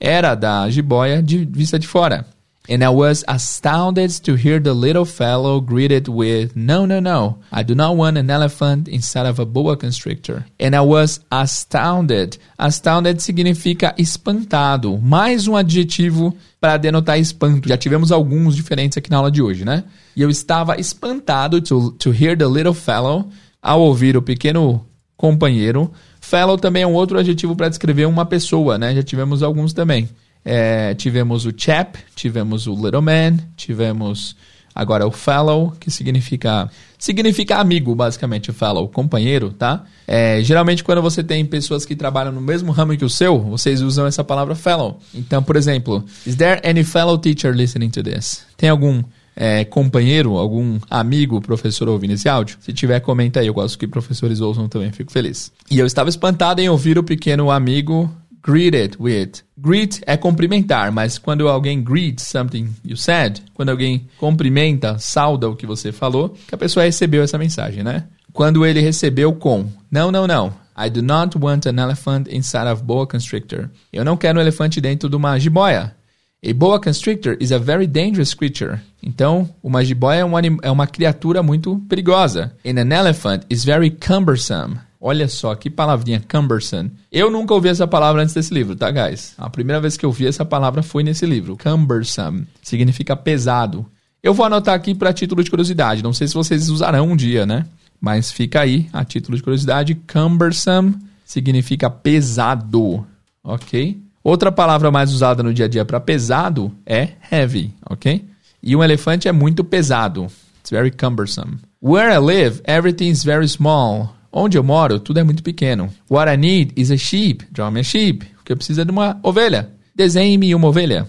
era 0.00 0.34
da 0.34 0.68
jiboia 0.70 1.22
de 1.22 1.44
vista 1.44 1.78
de 1.78 1.86
fora. 1.86 2.26
And 2.70 2.84
I 2.84 2.90
was 2.90 3.24
astounded 3.26 4.10
to 4.24 4.34
hear 4.34 4.60
the 4.60 4.74
little 4.74 5.06
fellow 5.06 5.58
greeted 5.58 6.06
with, 6.06 6.54
No, 6.54 6.84
no, 6.84 7.00
no, 7.00 7.38
I 7.50 7.62
do 7.62 7.74
not 7.74 7.96
want 7.96 8.18
an 8.18 8.28
elephant 8.28 8.88
inside 8.88 9.26
of 9.26 9.38
a 9.40 9.46
boa 9.46 9.74
constrictor. 9.74 10.44
And 10.60 10.76
I 10.76 10.82
was 10.82 11.20
astounded. 11.30 12.36
Astounded 12.58 13.22
significa 13.22 13.94
espantado. 13.96 14.98
Mais 14.98 15.48
um 15.48 15.56
adjetivo 15.56 16.36
para 16.60 16.76
denotar 16.76 17.18
espanto. 17.18 17.66
Já 17.66 17.78
tivemos 17.78 18.12
alguns 18.12 18.54
diferentes 18.54 18.98
aqui 18.98 19.10
na 19.10 19.16
aula 19.16 19.30
de 19.30 19.40
hoje, 19.40 19.64
né? 19.64 19.84
E 20.14 20.20
eu 20.20 20.28
estava 20.28 20.78
espantado 20.78 21.62
to, 21.62 21.92
to 21.92 22.10
hear 22.10 22.36
the 22.36 22.44
little 22.44 22.74
fellow, 22.74 23.30
ao 23.62 23.80
ouvir 23.80 24.14
o 24.14 24.20
pequeno 24.20 24.84
companheiro, 25.16 25.90
Fellow 26.28 26.58
também 26.58 26.82
é 26.82 26.86
um 26.86 26.92
outro 26.92 27.18
adjetivo 27.18 27.56
para 27.56 27.70
descrever 27.70 28.04
uma 28.04 28.26
pessoa, 28.26 28.76
né? 28.76 28.94
Já 28.94 29.02
tivemos 29.02 29.42
alguns 29.42 29.72
também. 29.72 30.10
É, 30.44 30.94
tivemos 30.94 31.46
o 31.46 31.52
chap, 31.56 31.98
tivemos 32.14 32.66
o 32.66 32.74
little 32.74 33.00
man, 33.00 33.38
tivemos 33.56 34.36
agora 34.74 35.06
o 35.06 35.10
fellow, 35.10 35.72
que 35.80 35.90
significa 35.90 36.70
significa 36.98 37.56
amigo, 37.56 37.94
basicamente, 37.94 38.50
o 38.50 38.52
fellow, 38.52 38.86
companheiro, 38.88 39.54
tá? 39.54 39.84
É, 40.06 40.42
geralmente, 40.42 40.84
quando 40.84 41.00
você 41.00 41.24
tem 41.24 41.46
pessoas 41.46 41.86
que 41.86 41.96
trabalham 41.96 42.30
no 42.30 42.42
mesmo 42.42 42.72
ramo 42.72 42.94
que 42.94 43.06
o 43.06 43.08
seu, 43.08 43.40
vocês 43.40 43.80
usam 43.80 44.06
essa 44.06 44.22
palavra 44.22 44.54
fellow. 44.54 45.00
Então, 45.14 45.42
por 45.42 45.56
exemplo, 45.56 46.04
is 46.26 46.36
there 46.36 46.60
any 46.62 46.84
fellow 46.84 47.16
teacher 47.16 47.54
listening 47.54 47.88
to 47.88 48.02
this? 48.02 48.44
Tem 48.54 48.68
algum 48.68 49.02
é, 49.40 49.64
companheiro, 49.64 50.36
algum 50.36 50.80
amigo, 50.90 51.40
professor 51.40 51.88
ouvindo 51.88 52.14
esse 52.14 52.28
áudio? 52.28 52.58
Se 52.60 52.72
tiver, 52.72 52.98
comenta 52.98 53.38
aí. 53.38 53.46
Eu 53.46 53.54
gosto 53.54 53.78
que 53.78 53.86
professores 53.86 54.40
ouçam 54.40 54.68
também, 54.68 54.90
fico 54.90 55.12
feliz. 55.12 55.52
E 55.70 55.78
eu 55.78 55.86
estava 55.86 56.10
espantado 56.10 56.60
em 56.60 56.68
ouvir 56.68 56.98
o 56.98 57.04
pequeno 57.04 57.48
amigo 57.48 58.10
greeted 58.44 58.96
with. 58.98 59.44
Greet 59.56 60.00
é 60.06 60.16
cumprimentar, 60.16 60.90
mas 60.90 61.18
quando 61.18 61.48
alguém 61.48 61.82
greets 61.82 62.24
something 62.24 62.68
you 62.84 62.96
said, 62.96 63.40
quando 63.54 63.68
alguém 63.68 64.08
cumprimenta, 64.18 64.98
sauda 64.98 65.48
o 65.48 65.54
que 65.54 65.66
você 65.66 65.92
falou, 65.92 66.30
que 66.46 66.54
a 66.54 66.58
pessoa 66.58 66.84
recebeu 66.84 67.22
essa 67.22 67.38
mensagem, 67.38 67.84
né? 67.84 68.04
Quando 68.32 68.66
ele 68.66 68.80
recebeu 68.80 69.32
com, 69.32 69.66
não, 69.90 70.10
não, 70.10 70.26
não. 70.26 70.52
I 70.76 70.88
do 70.88 71.02
not 71.02 71.36
want 71.36 71.66
an 71.66 71.80
elephant 71.80 72.28
inside 72.30 72.68
of 72.72 72.82
boa 72.82 73.06
constrictor. 73.06 73.68
Eu 73.92 74.04
não 74.04 74.16
quero 74.16 74.38
um 74.38 74.42
elefante 74.42 74.80
dentro 74.80 75.08
de 75.08 75.16
uma 75.16 75.38
jiboia. 75.38 75.97
A 76.40 76.54
boa 76.54 76.80
constrictor 76.80 77.36
is 77.40 77.50
a 77.50 77.58
very 77.58 77.84
dangerous 77.84 78.32
creature. 78.32 78.78
Então, 79.02 79.48
uma 79.60 79.84
jiboia 79.84 80.20
é 80.20 80.24
uma, 80.24 80.40
é 80.62 80.70
uma 80.70 80.86
criatura 80.86 81.42
muito 81.42 81.82
perigosa. 81.88 82.52
And 82.64 82.78
an 82.80 82.94
elephant 82.94 83.42
is 83.50 83.64
very 83.64 83.90
cumbersome. 83.90 84.78
Olha 85.00 85.26
só, 85.26 85.52
que 85.56 85.68
palavrinha, 85.68 86.22
cumbersome. 86.30 86.92
Eu 87.10 87.28
nunca 87.28 87.54
ouvi 87.54 87.68
essa 87.68 87.88
palavra 87.88 88.22
antes 88.22 88.34
desse 88.34 88.54
livro, 88.54 88.76
tá, 88.76 88.88
guys? 88.88 89.34
A 89.36 89.50
primeira 89.50 89.80
vez 89.80 89.96
que 89.96 90.06
eu 90.06 90.12
vi 90.12 90.28
essa 90.28 90.44
palavra 90.44 90.80
foi 90.80 91.02
nesse 91.02 91.26
livro. 91.26 91.56
Cumbersome. 91.56 92.46
Significa 92.62 93.16
pesado. 93.16 93.84
Eu 94.22 94.32
vou 94.32 94.46
anotar 94.46 94.76
aqui 94.76 94.94
para 94.94 95.12
título 95.12 95.42
de 95.42 95.50
curiosidade. 95.50 96.04
Não 96.04 96.12
sei 96.12 96.28
se 96.28 96.34
vocês 96.34 96.68
usarão 96.68 97.08
um 97.10 97.16
dia, 97.16 97.46
né? 97.46 97.66
Mas 98.00 98.30
fica 98.30 98.60
aí, 98.60 98.88
a 98.92 99.04
título 99.04 99.36
de 99.36 99.42
curiosidade, 99.42 99.96
cumbersome 100.06 100.94
significa 101.24 101.90
pesado, 101.90 103.04
ok? 103.42 104.00
Outra 104.28 104.52
palavra 104.52 104.90
mais 104.90 105.10
usada 105.10 105.42
no 105.42 105.54
dia 105.54 105.64
a 105.64 105.68
dia 105.68 105.86
para 105.86 105.98
pesado 105.98 106.70
é 106.84 107.12
heavy, 107.32 107.72
ok? 107.88 108.22
E 108.62 108.76
um 108.76 108.84
elefante 108.84 109.26
é 109.26 109.32
muito 109.32 109.64
pesado. 109.64 110.24
It's 110.58 110.70
very 110.70 110.90
cumbersome. 110.90 111.56
Where 111.80 112.12
I 112.12 112.18
live, 112.18 112.60
everything 112.64 113.08
is 113.08 113.24
very 113.24 113.48
small. 113.48 114.14
Onde 114.30 114.58
eu 114.58 114.62
moro, 114.62 115.00
tudo 115.00 115.18
é 115.18 115.24
muito 115.24 115.42
pequeno. 115.42 115.88
What 116.10 116.30
I 116.30 116.36
need 116.36 116.74
is 116.76 116.90
a 116.90 116.98
sheep. 116.98 117.46
Draw 117.50 117.70
me 117.70 117.80
a 117.80 117.82
sheep. 117.82 118.26
O 118.38 118.44
que 118.44 118.52
eu 118.52 118.56
preciso 118.58 118.82
é 118.82 118.84
de 118.84 118.90
uma 118.90 119.18
ovelha. 119.22 119.70
Desenhe-me 119.96 120.54
uma 120.54 120.68
ovelha. 120.68 121.08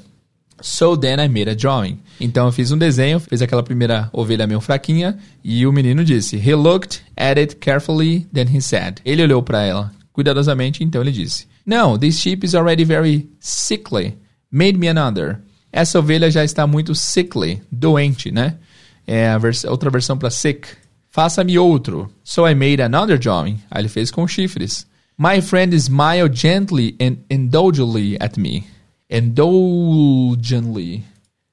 So 0.61 0.95
then 0.95 1.20
I 1.20 1.28
made 1.28 1.49
a 1.49 1.55
drawing. 1.55 1.99
Então 2.22 2.45
eu 2.45 2.53
fiz 2.53 2.72
um 2.72 2.78
desenho, 2.78 3.20
fiz 3.20 3.41
aquela 3.41 3.63
primeira 3.63 4.09
ovelha 4.13 4.47
meio 4.47 4.61
fraquinha 4.61 5.17
e 5.43 5.67
o 5.67 5.74
menino 5.74 6.05
disse: 6.05 6.38
He 6.38 6.55
looked 6.55 7.01
at 7.17 7.38
it 7.38 7.57
carefully, 7.57 8.26
then 8.34 8.47
he 8.47 8.61
said. 8.61 9.01
Ele 9.03 9.24
olhou 9.24 9.43
para 9.43 9.61
ela 9.61 9.98
cuidadosamente, 10.20 10.84
então 10.84 11.01
ele 11.01 11.11
disse: 11.11 11.47
No, 11.65 11.97
this 11.97 12.20
sheep 12.20 12.45
is 12.45 12.53
already 12.53 12.84
very 12.84 13.30
sickly. 13.39 14.17
Made 14.51 14.78
me 14.78 14.88
another. 14.88 15.39
Essa 15.72 15.99
ovelha 15.99 16.30
já 16.30 16.43
está 16.43 16.65
muito 16.65 16.93
sickly, 16.95 17.61
doente, 17.72 18.32
né? 18.32 18.57
É 19.05 19.38
vers 19.38 19.63
outra 19.63 19.89
versão 19.89 20.17
para 20.17 20.30
sick. 20.30 20.67
Faça-me 21.09 21.57
outro. 21.57 22.11
So 22.24 22.47
I 22.47 22.53
made 22.53 22.82
another 22.82 23.17
drawing. 23.17 23.59
Aí 23.70 23.82
ele 23.82 23.89
fez 23.89 24.11
com 24.11 24.28
chifres. 24.28 24.86
My 25.17 25.41
friend 25.41 25.76
smiled 25.76 26.36
gently 26.36 26.95
and 26.99 27.17
indulgently 27.30 28.17
at 28.20 28.39
me 28.39 28.63
indulgently. 29.09 31.03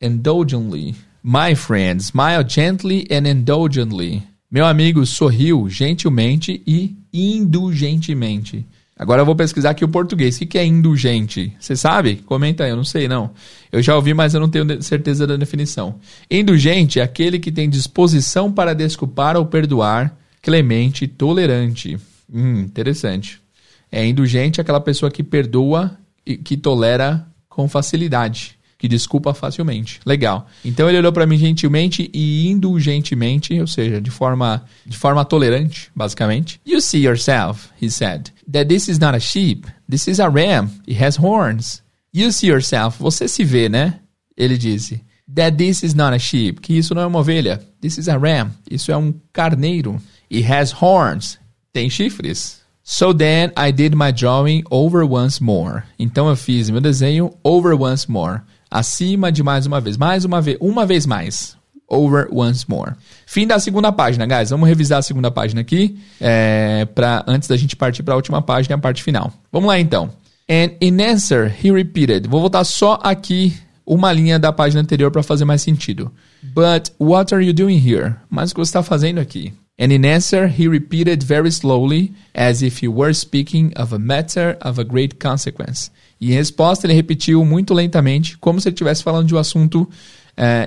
Indulgently. 0.01 0.95
My 1.23 1.55
friend 1.55 2.03
smiled 2.03 2.49
gently 2.49 3.11
and 3.11 3.27
indulgently. 3.27 4.23
Meu 4.51 4.64
amigo 4.64 5.05
sorriu 5.05 5.68
gentilmente 5.68 6.62
e 6.66 6.97
indulgentemente. 7.12 8.64
Agora 8.99 9.20
eu 9.20 9.26
vou 9.26 9.36
pesquisar 9.36 9.70
aqui 9.70 9.84
o 9.84 9.88
português. 9.88 10.36
O 10.36 10.47
que 10.47 10.57
é 10.57 10.64
indulgente? 10.64 11.55
Você 11.61 11.76
sabe? 11.76 12.16
Comenta 12.24 12.64
aí, 12.64 12.70
eu 12.70 12.76
não 12.76 12.84
sei 12.84 13.07
não. 13.07 13.30
Eu 13.70 13.82
já 13.82 13.94
ouvi, 13.94 14.14
mas 14.14 14.32
eu 14.32 14.40
não 14.40 14.49
tenho 14.49 14.80
certeza 14.82 15.26
da 15.26 15.36
definição. 15.36 15.97
Indulgente 16.30 16.99
é 16.99 17.03
aquele 17.03 17.38
que 17.38 17.53
tem 17.53 17.68
disposição 17.68 18.51
para 18.51 18.74
desculpar 18.74 19.36
ou 19.36 19.44
perdoar, 19.44 20.16
clemente, 20.40 21.07
tolerante. 21.07 21.99
Hum, 22.32 22.61
interessante. 22.61 23.38
É 23.92 24.07
indulgente 24.07 24.62
aquela 24.62 24.80
pessoa 24.80 25.11
que 25.11 25.22
perdoa 25.22 25.99
e 26.24 26.36
que 26.36 26.57
tolera 26.57 27.26
com 27.49 27.68
facilidade, 27.68 28.56
que 28.79 28.89
desculpa 28.89 29.33
facilmente. 29.33 30.01
Legal. 30.05 30.47
Então 30.64 30.89
ele 30.89 30.99
olhou 30.99 31.12
para 31.12 31.27
mim 31.27 31.37
gentilmente 31.37 32.11
e 32.12 32.49
indulgentemente, 32.49 33.59
ou 33.61 33.66
seja, 33.66 34.01
de 34.01 34.11
forma 34.11 34.64
de 34.85 34.97
forma 34.97 35.24
tolerante, 35.24 35.91
basicamente. 35.95 36.61
You 36.66 36.81
see 36.81 37.05
yourself, 37.05 37.68
he 37.81 37.91
said, 37.91 38.31
that 38.51 38.68
this 38.68 38.89
is 38.89 38.99
not 38.99 39.16
a 39.16 39.20
sheep, 39.20 39.66
this 39.89 40.07
is 40.07 40.20
a 40.20 40.29
ram. 40.29 40.70
It 40.87 41.03
has 41.03 41.18
horns. 41.18 41.83
You 42.12 42.33
see 42.33 42.49
yourself, 42.49 42.99
você 42.99 43.29
se 43.29 43.45
vê, 43.45 43.68
né? 43.68 44.01
Ele 44.37 44.57
disse. 44.57 45.01
That 45.35 45.57
this 45.57 45.83
is 45.83 45.95
not 45.95 46.14
a 46.14 46.18
sheep, 46.18 46.61
que 46.61 46.74
isso 46.79 46.95
não 46.95 47.03
é 47.03 47.07
uma 47.07 47.18
ovelha. 47.18 47.61
This 47.81 47.99
is 47.99 48.09
a 48.09 48.16
ram, 48.16 48.51
isso 48.70 48.93
é 48.93 48.97
um 48.97 49.12
carneiro. 49.33 50.01
It 50.31 50.45
has 50.51 50.72
horns, 50.72 51.39
tem 51.72 51.91
chifres. 51.91 52.61
So 52.83 53.12
then 53.12 53.51
I 53.57 53.72
did 53.72 53.97
my 53.97 54.12
drawing 54.12 54.62
over 54.70 55.05
once 55.05 55.43
more. 55.43 55.83
Então 55.99 56.29
eu 56.29 56.37
fiz 56.37 56.70
meu 56.70 56.81
desenho 56.81 57.33
over 57.43 57.74
once 57.74 58.09
more. 58.09 58.43
Acima 58.77 59.33
de 59.33 59.43
mais 59.43 59.64
uma 59.64 59.81
vez. 59.81 59.97
Mais 59.97 60.27
uma 60.27 60.39
vez. 60.39 60.59
Uma 60.61 60.85
vez 60.85 61.07
mais. 61.07 61.57
Over 61.89 62.29
once 62.31 62.68
more. 62.68 62.93
Fim 63.24 63.47
da 63.47 63.59
segunda 63.59 63.91
página, 63.91 64.27
guys. 64.27 64.51
Vamos 64.51 64.68
revisar 64.68 64.99
a 64.99 65.03
segunda 65.03 65.31
página 65.31 65.62
aqui. 65.62 65.99
É, 66.20 66.85
pra, 66.95 67.24
antes 67.27 67.49
da 67.49 67.57
gente 67.57 67.74
partir 67.74 68.03
para 68.03 68.12
a 68.12 68.16
última 68.16 68.43
página, 68.43 68.74
a 68.74 68.79
parte 68.79 69.03
final. 69.03 69.33
Vamos 69.51 69.68
lá 69.68 69.81
então. 69.81 70.11
And 70.47 70.72
in 70.79 71.03
answer, 71.03 71.57
he 71.64 71.72
repeated. 71.72 72.29
Vou 72.29 72.39
voltar 72.39 72.64
só 72.64 72.99
aqui 73.03 73.57
uma 73.87 74.12
linha 74.12 74.39
da 74.39 74.53
página 74.53 74.83
anterior 74.83 75.11
para 75.11 75.22
fazer 75.22 75.47
mais 75.47 75.62
sentido. 75.62 76.12
But 76.43 76.91
what 77.01 77.35
are 77.35 77.43
you 77.43 77.55
doing 77.55 77.79
here? 77.79 78.16
Mas 78.29 78.51
o 78.51 78.55
que 78.55 78.61
você 78.61 78.68
está 78.68 78.83
fazendo 78.83 79.20
aqui? 79.20 79.55
And 79.79 79.93
in 79.93 80.07
answer, 80.07 80.47
he 80.47 80.66
repeated 80.66 81.22
very 81.22 81.51
slowly, 81.51 82.14
as 82.35 82.62
if 82.62 82.83
he 82.83 82.89
were 82.89 83.12
speaking 83.12 83.72
of 83.77 83.93
a 83.95 83.99
matter 83.99 84.57
of 84.62 84.81
a 84.81 84.85
great 84.85 85.18
consequence. 85.18 85.91
E 86.18 86.33
em 86.33 86.35
resposta, 86.35 86.87
ele 86.87 86.95
repetiu 86.95 87.45
muito 87.45 87.74
lentamente, 87.74 88.39
como 88.39 88.59
se 88.59 88.68
ele 88.68 88.74
estivesse 88.74 89.03
falando 89.03 89.27
de 89.27 89.35
um 89.35 89.39
assunto 89.39 89.83
uh, 89.83 89.89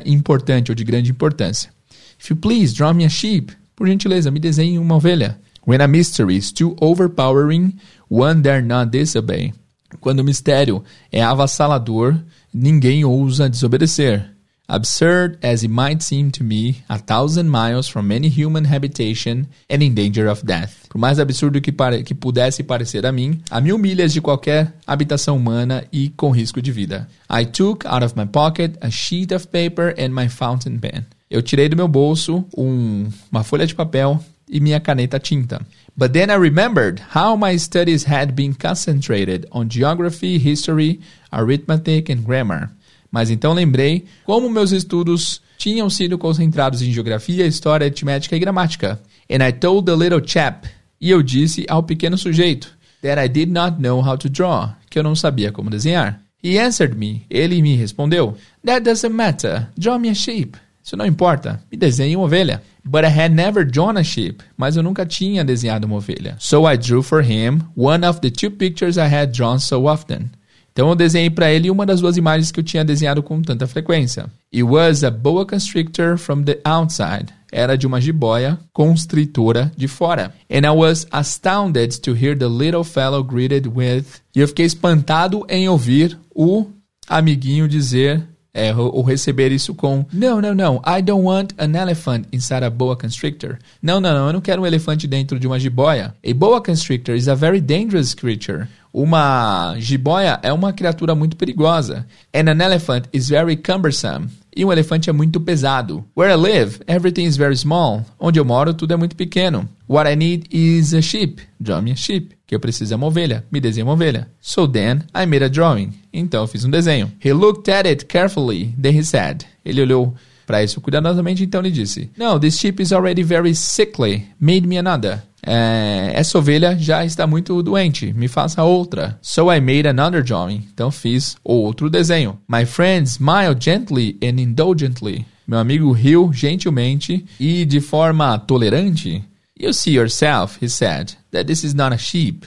importante 0.05 0.71
ou 0.71 0.75
de 0.75 0.83
grande 0.83 1.09
importância. 1.09 1.71
If 2.19 2.29
you 2.29 2.35
please, 2.35 2.75
draw 2.75 2.93
me 2.93 3.03
a 3.03 3.09
sheep. 3.09 3.51
Por 3.75 3.87
gentileza, 3.87 4.29
me 4.29 4.39
desenhe 4.39 4.77
uma 4.77 4.95
ovelha. 4.95 5.39
When 5.65 5.81
a 5.81 5.87
mystery 5.87 6.37
is 6.37 6.51
too 6.51 6.75
overpowering, 6.79 7.73
one 8.09 8.41
dare 8.41 8.61
not 8.61 8.91
disobey. 8.91 9.53
Quando 9.99 10.19
o 10.19 10.23
mistério 10.23 10.83
é 11.11 11.23
avassalador, 11.23 12.15
ninguém 12.53 13.03
ousa 13.03 13.49
desobedecer. 13.49 14.29
Absurd 14.71 15.39
as 15.41 15.63
it 15.63 15.71
might 15.71 16.03
seem 16.03 16.29
to 16.29 16.43
me, 16.43 16.83
a 16.87 16.99
thousand 16.99 17.49
miles 17.49 17.89
from 17.89 18.11
any 18.11 18.29
human 18.29 18.65
habitation 18.65 19.47
and 19.67 19.81
in 19.81 19.95
danger 19.95 20.27
of 20.27 20.45
death. 20.45 20.87
Por 20.87 20.99
mais 20.99 21.17
absurdo 21.17 21.59
que, 21.59 21.71
pare 21.71 22.03
que 22.03 22.13
pudesse 22.13 22.61
parecer 22.61 23.03
a 23.03 23.11
mim, 23.11 23.41
a 23.49 23.59
mil 23.59 23.79
milhas 23.79 24.13
de 24.13 24.21
qualquer 24.21 24.71
habitação 24.85 25.37
humana 25.37 25.83
e 25.91 26.09
com 26.09 26.29
risco 26.29 26.61
de 26.61 26.71
vida. 26.71 27.09
I 27.27 27.45
took 27.45 27.83
out 27.87 28.05
of 28.05 28.15
my 28.15 28.27
pocket 28.27 28.77
a 28.79 28.91
sheet 28.91 29.33
of 29.33 29.47
paper 29.47 29.95
and 29.97 30.09
my 30.09 30.29
fountain 30.29 30.77
pen. 30.77 31.03
Eu 31.31 31.41
tirei 31.41 31.67
do 31.67 31.75
meu 31.75 31.87
bolso 31.87 32.45
um, 32.55 33.09
uma 33.31 33.43
folha 33.43 33.65
de 33.65 33.73
papel 33.73 34.23
e 34.47 34.59
minha 34.59 34.79
caneta 34.79 35.19
tinta. 35.19 35.65
But 35.97 36.13
then 36.13 36.29
I 36.29 36.35
remembered 36.35 37.01
how 37.15 37.35
my 37.35 37.57
studies 37.57 38.05
had 38.07 38.33
been 38.33 38.53
concentrated 38.53 39.47
on 39.51 39.67
geography, 39.67 40.37
history, 40.37 40.99
arithmetic 41.31 42.11
and 42.11 42.23
grammar. 42.23 42.69
Mas 43.11 43.29
então 43.29 43.53
lembrei 43.53 44.05
como 44.25 44.49
meus 44.49 44.71
estudos 44.71 45.41
tinham 45.57 45.89
sido 45.89 46.17
concentrados 46.17 46.81
em 46.81 46.91
geografia, 46.91 47.45
história, 47.45 47.85
aritmética 47.85 48.35
e 48.35 48.39
gramática. 48.39 48.99
And 49.29 49.45
I 49.45 49.51
told 49.51 49.85
the 49.85 49.95
little 49.95 50.25
chap, 50.25 50.67
e 50.99 51.09
eu 51.09 51.21
disse 51.21 51.65
ao 51.67 51.83
pequeno 51.83 52.17
sujeito, 52.17 52.71
that 53.01 53.19
I 53.19 53.27
did 53.27 53.51
not 53.51 53.81
know 53.81 54.01
how 54.01 54.17
to 54.17 54.29
draw, 54.29 54.69
que 54.89 54.97
eu 54.97 55.03
não 55.03 55.15
sabia 55.15 55.51
como 55.51 55.69
desenhar. 55.69 56.21
He 56.43 56.57
answered 56.57 56.95
me, 56.95 57.25
ele 57.29 57.61
me 57.61 57.75
respondeu, 57.75 58.37
that 58.65 58.81
doesn't 58.81 59.13
matter, 59.13 59.67
draw 59.77 59.99
me 59.99 60.09
a 60.09 60.15
sheep. 60.15 60.57
Isso 60.81 60.95
não 60.95 61.05
importa, 61.05 61.61
me 61.71 61.77
desenhe 61.77 62.15
uma 62.15 62.25
ovelha. 62.25 62.61
But 62.83 63.03
I 63.03 63.09
had 63.09 63.33
never 63.33 63.65
drawn 63.65 63.97
a 63.97 64.03
sheep, 64.03 64.43
mas 64.57 64.77
eu 64.77 64.81
nunca 64.81 65.05
tinha 65.05 65.43
desenhado 65.43 65.85
uma 65.85 65.97
ovelha. 65.97 66.37
So 66.39 66.67
I 66.67 66.77
drew 66.77 67.03
for 67.03 67.21
him 67.21 67.59
one 67.75 68.07
of 68.07 68.21
the 68.21 68.31
two 68.31 68.49
pictures 68.49 68.97
I 68.97 69.13
had 69.13 69.31
drawn 69.33 69.59
so 69.59 69.85
often. 69.85 70.31
Então 70.71 70.89
eu 70.89 70.95
desenhei 70.95 71.29
para 71.29 71.51
ele 71.51 71.69
uma 71.69 71.85
das 71.85 72.01
duas 72.01 72.17
imagens 72.17 72.51
que 72.51 72.59
eu 72.59 72.63
tinha 72.63 72.85
desenhado 72.85 73.21
com 73.21 73.41
tanta 73.41 73.67
frequência. 73.67 74.27
It 74.53 74.63
was 74.63 75.03
a 75.03 75.11
boa 75.11 75.45
constrictor 75.45 76.17
from 76.17 76.43
the 76.43 76.59
outside. 76.63 77.27
Era 77.51 77.77
de 77.77 77.87
uma 77.87 77.99
jiboia 77.99 78.59
constritora 78.71 79.71
de 79.75 79.87
fora. 79.87 80.33
And 80.49 80.65
I 80.65 80.69
was 80.69 81.07
astounded 81.11 81.99
to 82.01 82.11
hear 82.11 82.37
the 82.37 82.47
little 82.47 82.83
fellow 82.83 83.23
greeted 83.23 83.67
with. 83.67 84.05
E 84.35 84.39
eu 84.39 84.47
fiquei 84.47 84.65
espantado 84.65 85.45
em 85.49 85.67
ouvir 85.67 86.17
o 86.33 86.67
amiguinho 87.07 87.67
dizer 87.67 88.23
é, 88.53 88.75
ou 88.75 89.01
receber 89.03 89.51
isso 89.51 89.75
com 89.75 90.05
não, 90.11 90.41
não, 90.41 90.53
não, 90.55 90.81
I 90.85 91.01
don't 91.01 91.23
want 91.23 91.53
an 91.57 91.77
elephant 91.77 92.25
inside 92.31 92.63
a 92.63 92.69
boa 92.69 92.95
constrictor. 92.95 93.57
Não, 93.81 94.01
não, 94.01 94.13
não, 94.13 94.27
eu 94.27 94.33
não 94.33 94.41
quero 94.41 94.61
um 94.61 94.65
elefante 94.65 95.07
dentro 95.07 95.39
de 95.39 95.47
uma 95.47 95.59
jiboia. 95.59 96.13
A 96.25 96.33
boa 96.33 96.61
constrictor 96.61 97.15
is 97.15 97.27
a 97.27 97.35
very 97.35 97.61
dangerous 97.61 98.13
creature. 98.13 98.67
Uma 98.93 99.75
jiboia 99.77 100.39
é 100.41 100.51
uma 100.51 100.73
criatura 100.73 101.13
muito 101.13 101.37
perigosa. 101.37 102.05
And 102.33 102.49
an 102.49 102.63
elephant 102.63 103.05
is 103.13 103.29
very 103.29 103.55
cumbersome. 103.55 104.29
E 104.55 104.65
um 104.65 104.71
elefante 104.71 105.09
é 105.09 105.13
muito 105.13 105.39
pesado. 105.39 106.03
Where 106.17 106.33
I 106.33 106.35
live, 106.35 106.79
everything 106.87 107.23
is 107.23 107.37
very 107.37 107.55
small. 107.55 108.03
Onde 108.19 108.39
eu 108.39 108.45
moro, 108.45 108.73
tudo 108.73 108.93
é 108.93 108.97
muito 108.97 109.15
pequeno. 109.15 109.69
What 109.87 110.11
I 110.11 110.15
need 110.15 110.47
is 110.51 110.93
a 110.93 111.01
sheep. 111.01 111.41
Draw 111.59 111.81
me 111.81 111.91
a 111.91 111.95
sheep. 111.95 112.35
Que 112.47 112.55
eu 112.55 112.59
preciso 112.59 112.93
é 112.93 112.97
uma 112.97 113.07
ovelha. 113.07 113.45
Me 113.51 113.61
desenhe 113.61 113.83
uma 113.83 113.93
ovelha. 113.93 114.27
So 114.41 114.67
then, 114.67 115.01
I 115.15 115.25
made 115.25 115.43
a 115.43 115.49
drawing. 115.49 115.93
Então 116.11 116.41
eu 116.41 116.47
fiz 116.47 116.65
um 116.65 116.69
desenho. 116.69 117.11
He 117.23 117.31
looked 117.31 117.71
at 117.71 117.85
it 117.85 118.05
carefully. 118.05 118.73
Then 118.81 118.97
he 118.97 119.03
said. 119.03 119.45
Ele 119.63 119.81
olhou 119.81 120.15
para 120.49 120.63
isso 120.63 120.81
cuidadosamente, 120.81 121.43
então 121.43 121.61
ele 121.61 121.69
disse: 121.69 122.09
No, 122.17 122.39
this 122.39 122.57
sheep 122.57 122.81
is 122.81 122.91
already 122.91 123.21
very 123.21 123.53
sickly. 123.53 124.25
Made 124.39 124.65
me 124.65 124.79
another. 124.79 125.21
É, 125.45 126.11
essa 126.13 126.37
ovelha 126.37 126.77
já 126.77 127.05
está 127.05 127.25
muito 127.25 127.61
doente, 127.63 128.13
me 128.13 128.27
faça 128.27 128.63
outra. 128.63 129.17
So 129.21 129.51
I 129.51 129.59
made 129.59 129.87
another 129.87 130.23
drawing. 130.23 130.67
Então 130.73 130.91
fiz 130.91 131.37
outro 131.43 131.89
desenho. 131.89 132.39
My 132.47 132.65
friend 132.65 133.07
smiled 133.07 133.63
gently 133.63 134.17
and 134.21 134.39
indulgently. 134.39 135.25
Meu 135.47 135.59
amigo 135.59 135.91
riu 135.91 136.31
gentilmente 136.31 137.25
e 137.39 137.65
de 137.65 137.79
forma 137.81 138.37
tolerante. 138.37 139.23
You 139.59 139.73
see 139.73 139.95
yourself, 139.95 140.63
he 140.63 140.69
said, 140.69 141.13
that 141.31 141.45
this 141.45 141.63
is 141.63 141.73
not 141.73 141.93
a 141.93 141.97
sheep. 141.97 142.45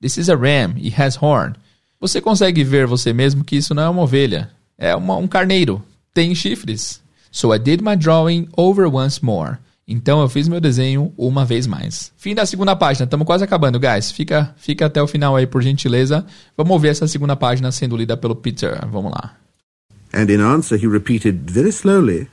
This 0.00 0.16
is 0.16 0.28
a 0.28 0.36
ram. 0.36 0.76
It 0.76 0.94
has 1.00 1.16
horn. 1.20 1.54
Você 2.00 2.20
consegue 2.20 2.62
ver 2.62 2.86
você 2.86 3.12
mesmo 3.12 3.42
que 3.42 3.56
isso 3.56 3.74
não 3.74 3.82
é 3.82 3.88
uma 3.88 4.02
ovelha. 4.02 4.50
É 4.78 4.94
uma, 4.94 5.16
um 5.16 5.26
carneiro. 5.26 5.82
Tem 6.14 6.34
chifres. 6.34 7.00
So 7.32 7.54
I 7.54 7.58
did 7.58 7.82
my 7.82 7.96
drawing 7.96 8.48
over 8.56 8.86
once 8.86 9.22
more. 9.22 9.58
Então 9.88 10.20
eu 10.20 10.28
fiz 10.28 10.48
meu 10.48 10.60
desenho 10.60 11.12
uma 11.16 11.44
vez 11.44 11.66
mais. 11.66 12.12
Fim 12.16 12.34
da 12.34 12.44
segunda 12.44 12.74
página, 12.74 13.04
estamos 13.04 13.26
quase 13.26 13.44
acabando, 13.44 13.78
guys. 13.78 14.10
Fica, 14.10 14.54
fica 14.56 14.86
até 14.86 15.00
o 15.00 15.06
final 15.06 15.36
aí, 15.36 15.46
por 15.46 15.62
gentileza. 15.62 16.26
Vamos 16.56 16.72
ouvir 16.72 16.88
essa 16.88 17.06
segunda 17.06 17.36
página 17.36 17.70
sendo 17.70 17.96
lida 17.96 18.16
pelo 18.16 18.34
Peter. 18.34 18.84
Vamos 18.90 19.12
lá. 19.12 19.36
And 20.12 20.28
in 20.30 20.40
answer 20.40 20.76
he 20.76 20.88
repeated 20.88 21.50
very 21.50 21.70
slowly, 21.70 22.28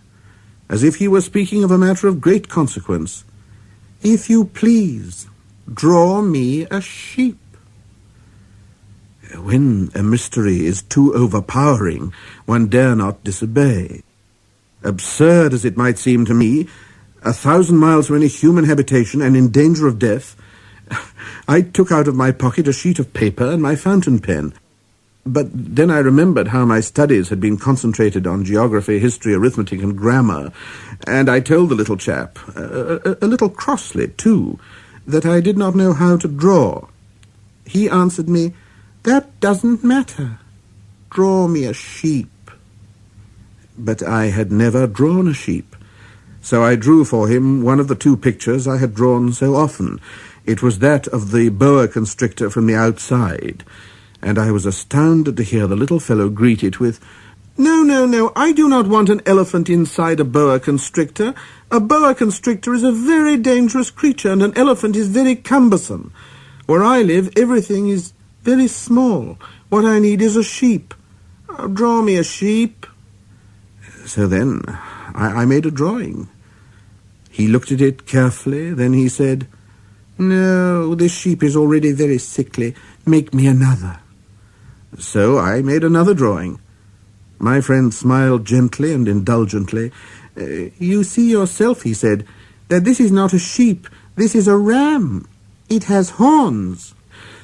as 0.68 0.84
if 0.84 1.00
he 1.00 1.08
were 1.08 1.22
speaking 1.22 1.64
of 1.64 1.74
a 1.74 1.78
matter 1.78 2.08
of 2.08 2.20
great 2.20 2.48
consequence, 2.48 3.24
If 4.04 4.30
you 4.30 4.44
please, 4.44 5.28
draw 5.74 6.22
me 6.22 6.68
a 6.70 6.82
sheep. 6.82 7.40
When 9.38 9.90
a 9.96 10.04
mystery 10.04 10.66
is 10.66 10.84
too 10.84 11.14
overpowering, 11.16 12.12
one 12.46 12.68
dare 12.68 12.98
not 12.98 13.24
disobey. 13.24 14.04
Absurd 14.84 15.54
as 15.54 15.64
it 15.64 15.78
might 15.78 15.98
seem 15.98 16.26
to 16.26 16.34
me, 16.34 16.68
a 17.24 17.34
thousand 17.34 17.78
miles 17.78 18.08
from 18.08 18.18
any 18.18 18.28
human 18.28 18.66
habitation 18.66 19.22
and 19.22 19.36
in 19.36 19.50
danger 19.50 19.88
of 19.88 20.00
death, 20.00 20.36
I 21.48 21.62
took 21.62 21.92
out 21.92 22.08
of 22.08 22.16
my 22.16 22.32
pocket 22.32 22.68
a 22.68 22.74
sheet 22.74 23.00
of 23.00 23.14
paper 23.14 23.50
and 23.50 23.62
my 23.62 23.76
fountain 23.76 24.20
pen. 24.20 24.54
But 25.26 25.48
then 25.54 25.90
I 25.90 26.00
remembered 26.00 26.50
how 26.50 26.66
my 26.66 26.82
studies 26.82 27.30
had 27.30 27.40
been 27.40 27.58
concentrated 27.58 28.28
on 28.28 28.44
geography, 28.44 29.00
history, 29.00 29.34
arithmetic, 29.34 29.82
and 29.82 29.98
grammar, 29.98 30.52
and 31.08 31.30
I 31.30 31.40
told 31.40 31.70
the 31.70 31.76
little 31.76 31.96
chap, 31.96 32.38
a, 32.58 33.12
a, 33.12 33.18
a 33.22 33.28
little 33.28 33.50
crossly 33.50 34.10
too, 34.10 34.60
that 35.08 35.26
I 35.26 35.40
did 35.40 35.58
not 35.58 35.76
know 35.76 35.94
how 35.94 36.18
to 36.18 36.28
draw. 36.28 36.88
He 37.66 37.90
answered 37.90 38.28
me, 38.28 38.54
That 39.04 39.40
doesn't 39.40 39.84
matter. 39.84 40.40
Draw 41.10 41.48
me 41.48 41.66
a 41.66 41.74
sheep 41.74 42.28
but 43.78 44.04
I 44.04 44.28
had 44.28 44.52
never 44.52 44.88
drawn 44.88 45.28
a 45.28 45.34
sheep. 45.34 45.73
So 46.44 46.62
I 46.62 46.76
drew 46.76 47.06
for 47.06 47.30
him 47.30 47.64
one 47.64 47.80
of 47.80 47.88
the 47.88 47.96
two 47.96 48.18
pictures 48.18 48.68
I 48.68 48.78
had 48.78 48.94
drawn 48.94 49.32
so 49.32 49.56
often. 49.56 50.02
It 50.46 50.62
was 50.62 50.80
that 50.80 51.08
of 51.08 51.32
the 51.32 51.48
boa 51.48 51.88
constrictor 51.88 52.50
from 52.50 52.68
the 52.68 52.76
outside, 52.76 53.64
and 54.22 54.38
I 54.38 54.52
was 54.52 54.66
astounded 54.66 55.38
to 55.38 55.44
hear 55.44 55.68
the 55.68 55.78
little 55.78 56.02
fellow 56.02 56.28
greet 56.28 56.62
it 56.62 56.82
with, 56.82 57.00
No, 57.58 57.82
no, 57.82 58.06
no, 58.06 58.34
I 58.36 58.52
do 58.52 58.68
not 58.68 58.88
want 58.88 59.10
an 59.10 59.22
elephant 59.26 59.70
inside 59.70 60.20
a 60.20 60.26
boa 60.26 60.60
constrictor. 60.60 61.34
A 61.72 61.80
boa 61.80 62.14
constrictor 62.14 62.74
is 62.74 62.84
a 62.84 62.92
very 62.92 63.38
dangerous 63.38 63.90
creature, 63.90 64.34
and 64.34 64.44
an 64.44 64.58
elephant 64.58 64.98
is 64.98 65.08
very 65.08 65.38
cumbersome. 65.38 66.12
Where 66.66 66.84
I 66.84 67.04
live, 67.04 67.32
everything 67.38 67.88
is 67.88 68.12
very 68.42 68.68
small. 68.68 69.38
What 69.70 69.86
I 69.86 70.00
need 70.00 70.22
is 70.22 70.36
a 70.36 70.44
sheep. 70.44 70.94
Oh, 71.48 71.70
draw 71.70 72.02
me 72.02 72.18
a 72.18 72.24
sheep. 72.24 72.86
So 74.06 74.28
then 74.28 74.62
I, 75.14 75.44
I 75.44 75.46
made 75.46 75.66
a 75.66 75.72
drawing. 75.72 76.30
He 77.30 77.48
looked 77.48 77.72
at 77.72 77.82
it 77.82 78.06
carefully, 78.06 78.74
then 78.74 78.94
he 78.94 79.10
said, 79.10 79.48
No, 80.18 80.94
this 80.96 81.14
sheep 81.14 81.42
is 81.42 81.56
already 81.56 81.92
very 81.92 82.18
sickly. 82.18 82.76
Make 83.06 83.34
me 83.34 83.48
another. 83.48 84.00
So 85.00 85.40
I 85.40 85.62
made 85.62 85.84
another 85.84 86.14
drawing. 86.14 86.60
My 87.40 87.60
friend 87.62 87.94
smiled 87.94 88.46
gently 88.46 88.94
and 88.94 89.08
indulgently. 89.08 89.92
Uh, 90.38 90.70
you 90.78 91.04
see 91.04 91.30
yourself, 91.30 91.82
he 91.82 91.94
said, 91.94 92.26
that 92.70 92.84
this 92.84 93.00
is 93.00 93.12
not 93.12 93.34
a 93.34 93.40
sheep, 93.40 93.88
this 94.16 94.36
is 94.36 94.48
a 94.48 94.58
ram. 94.58 95.28
It 95.70 95.86
has 95.86 96.12
horns. 96.12 96.94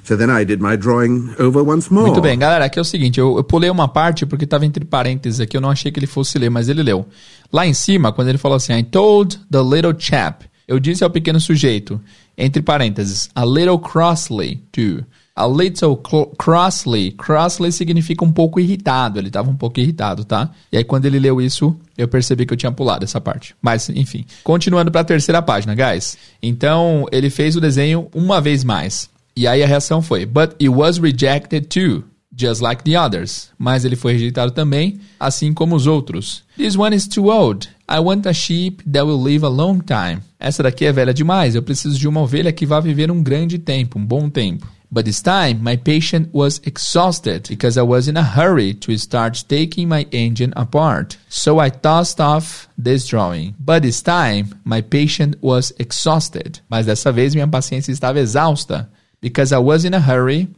So 0.10 0.18
then 0.18 0.32
I 0.32 0.44
did 0.44 0.60
my 0.60 0.76
drawing 0.76 1.36
over 1.38 1.62
once 1.62 1.94
more. 1.94 2.08
Muito 2.08 2.20
bem, 2.20 2.36
galera, 2.36 2.66
aqui 2.66 2.80
é 2.80 2.82
o 2.82 2.86
seguinte, 2.86 3.20
eu, 3.20 3.38
eu 3.38 3.44
pulei 3.44 3.70
uma 3.70 3.88
parte 3.88 4.26
porque 4.26 4.44
estava 4.44 4.66
entre 4.66 4.84
parênteses 4.84 5.40
aqui, 5.40 5.56
eu 5.56 5.62
não 5.62 5.70
achei 5.70 5.92
que 5.92 6.00
ele 6.00 6.08
fosse 6.08 6.40
ler, 6.40 6.50
mas 6.50 6.68
ele 6.68 6.82
leu. 6.82 7.06
Lá 7.54 7.68
em 7.68 7.76
cima, 7.76 8.12
quando 8.12 8.30
ele 8.30 8.40
falou 8.40 8.56
assim, 8.56 8.74
I 8.74 8.82
told 8.82 9.40
the 9.52 9.62
little 9.62 9.94
chap, 9.96 10.44
eu 10.68 10.80
disse 10.80 11.04
ao 11.04 11.12
pequeno 11.12 11.40
sujeito, 11.40 12.02
entre 12.36 12.60
parênteses, 12.60 13.30
a 13.36 13.46
little 13.46 13.78
crossly 13.78 14.60
to. 14.72 15.06
A 15.36 15.46
little 15.46 15.96
crossly, 16.40 17.12
crossly 17.12 17.72
significa 17.72 18.26
um 18.26 18.32
pouco 18.32 18.60
irritado, 18.60 19.20
ele 19.20 19.28
estava 19.28 19.52
um 19.52 19.56
pouco 19.56 19.80
irritado, 19.80 20.26
tá? 20.26 20.50
E 20.72 20.78
aí 20.78 20.84
quando 20.84 21.06
ele 21.06 21.20
leu 21.20 21.40
isso, 21.40 21.78
eu 21.96 22.08
percebi 22.08 22.48
que 22.48 22.54
eu 22.54 22.58
tinha 22.58 22.72
pulado 22.72 23.06
essa 23.06 23.22
parte. 23.22 23.56
Mas, 23.62 23.90
enfim, 23.90 24.26
continuando 24.44 24.90
para 24.90 25.02
a 25.02 25.06
terceira 25.06 25.40
página, 25.40 25.76
guys. 25.76 26.18
Então, 26.42 27.06
ele 27.12 27.30
fez 27.30 27.56
o 27.56 27.62
desenho 27.62 28.08
uma 28.12 28.42
vez 28.42 28.64
mais. 28.64 29.08
E 29.40 29.48
aí 29.48 29.64
a 29.64 29.66
reação 29.66 30.02
foi: 30.02 30.26
But 30.26 30.56
it 30.60 30.68
was 30.68 30.98
rejected 30.98 31.70
too, 31.70 32.04
just 32.36 32.62
like 32.62 32.84
the 32.84 33.00
others. 33.00 33.52
Mas 33.58 33.86
ele 33.86 33.96
foi 33.96 34.12
rejeitado 34.12 34.52
também, 34.52 35.00
assim 35.18 35.54
como 35.54 35.78
os 35.78 35.88
outros. 35.88 36.44
This 36.58 36.76
one 36.76 36.94
is 36.94 37.08
too 37.08 37.30
old. 37.30 37.70
I 37.90 38.00
want 38.00 38.26
a 38.26 38.34
sheep 38.34 38.84
that 38.84 39.06
will 39.06 39.24
live 39.24 39.46
a 39.46 39.50
long 39.50 39.80
time. 39.80 40.22
Essa 40.38 40.62
daqui 40.62 40.84
é 40.84 40.92
velha 40.92 41.14
demais. 41.14 41.56
Eu 41.56 41.64
preciso 41.64 41.98
de 41.98 42.06
uma 42.06 42.20
ovelha 42.20 42.52
que 42.52 42.66
vá 42.66 42.82
viver 42.82 43.10
um 43.10 43.24
grande 43.24 43.58
tempo, 43.58 43.98
um 43.98 44.06
bom 44.06 44.30
tempo. 44.30 44.68
But 44.92 45.06
this 45.06 45.22
time, 45.22 45.62
my 45.62 45.78
patient 45.78 46.28
was 46.34 46.60
exhausted 46.66 47.48
because 47.48 47.80
I 47.80 47.84
was 47.84 48.10
in 48.10 48.18
a 48.18 48.24
hurry 48.24 48.74
to 48.74 48.92
start 48.98 49.46
taking 49.48 49.88
my 49.88 50.06
engine 50.12 50.52
apart. 50.54 51.18
So 51.30 51.62
I 51.62 51.70
tossed 51.70 52.20
off 52.20 52.68
this 52.78 53.08
drawing. 53.08 53.56
But 53.58 53.84
this 53.84 54.02
time, 54.02 54.50
my 54.66 54.82
patient 54.82 55.38
was 55.42 55.74
exhausted. 55.80 56.60
Mas 56.70 56.88
dessa 56.88 57.10
vez, 57.10 57.34
minha 57.34 57.48
paciência 57.48 57.94
estava 57.94 58.20
exausta 58.20 58.90
because 59.22 59.54
I 59.54 59.60
was 59.60 59.86
in 59.86 59.94
a 59.94 60.00
hurry. 60.00 60.50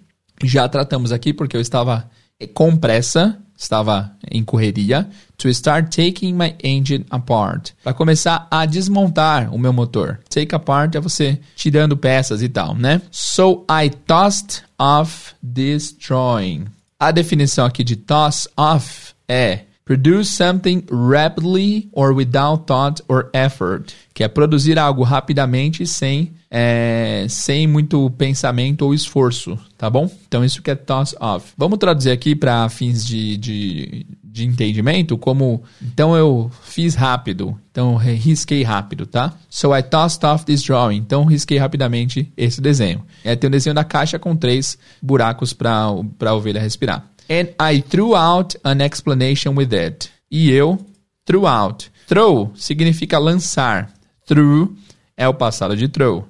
Já 0.43 0.68
tratamos 0.68 1.12
aqui 1.12 1.34
porque 1.34 1.55
eu 1.55 1.62
estava 1.62 2.09
com 2.53 2.76
pressa, 2.76 3.38
estava 3.57 4.12
em 4.30 4.43
correria. 4.43 5.09
To 5.38 5.49
start 5.49 5.95
taking 5.95 6.34
my 6.34 6.55
engine 6.64 7.05
apart. 7.09 7.72
Para 7.84 7.93
começar 7.93 8.47
a 8.51 8.66
desmontar 8.66 9.53
o 9.53 9.57
meu 9.57 9.74
motor. 9.74 10.20
Take 10.30 10.53
apart 10.53 10.95
é 10.95 10.99
você 10.99 11.39
tirando 11.55 11.97
peças 11.97 12.43
e 12.43 12.49
tal, 12.49 12.76
né? 12.76 13.01
So 13.12 13.66
I 13.70 13.89
tossed 13.89 14.64
off 14.78 15.34
drawing. 15.41 16.66
A 16.99 17.09
definição 17.09 17.66
aqui 17.66 17.84
de 17.84 17.95
toss 17.95 18.47
off 18.55 19.16
é 19.28 19.62
Produce 19.91 20.29
something 20.29 20.85
rapidly 20.89 21.89
or 21.91 22.13
without 22.13 22.65
thought 22.65 23.01
or 23.09 23.29
effort. 23.33 23.93
Que 24.13 24.23
é 24.23 24.29
produzir 24.29 24.79
algo 24.79 25.03
rapidamente 25.03 25.85
sem 25.85 26.31
é, 26.49 27.25
sem 27.29 27.65
muito 27.65 28.09
pensamento 28.11 28.81
ou 28.83 28.93
esforço, 28.93 29.57
tá 29.77 29.89
bom? 29.89 30.11
Então 30.27 30.43
isso 30.43 30.61
que 30.61 30.69
é 30.69 30.75
toss 30.75 31.15
off. 31.19 31.53
Vamos 31.57 31.79
traduzir 31.79 32.11
aqui 32.11 32.35
para 32.35 32.67
fins 32.67 33.05
de, 33.05 33.37
de, 33.37 34.05
de, 34.21 34.45
entendimento 34.45 35.17
como 35.17 35.63
então 35.81 36.13
eu 36.13 36.51
fiz 36.61 36.93
rápido, 36.93 37.57
então 37.71 37.95
risquei 37.95 38.63
rápido, 38.63 39.05
tá? 39.05 39.33
So 39.49 39.73
I 39.73 39.81
tossed 39.81 40.25
off 40.25 40.45
this 40.45 40.61
drawing. 40.61 40.97
Então 40.97 41.23
risquei 41.23 41.57
rapidamente 41.57 42.31
esse 42.35 42.59
desenho. 42.59 43.01
É, 43.23 43.33
tem 43.33 43.47
um 43.47 43.51
desenho 43.51 43.73
da 43.73 43.85
caixa 43.85 44.19
com 44.19 44.35
três 44.35 44.77
buracos 45.01 45.53
para 45.53 45.71
a 45.71 46.33
ovelha 46.33 46.61
respirar. 46.61 47.11
And 47.32 47.55
I 47.57 47.79
threw 47.79 48.13
out 48.13 48.57
an 48.61 48.82
explanation 48.82 49.55
with 49.55 49.73
it. 49.73 50.11
E 50.29 50.51
eu 50.51 50.86
threw 51.25 51.47
out. 51.47 51.89
Throw 52.05 52.51
significa 52.55 53.17
lançar. 53.17 53.89
Threw 54.27 54.75
é 55.15 55.25
o 55.29 55.34
passado 55.34 55.77
de 55.77 55.88
throw. 55.88 56.27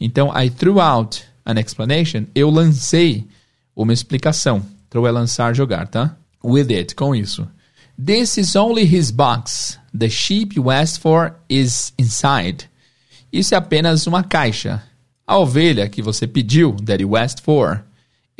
Então, 0.00 0.32
I 0.36 0.50
threw 0.50 0.80
out 0.80 1.22
an 1.46 1.60
explanation. 1.60 2.26
Eu 2.34 2.50
lancei 2.50 3.28
uma 3.76 3.92
explicação. 3.92 4.60
Throw 4.88 5.06
é 5.06 5.12
lançar, 5.12 5.54
jogar, 5.54 5.86
tá? 5.86 6.16
With 6.42 6.74
it, 6.74 6.96
com 6.96 7.14
isso. 7.14 7.46
This 8.04 8.36
is 8.36 8.56
only 8.56 8.82
his 8.82 9.12
box. 9.12 9.78
The 9.96 10.08
sheep 10.08 10.56
you 10.56 10.68
asked 10.68 11.00
for 11.00 11.36
is 11.48 11.92
inside. 11.96 12.68
Isso 13.32 13.54
é 13.54 13.56
apenas 13.56 14.08
uma 14.08 14.24
caixa. 14.24 14.82
A 15.24 15.38
ovelha 15.38 15.88
que 15.88 16.02
você 16.02 16.26
pediu, 16.26 16.74
that 16.84 17.00
you 17.00 17.16
asked 17.16 17.40
for, 17.40 17.84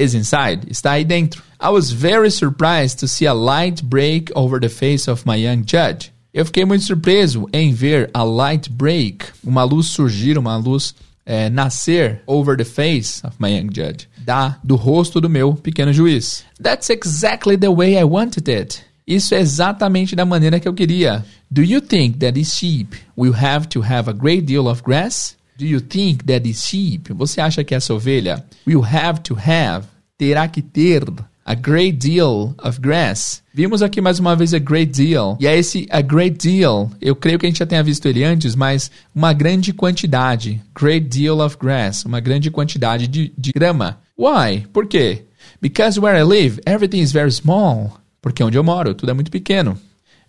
is 0.01 0.14
inside. 0.14 0.66
Está 0.70 0.92
aí 0.92 1.05
dentro. 1.05 1.42
I 1.61 1.68
was 1.68 1.90
very 1.92 2.30
surprised 2.30 2.98
to 3.01 3.07
see 3.07 3.26
a 3.26 3.34
light 3.34 3.82
break 3.84 4.32
over 4.34 4.59
the 4.59 4.68
face 4.68 5.11
of 5.11 5.24
my 5.26 5.36
young 5.36 5.62
judge. 5.64 6.11
Eu 6.32 6.44
fiquei 6.46 6.64
muito 6.64 6.84
surpreso 6.84 7.48
em 7.53 7.72
ver 7.72 8.09
a 8.14 8.22
light 8.22 8.70
break, 8.70 9.26
uma 9.44 9.64
luz 9.64 9.88
surgir, 9.88 10.38
uma 10.38 10.57
luz 10.57 10.94
é, 11.26 11.51
nascer 11.51 12.22
over 12.26 12.57
the 12.57 12.64
face 12.64 13.20
of 13.26 13.36
my 13.38 13.48
young 13.48 13.68
judge, 13.72 14.09
da 14.18 14.57
do 14.62 14.76
rosto 14.76 15.20
do 15.20 15.28
meu 15.28 15.55
pequeno 15.55 15.92
juiz. 15.92 16.44
That's 16.62 16.88
exactly 16.88 17.57
the 17.57 17.68
way 17.68 17.98
I 17.98 18.05
wanted 18.05 18.48
it. 18.48 18.82
Isso 19.07 19.34
é 19.34 19.40
exatamente 19.40 20.14
da 20.14 20.24
maneira 20.24 20.61
que 20.61 20.68
eu 20.68 20.72
queria. 20.72 21.24
Do 21.51 21.62
you 21.62 21.80
think 21.80 22.18
that 22.18 22.34
this 22.38 22.55
sheep 22.55 22.96
will 23.16 23.34
have 23.34 23.66
to 23.68 23.80
have 23.80 24.09
a 24.09 24.12
great 24.12 24.42
deal 24.42 24.68
of 24.68 24.82
grass? 24.84 25.36
Do 25.61 25.66
you 25.66 25.78
think 25.78 26.24
that 26.24 26.40
this 26.40 26.64
sheep, 26.64 27.12
você 27.12 27.38
acha 27.38 27.62
que 27.62 27.74
essa 27.74 27.92
ovelha 27.92 28.42
will 28.66 28.82
have 28.82 29.20
to 29.20 29.36
have, 29.36 29.86
terá 30.16 30.48
que 30.48 30.62
ter 30.62 31.04
a 31.44 31.54
great 31.54 31.98
deal 31.98 32.54
of 32.64 32.80
grass. 32.80 33.42
Vimos 33.52 33.82
aqui 33.82 34.00
mais 34.00 34.18
uma 34.18 34.34
vez 34.34 34.54
a 34.54 34.58
great 34.58 34.90
deal. 34.90 35.36
E 35.38 35.46
é 35.46 35.58
esse 35.58 35.86
a 35.90 36.00
great 36.00 36.38
deal, 36.38 36.90
eu 36.98 37.14
creio 37.14 37.38
que 37.38 37.44
a 37.44 37.50
gente 37.50 37.58
já 37.58 37.66
tenha 37.66 37.82
visto 37.82 38.08
ele 38.08 38.24
antes, 38.24 38.54
mas 38.54 38.90
uma 39.14 39.34
grande 39.34 39.74
quantidade. 39.74 40.62
Great 40.74 41.08
deal 41.08 41.40
of 41.40 41.58
grass, 41.58 42.06
uma 42.06 42.20
grande 42.20 42.50
quantidade 42.50 43.06
de, 43.06 43.30
de 43.36 43.52
grama. 43.52 43.98
Why? 44.16 44.66
Por 44.72 44.86
quê? 44.86 45.24
Because 45.61 46.00
where 46.00 46.18
I 46.18 46.22
live, 46.22 46.58
everything 46.64 47.00
is 47.00 47.12
very 47.12 47.32
small. 47.32 48.00
Porque 48.22 48.42
onde 48.42 48.56
eu 48.56 48.64
moro, 48.64 48.94
tudo 48.94 49.11
é 49.11 49.14
muito 49.14 49.30
pequeno. 49.30 49.78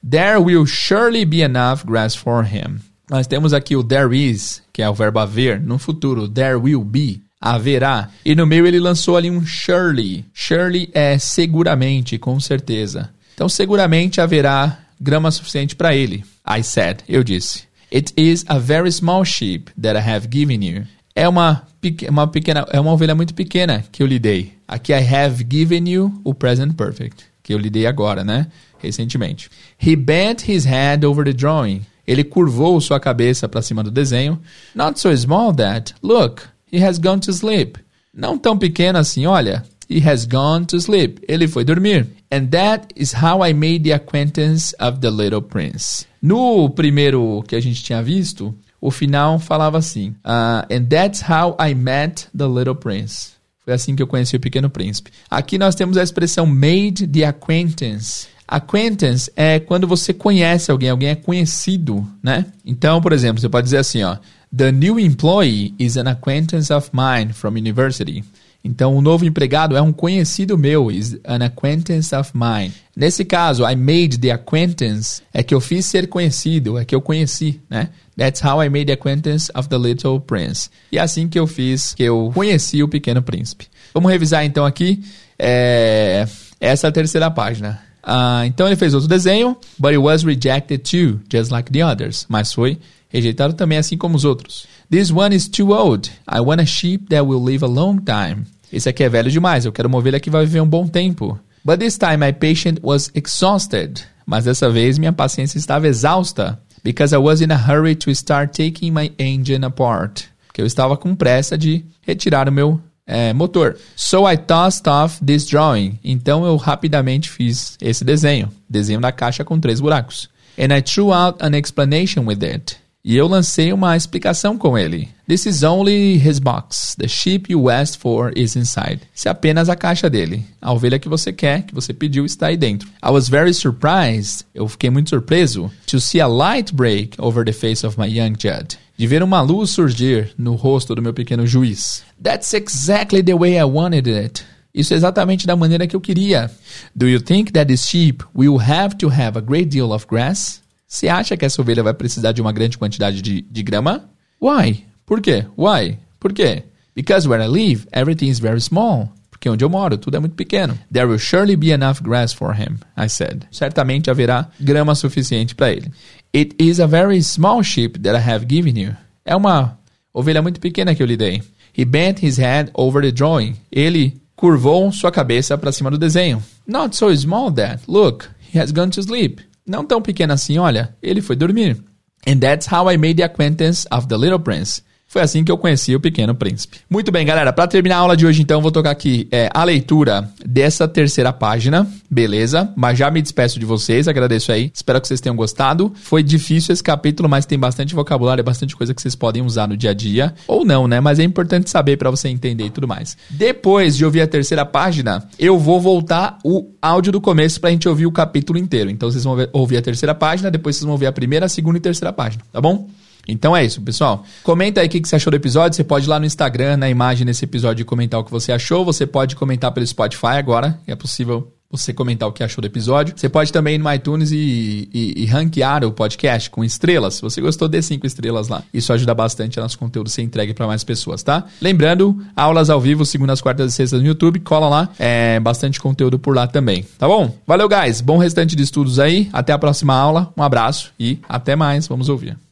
There 0.06 0.40
will 0.40 0.66
surely 0.66 1.24
be 1.24 1.42
enough 1.42 1.86
grass 1.86 2.16
for 2.16 2.44
him. 2.44 2.82
Nós 3.12 3.28
temos 3.28 3.54
aqui 3.54 3.76
o 3.76 3.84
there 3.84 4.16
is, 4.16 4.64
que 4.72 4.82
é 4.82 4.90
o 4.90 4.94
verbo 4.94 5.20
haver, 5.20 5.60
no 5.60 5.78
futuro, 5.78 6.30
there 6.30 6.56
will 6.56 6.82
be, 6.82 7.22
haverá. 7.42 8.10
E 8.24 8.34
no 8.34 8.48
meio 8.48 8.66
ele 8.66 8.80
lançou 8.80 9.18
ali 9.18 9.30
um 9.30 9.46
surely. 9.46 10.24
Surely 10.34 10.90
é 10.94 11.18
seguramente, 11.18 12.18
com 12.18 12.40
certeza. 12.40 13.10
Então 13.34 13.50
seguramente 13.50 14.22
haverá 14.22 14.80
grama 14.98 15.30
suficiente 15.30 15.76
para 15.76 15.94
ele. 15.94 16.24
I 16.48 16.64
said, 16.64 17.00
eu 17.06 17.22
disse. 17.22 17.64
It 17.94 18.14
is 18.16 18.46
a 18.48 18.58
very 18.58 18.90
small 18.90 19.26
sheep 19.26 19.74
that 19.82 20.00
I 20.00 20.10
have 20.10 20.30
given 20.32 20.64
you. 20.64 20.88
É 21.14 21.28
uma, 21.28 21.64
uma 22.08 22.28
pequena, 22.28 22.66
é 22.72 22.80
uma 22.80 22.94
ovelha 22.94 23.14
muito 23.14 23.34
pequena 23.34 23.84
que 23.92 24.02
eu 24.02 24.08
lhe 24.08 24.20
dei. 24.20 24.54
Aqui 24.66 24.94
I 24.94 25.04
have 25.14 25.46
given 25.52 25.90
you 25.90 26.22
o 26.24 26.34
present 26.34 26.76
perfect, 26.78 27.26
que 27.44 27.54
eu 27.54 27.58
lhe 27.58 27.70
dei 27.70 27.88
agora, 27.88 28.24
né? 28.24 28.48
Recentemente. 28.80 29.50
He 29.78 29.98
bent 29.98 30.48
his 30.48 30.64
head 30.64 31.06
over 31.06 31.26
the 31.26 31.34
drawing. 31.34 31.82
Ele 32.12 32.26
curvou 32.26 32.82
sua 32.82 33.00
cabeça 33.00 33.48
para 33.48 33.62
cima 33.62 33.82
do 33.82 33.90
desenho. 33.90 34.38
Not 34.76 35.00
so 35.00 35.16
small 35.16 35.54
that. 35.54 35.96
Look, 36.04 36.44
he 36.70 36.84
has 36.84 36.98
gone 36.98 37.22
to 37.22 37.32
sleep. 37.32 37.80
Não 38.14 38.38
tão 38.38 38.58
pequeno 38.58 39.00
assim, 39.00 39.26
olha. 39.26 39.64
He 39.90 40.06
has 40.06 40.26
gone 40.26 40.66
to 40.66 40.76
sleep. 40.76 41.22
Ele 41.26 41.48
foi 41.48 41.64
dormir. 41.64 42.08
And 42.30 42.48
that 42.48 42.88
is 42.98 43.14
how 43.14 43.46
I 43.46 43.54
made 43.54 43.84
the 43.86 43.94
acquaintance 43.94 44.76
of 44.78 45.00
the 45.00 45.10
little 45.10 45.42
prince. 45.42 46.06
No 46.22 46.70
primeiro 46.70 47.42
que 47.48 47.56
a 47.56 47.62
gente 47.62 47.82
tinha 47.82 48.04
visto, 48.04 48.54
o 48.82 48.92
final 48.92 49.40
falava 49.40 49.78
assim: 49.78 50.10
uh, 50.26 50.68
And 50.70 50.88
that's 50.90 51.22
how 51.22 51.56
I 51.66 51.74
met 51.74 52.28
the 52.38 52.46
little 52.46 52.76
prince. 52.76 53.32
Foi 53.64 53.74
assim 53.74 53.96
que 53.96 54.04
eu 54.04 54.08
conheci 54.08 54.36
o 54.36 54.40
pequeno 54.40 54.70
príncipe. 54.70 55.12
Aqui 55.30 55.58
nós 55.58 55.76
temos 55.76 55.96
a 55.96 56.04
expressão 56.04 56.46
made 56.46 57.08
the 57.08 57.24
acquaintance. 57.24 58.28
Acquaintance 58.52 59.32
é 59.34 59.62
quando 59.62 59.88
você 59.88 60.14
conhece 60.14 60.70
alguém, 60.70 60.90
alguém 60.90 61.08
é 61.08 61.16
conhecido, 61.16 62.06
né? 62.22 62.46
Então, 62.66 63.02
por 63.02 63.14
exemplo, 63.14 63.40
você 63.40 63.48
pode 63.48 63.64
dizer 63.64 63.78
assim, 63.78 64.04
ó, 64.04 64.18
The 64.54 64.70
new 64.70 65.00
employee 65.00 65.74
is 65.80 65.96
an 65.96 66.10
acquaintance 66.10 66.74
of 66.74 66.90
mine 66.92 67.32
from 67.32 67.52
university. 67.52 68.22
Então, 68.62 68.94
o 68.94 69.02
novo 69.02 69.24
empregado 69.24 69.78
é 69.78 69.82
um 69.82 69.94
conhecido 69.94 70.58
meu, 70.58 70.92
is 70.92 71.18
an 71.24 71.46
acquaintance 71.46 72.14
of 72.14 72.32
mine. 72.36 72.74
Nesse 72.94 73.24
caso, 73.24 73.66
I 73.66 73.78
made 73.78 74.20
the 74.20 74.32
acquaintance, 74.32 75.22
é 75.34 75.42
que 75.42 75.56
eu 75.56 75.62
fiz 75.62 75.86
ser 75.86 76.08
conhecido, 76.08 76.78
é 76.78 76.84
que 76.84 76.94
eu 76.94 77.02
conheci, 77.02 77.62
né? 77.70 77.88
That's 78.18 78.44
how 78.44 78.62
I 78.62 78.68
made 78.68 78.88
the 78.88 78.94
acquaintance 78.94 79.50
of 79.56 79.70
the 79.70 79.78
little 79.78 80.20
prince. 80.20 80.70
E 80.92 80.98
é 80.98 81.02
assim 81.02 81.30
que 81.30 81.40
eu 81.40 81.48
fiz, 81.48 81.94
que 81.94 82.04
eu 82.04 82.30
conheci 82.34 82.84
o 82.84 82.90
pequeno 82.90 83.22
príncipe. 83.22 83.68
Vamos 83.94 84.12
revisar 84.12 84.44
então 84.44 84.66
aqui, 84.66 85.02
é... 85.40 86.28
essa 86.60 86.90
é 86.90 86.92
terceira 86.92 87.32
página. 87.32 87.91
Uh, 88.04 88.46
então 88.46 88.68
ele 88.68 88.76
fez 88.76 88.94
outro 88.94 89.08
desenho, 89.08 89.56
but 89.78 89.92
it 89.92 89.98
was 89.98 90.24
rejected 90.24 90.80
too, 90.80 91.20
just 91.32 91.52
like 91.52 91.72
the 91.72 91.86
others. 91.86 92.26
Mas 92.28 92.54
foi 92.54 92.80
rejeitado 93.10 93.54
também 93.54 93.78
assim 93.78 93.98
como 93.98 94.16
os 94.16 94.26
outros. 94.26 94.66
This 94.90 95.12
one 95.12 95.36
is 95.36 95.48
too 95.48 95.72
old. 95.72 96.12
I 96.28 96.40
want 96.40 96.62
a 96.62 96.66
sheep 96.66 97.06
that 97.10 97.24
will 97.24 97.44
live 97.44 97.64
a 97.64 97.68
long 97.68 97.98
time. 97.98 98.46
Esse 98.72 98.90
aqui 98.90 99.04
é 99.04 99.10
velho 99.10 99.30
demais. 99.30 99.66
Eu 99.66 99.72
quero 99.72 99.88
uma 99.88 99.98
ovelha 99.98 100.20
que 100.20 100.30
vai 100.30 100.46
viver 100.46 100.62
um 100.62 100.68
bom 100.68 100.88
tempo. 100.88 101.40
But 101.64 101.80
this 101.80 101.98
time 101.98 102.18
my 102.18 102.34
patient 102.34 102.80
was 102.82 103.12
exhausted. 103.14 104.04
Mas 104.26 104.46
dessa 104.46 104.70
vez 104.70 104.98
minha 104.98 105.14
paciência 105.14 105.58
estava 105.58 105.88
exausta. 105.88 106.60
Because 106.84 107.14
I 107.14 107.20
was 107.20 107.42
in 107.42 107.52
a 107.52 107.58
hurry 107.58 107.96
to 107.96 108.12
start 108.12 108.54
taking 108.54 108.92
my 108.92 109.12
engine 109.20 109.64
apart. 109.64 110.24
Porque 110.48 110.62
eu 110.62 110.66
estava 110.66 110.98
com 110.98 111.14
pressa 111.14 111.58
de 111.58 111.86
retirar 112.02 112.50
o 112.50 112.52
meu 112.52 112.82
é, 113.06 113.34
motor. 113.34 113.78
So 113.96 114.28
I 114.28 114.38
tossed 114.38 114.88
off 114.88 115.24
this 115.24 115.46
drawing. 115.46 116.00
Então 116.04 116.46
eu 116.46 116.56
rapidamente 116.56 117.30
fiz 117.30 117.78
esse 117.82 118.04
desenho. 118.04 118.50
Desenho 118.70 119.02
da 119.02 119.12
caixa 119.12 119.44
com 119.44 119.60
três 119.60 119.80
buracos. 119.80 120.30
And 120.58 120.76
I 120.76 120.82
threw 120.82 121.12
out 121.12 121.44
an 121.44 121.58
explanation 121.58 122.26
with 122.26 122.44
it. 122.44 122.78
E 123.04 123.18
eu 123.18 123.28
lancei 123.28 123.74
uma 123.74 123.98
explicação 123.98 124.60
com 124.60 124.78
ele. 124.78 125.10
This 125.28 125.48
is 125.48 125.64
only 125.64 126.18
his 126.18 126.38
box. 126.38 126.96
The 127.00 127.08
sheep 127.08 127.52
you 127.52 127.68
asked 127.68 128.00
for 128.00 128.32
is 128.36 128.56
inside. 128.56 129.02
Isso 129.14 129.28
é 129.28 129.32
apenas 129.32 129.70
a 129.70 129.76
caixa 129.76 130.08
dele. 130.08 130.46
A 130.62 130.72
ovelha 130.72 131.00
que 131.00 131.10
você 131.10 131.34
quer, 131.34 131.64
que 131.64 131.74
você 131.74 131.96
pediu, 131.96 132.26
está 132.26 132.48
aí 132.48 132.58
dentro. 132.58 132.88
I 133.04 133.10
was 133.10 133.28
very 133.28 133.56
surprised. 133.56 134.46
Eu 134.54 134.68
fiquei 134.68 134.92
muito 134.92 135.10
surpreso 135.10 135.72
to 135.88 136.00
see 136.00 136.22
a 136.22 136.28
light 136.28 136.76
break 136.76 137.16
over 137.18 137.44
the 137.44 137.54
face 137.54 137.84
of 137.84 138.00
my 138.00 138.06
young 138.06 138.36
judge. 138.38 138.78
De 139.02 139.08
ver 139.08 139.24
uma 139.24 139.42
luz 139.42 139.72
surgir 139.72 140.32
no 140.38 140.54
rosto 140.54 140.94
do 140.94 141.02
meu 141.02 141.12
pequeno 141.12 141.44
juiz. 141.48 142.04
That's 142.22 142.54
exactly 142.54 143.24
the 143.24 143.34
way 143.34 143.58
I 143.58 143.64
wanted 143.64 144.08
it. 144.08 144.44
Isso 144.72 144.94
é 144.94 144.96
exatamente 144.96 145.48
da 145.48 145.56
maneira 145.56 145.88
que 145.88 145.96
eu 145.96 146.00
queria. 146.00 146.52
Do 146.96 147.08
you 147.08 147.20
think 147.20 147.52
that 147.54 147.66
this 147.66 147.88
sheep 147.88 148.24
will 148.36 148.60
have 148.62 148.96
to 148.98 149.10
have 149.10 149.36
a 149.36 149.42
great 149.42 149.72
deal 149.72 149.92
of 149.92 150.06
grass? 150.06 150.62
Você 150.88 151.08
acha 151.08 151.36
que 151.36 151.44
essa 151.44 151.60
ovelha 151.60 151.82
vai 151.82 151.96
precisar 151.96 152.32
de 152.32 152.44
uma 152.44 152.52
grande 152.52 152.78
quantidade 152.78 153.24
de, 153.24 153.42
de 153.42 153.64
grama? 153.64 154.08
Why? 154.40 154.86
Por 155.04 155.20
quê? 155.20 155.48
Why? 155.58 155.98
Por 156.20 156.32
quê? 156.32 156.66
Because 156.96 157.28
where 157.28 157.44
I 157.44 157.48
live, 157.48 157.88
everything 157.92 158.28
is 158.28 158.38
very 158.38 158.62
small. 158.62 159.10
Porque 159.42 159.50
onde 159.50 159.66
eu 159.66 159.70
moro, 159.72 159.98
tudo 159.98 160.16
é 160.16 160.20
muito 160.20 160.36
pequeno. 160.36 160.78
There 160.94 161.08
will 161.08 161.18
surely 161.18 161.56
be 161.56 161.72
enough 161.72 162.00
grass 162.00 162.32
for 162.32 162.54
him, 162.54 162.78
I 162.96 163.10
said. 163.10 163.48
Certamente 163.52 164.12
haverá 164.12 164.48
grama 164.60 164.94
suficiente 164.94 165.56
para 165.56 165.72
ele. 165.72 165.92
It 166.32 166.56
is 166.60 166.80
a 166.80 166.86
very 166.86 167.24
small 167.24 167.64
sheep 167.64 167.98
that 168.02 168.16
I 168.16 168.22
have 168.22 168.46
given 168.48 168.80
you. 168.80 168.96
É 169.26 169.36
uma 169.36 169.80
ovelha 170.14 170.44
muito 170.44 170.60
pequena 170.60 170.94
que 170.94 171.02
eu 171.02 171.08
lhe 171.08 171.18
dei. 171.18 171.42
He 171.76 171.84
bent 171.84 172.24
his 172.24 172.38
head 172.38 172.70
over 172.76 173.02
the 173.02 173.12
drawing. 173.12 173.56
Ele 173.72 174.22
curvou 174.36 174.92
sua 174.92 175.12
cabeça 175.12 175.58
para 175.58 175.72
cima 175.72 175.90
do 175.90 175.98
desenho. 175.98 176.44
Not 176.68 176.96
so 176.96 177.12
small 177.18 177.52
that. 177.54 177.82
Look, 177.88 178.28
he 178.54 178.60
has 178.60 178.72
gone 178.72 178.92
to 178.92 179.02
sleep. 179.02 179.42
Não 179.66 179.84
tão 179.84 180.04
pequeno 180.04 180.34
assim, 180.34 180.60
olha, 180.60 180.96
ele 181.02 181.20
foi 181.20 181.36
dormir. 181.36 181.84
And 182.28 182.38
that's 182.38 182.72
how 182.72 182.88
I 182.92 182.96
made 182.96 183.16
the 183.16 183.24
acquaintance 183.24 183.88
of 183.90 184.08
the 184.08 184.18
little 184.18 184.40
prince. 184.40 184.84
Foi 185.12 185.22
assim 185.22 185.44
que 185.44 185.52
eu 185.52 185.58
conheci 185.58 185.94
o 185.94 186.00
Pequeno 186.00 186.34
Príncipe. 186.34 186.78
Muito 186.90 187.12
bem, 187.12 187.26
galera. 187.26 187.52
Para 187.52 187.68
terminar 187.68 187.98
a 187.98 188.00
aula 188.00 188.16
de 188.16 188.26
hoje, 188.26 188.42
então, 188.42 188.62
vou 188.62 188.72
tocar 188.72 188.92
aqui 188.92 189.28
é, 189.30 189.50
a 189.54 189.62
leitura 189.62 190.32
dessa 190.46 190.88
terceira 190.88 191.34
página, 191.34 191.86
beleza? 192.10 192.72
Mas 192.78 192.98
já 192.98 193.12
me 193.12 193.22
despeço 193.22 193.60
de 193.60 193.66
vocês, 193.66 194.08
agradeço 194.08 194.54
aí. 194.54 194.72
Espero 194.74 195.02
que 195.02 195.10
vocês 195.10 195.20
tenham 195.20 195.36
gostado. 195.36 195.92
Foi 196.02 196.24
difícil 196.24 196.72
esse 196.72 196.82
capítulo, 196.82 197.28
mas 197.28 197.46
tem 197.46 197.60
bastante 197.60 197.94
vocabulário, 197.94 198.42
bastante 198.42 198.74
coisa 198.74 198.94
que 198.94 199.02
vocês 199.02 199.14
podem 199.14 199.42
usar 199.42 199.68
no 199.68 199.76
dia 199.76 199.90
a 199.90 199.94
dia. 199.94 200.34
Ou 200.48 200.64
não, 200.64 200.88
né? 200.88 201.02
Mas 201.02 201.20
é 201.20 201.24
importante 201.24 201.70
saber 201.70 201.98
para 201.98 202.10
você 202.10 202.30
entender 202.30 202.68
e 202.68 202.70
tudo 202.70 202.88
mais. 202.88 203.18
Depois 203.30 203.98
de 203.98 204.06
ouvir 204.06 204.22
a 204.22 204.28
terceira 204.28 204.66
página, 204.66 205.28
eu 205.38 205.60
vou 205.60 205.82
voltar 205.82 206.38
o 206.42 206.72
áudio 206.82 207.12
do 207.12 207.20
começo 207.20 207.60
pra 207.60 207.70
gente 207.70 207.90
ouvir 207.90 208.06
o 208.06 208.14
capítulo 208.14 208.58
inteiro. 208.58 208.90
Então 208.90 209.12
vocês 209.12 209.26
vão 209.26 209.36
ouvir 209.52 209.76
a 209.76 209.82
terceira 209.82 210.16
página, 210.16 210.50
depois 210.50 210.78
vocês 210.78 210.86
vão 210.86 210.94
ouvir 210.94 211.08
a 211.08 211.12
primeira, 211.12 211.48
a 211.48 211.50
segunda 211.50 211.78
e 211.78 211.82
terceira 211.82 212.14
página, 212.14 212.46
tá 212.50 212.62
bom? 212.62 212.88
Então 213.28 213.56
é 213.56 213.64
isso, 213.64 213.82
pessoal. 213.82 214.26
Comenta 214.44 214.82
aí 214.82 214.88
o 214.88 214.90
que 214.90 215.00
você 215.08 215.16
achou 215.16 215.32
do 215.32 215.36
episódio. 215.36 215.76
Você 215.76 215.84
pode 215.84 216.06
ir 216.06 216.10
lá 216.10 216.20
no 216.20 216.26
Instagram, 216.26 216.78
na 216.78 216.90
imagem 216.90 217.26
desse 217.26 217.46
episódio, 217.46 217.86
comentar 217.86 218.20
o 218.20 218.24
que 218.24 218.32
você 218.32 218.52
achou. 218.52 218.84
Você 218.86 219.06
pode 219.06 219.36
comentar 219.36 219.72
pelo 219.72 219.86
Spotify 219.86 220.38
agora. 220.38 220.80
É 220.88 220.96
possível 220.96 221.52
você 221.72 221.94
comentar 221.94 222.28
o 222.28 222.34
que 222.34 222.44
achou 222.44 222.62
do 222.62 222.66
episódio. 222.66 223.14
Você 223.16 223.30
pode 223.30 223.52
também 223.52 223.76
ir 223.76 223.78
no 223.78 223.92
iTunes 223.92 224.32
e, 224.32 224.90
e, 224.94 225.24
e 225.24 225.26
ranquear 225.26 225.86
o 225.86 225.92
podcast 225.92 226.50
com 226.50 226.64
estrelas. 226.64 227.16
Se 227.16 227.22
você 227.22 227.40
gostou, 227.40 227.68
dê 227.70 227.82
cinco 227.82 228.06
estrelas 228.06 228.50
lá. 228.50 228.62
Isso 228.74 228.92
ajuda 228.92 229.14
bastante 229.14 229.58
a 229.58 229.64
nosso 229.64 229.80
conteúdo 229.80 230.10
ser 230.10 230.22
entregue 230.22 230.54
para 230.54 230.68
mais 230.68 230.84
pessoas, 230.84 231.24
tá? 231.24 231.46
Lembrando, 231.62 232.22
aulas 232.36 232.70
ao 232.70 232.82
vivo, 232.82 233.06
segundas, 233.06 233.40
quartas 233.40 233.72
e 233.72 233.76
sextas 233.76 234.02
no 234.02 234.08
YouTube. 234.08 234.42
Cola 234.42 234.68
lá. 234.68 234.90
É 235.00 235.40
bastante 235.40 235.80
conteúdo 235.80 236.20
por 236.20 236.36
lá 236.36 236.46
também, 236.46 236.86
tá 236.98 237.08
bom? 237.08 237.34
Valeu, 237.48 237.70
guys. 237.70 238.02
Bom 238.02 238.18
restante 238.18 238.56
de 238.56 238.64
estudos 238.64 239.00
aí. 239.00 239.30
Até 239.32 239.54
a 239.54 239.58
próxima 239.58 239.96
aula. 239.96 240.34
Um 240.36 240.44
abraço 240.44 240.92
e 241.00 241.20
até 241.30 241.56
mais. 241.56 241.88
Vamos 241.88 242.10
ouvir. 242.10 242.51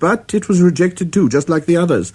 But 0.00 0.34
it 0.34 0.48
was 0.48 0.60
rejected 0.60 1.12
too, 1.12 1.28
just 1.28 1.48
like 1.48 1.66
the 1.66 1.76
others. 1.76 2.12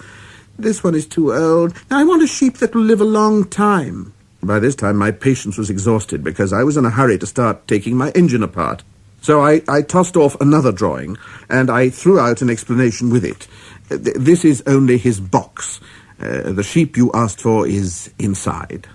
This 0.59 0.83
one 0.83 0.95
is 0.95 1.05
too 1.05 1.33
old. 1.33 1.73
Now 1.89 1.99
I 1.99 2.03
want 2.03 2.23
a 2.23 2.27
sheep 2.27 2.57
that 2.57 2.75
will 2.75 2.81
live 2.81 2.99
a 2.99 3.05
long 3.05 3.45
time. 3.45 4.13
By 4.43 4.59
this 4.59 4.75
time, 4.75 4.97
my 4.97 5.11
patience 5.11 5.57
was 5.57 5.69
exhausted 5.69 6.23
because 6.23 6.51
I 6.51 6.63
was 6.63 6.77
in 6.77 6.85
a 6.85 6.89
hurry 6.89 7.17
to 7.17 7.25
start 7.25 7.67
taking 7.67 7.95
my 7.95 8.11
engine 8.11 8.43
apart. 8.43 8.83
So 9.21 9.41
I, 9.41 9.61
I 9.67 9.81
tossed 9.81 10.15
off 10.15 10.39
another 10.39 10.71
drawing, 10.71 11.17
and 11.49 11.71
I 11.71 11.89
threw 11.89 12.19
out 12.19 12.43
an 12.43 12.49
explanation 12.49 13.09
with 13.09 13.25
it. 13.25 13.47
This 13.89 14.45
is 14.45 14.61
only 14.67 14.99
his 14.99 15.19
box. 15.19 15.79
Uh, 16.19 16.51
the 16.51 16.63
sheep 16.63 16.95
you 16.95 17.11
asked 17.13 17.41
for 17.41 17.65
is 17.65 18.11
inside. 18.19 18.87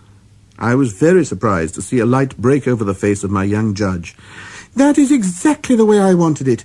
I 0.57 0.74
was 0.76 0.93
very 0.93 1.24
surprised 1.24 1.74
to 1.74 1.82
see 1.82 1.99
a 1.99 2.07
light 2.07 2.36
break 2.36 2.68
over 2.68 2.84
the 2.84 2.95
face 2.95 3.24
of 3.24 3.30
my 3.30 3.45
young 3.45 3.74
judge. 3.74 4.14
That 4.76 4.99
is 4.99 5.11
exactly 5.11 5.74
the 5.74 5.84
way 5.84 5.99
I 5.99 6.14
wanted 6.14 6.47
it. 6.47 6.64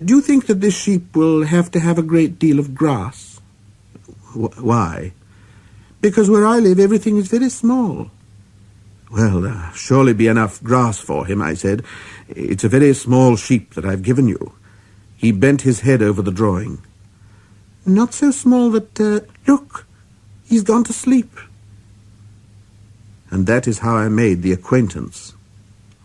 Uh, 0.00 0.04
do 0.04 0.16
you 0.16 0.20
think 0.20 0.46
that 0.46 0.60
this 0.60 0.76
sheep 0.76 1.16
will 1.16 1.44
have 1.44 1.70
to 1.72 1.80
have 1.80 1.98
a 1.98 2.02
great 2.02 2.38
deal 2.38 2.58
of 2.58 2.74
grass? 2.74 3.40
Wh- 4.32 4.62
why? 4.62 5.12
Because 6.00 6.30
where 6.30 6.46
I 6.46 6.58
live, 6.58 6.78
everything 6.78 7.16
is 7.16 7.28
very 7.28 7.48
small. 7.48 8.10
Well, 9.10 9.40
there'll 9.40 9.70
surely 9.72 10.12
be 10.12 10.26
enough 10.26 10.62
grass 10.62 10.98
for 10.98 11.26
him, 11.26 11.40
I 11.40 11.54
said. 11.54 11.84
It's 12.28 12.64
a 12.64 12.68
very 12.68 12.92
small 12.92 13.36
sheep 13.36 13.74
that 13.74 13.84
I've 13.84 14.02
given 14.02 14.28
you. 14.28 14.52
He 15.16 15.32
bent 15.32 15.62
his 15.62 15.80
head 15.80 16.02
over 16.02 16.22
the 16.22 16.32
drawing. 16.32 16.78
Not 17.86 18.12
so 18.12 18.30
small 18.32 18.70
that, 18.70 19.00
uh, 19.00 19.20
look, 19.46 19.86
he's 20.44 20.62
gone 20.62 20.84
to 20.84 20.92
sleep. 20.92 21.30
And 23.30 23.46
that 23.46 23.66
is 23.66 23.78
how 23.78 23.96
I 23.96 24.08
made 24.08 24.42
the 24.42 24.52
acquaintance 24.52 25.34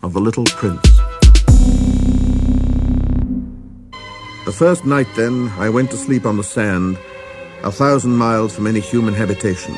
of 0.02 0.12
the 0.12 0.20
little 0.20 0.44
prince. 0.44 1.01
The 4.52 4.58
first 4.58 4.84
night, 4.84 5.08
then, 5.16 5.48
I 5.56 5.70
went 5.70 5.90
to 5.92 5.96
sleep 5.96 6.26
on 6.26 6.36
the 6.36 6.44
sand, 6.44 6.98
a 7.62 7.72
thousand 7.72 8.14
miles 8.14 8.54
from 8.54 8.66
any 8.66 8.80
human 8.80 9.14
habitation. 9.14 9.74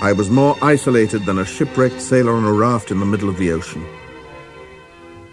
I 0.00 0.14
was 0.14 0.30
more 0.30 0.56
isolated 0.62 1.26
than 1.26 1.38
a 1.38 1.44
shipwrecked 1.44 2.00
sailor 2.00 2.32
on 2.32 2.46
a 2.46 2.54
raft 2.54 2.90
in 2.90 3.00
the 3.00 3.04
middle 3.04 3.28
of 3.28 3.36
the 3.36 3.52
ocean. 3.52 3.84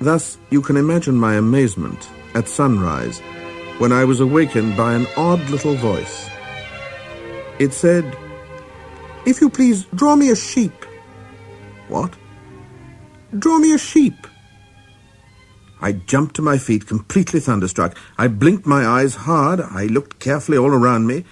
Thus, 0.01 0.37
you 0.49 0.61
can 0.61 0.75
imagine 0.75 1.15
my 1.15 1.35
amazement 1.35 2.09
at 2.35 2.49
sunrise 2.49 3.19
when 3.77 3.93
I 3.93 4.03
was 4.03 4.19
awakened 4.19 4.75
by 4.75 4.93
an 4.93 5.07
odd 5.15 5.39
little 5.49 5.75
voice. 5.75 6.27
It 7.59 7.71
said, 7.71 8.03
If 9.25 9.39
you 9.39 9.49
please, 9.49 9.85
draw 9.95 10.17
me 10.17 10.31
a 10.31 10.35
sheep. 10.35 10.83
What? 11.87 12.13
Draw 13.39 13.59
me 13.59 13.71
a 13.71 13.77
sheep. 13.77 14.27
I 15.83 15.91
jumped 15.91 16.37
to 16.37 16.41
my 16.41 16.57
feet, 16.57 16.87
completely 16.87 17.41
thunderstruck. 17.41 17.97
I 18.17 18.29
blinked 18.29 18.65
my 18.65 18.85
eyes 18.85 19.15
hard. 19.15 19.59
I 19.59 19.83
looked 19.83 20.17
carefully 20.17 20.57
all 20.57 20.71
around 20.71 21.07
me. 21.07 21.25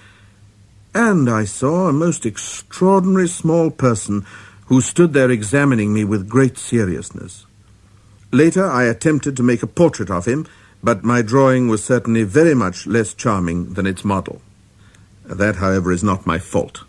And 0.94 1.30
I 1.30 1.46
saw 1.46 1.88
a 1.88 1.92
most 1.92 2.26
extraordinary 2.26 3.28
small 3.28 3.70
person 3.70 4.26
who 4.66 4.82
stood 4.82 5.14
there 5.14 5.30
examining 5.30 5.94
me 5.94 6.04
with 6.04 6.28
great 6.28 6.58
seriousness. 6.58 7.46
Later, 8.30 8.70
I 8.70 8.84
attempted 8.84 9.38
to 9.38 9.42
make 9.42 9.62
a 9.62 9.66
portrait 9.66 10.10
of 10.10 10.26
him, 10.26 10.46
but 10.82 11.02
my 11.02 11.22
drawing 11.22 11.68
was 11.68 11.82
certainly 11.82 12.24
very 12.24 12.54
much 12.54 12.86
less 12.86 13.14
charming 13.14 13.72
than 13.72 13.86
its 13.86 14.04
model. 14.04 14.42
That, 15.24 15.56
however, 15.56 15.92
is 15.92 16.04
not 16.04 16.26
my 16.26 16.38
fault. 16.38 16.84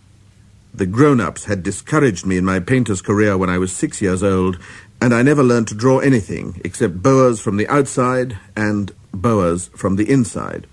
The 0.74 0.86
grown-ups 0.86 1.46
had 1.46 1.64
discouraged 1.64 2.26
me 2.26 2.36
in 2.38 2.46
my 2.46 2.60
painter's 2.60 3.02
career 3.02 3.38
when 3.38 3.50
I 3.50 3.58
was 3.58 3.72
six 3.72 4.02
years 4.02 4.24
old, 4.24 4.58
and 5.04 5.14
I 5.14 5.22
never 5.22 5.44
learned 5.44 5.68
to 5.68 5.76
draw 5.76 6.00
anything 6.00 6.62
except 6.64 7.04
boas 7.04 7.42
from 7.42 7.58
the 7.58 7.68
outside 7.68 8.40
and 8.56 8.90
boas 9.14 9.68
from 9.76 9.98
the 9.98 10.10
inside. 10.10 10.66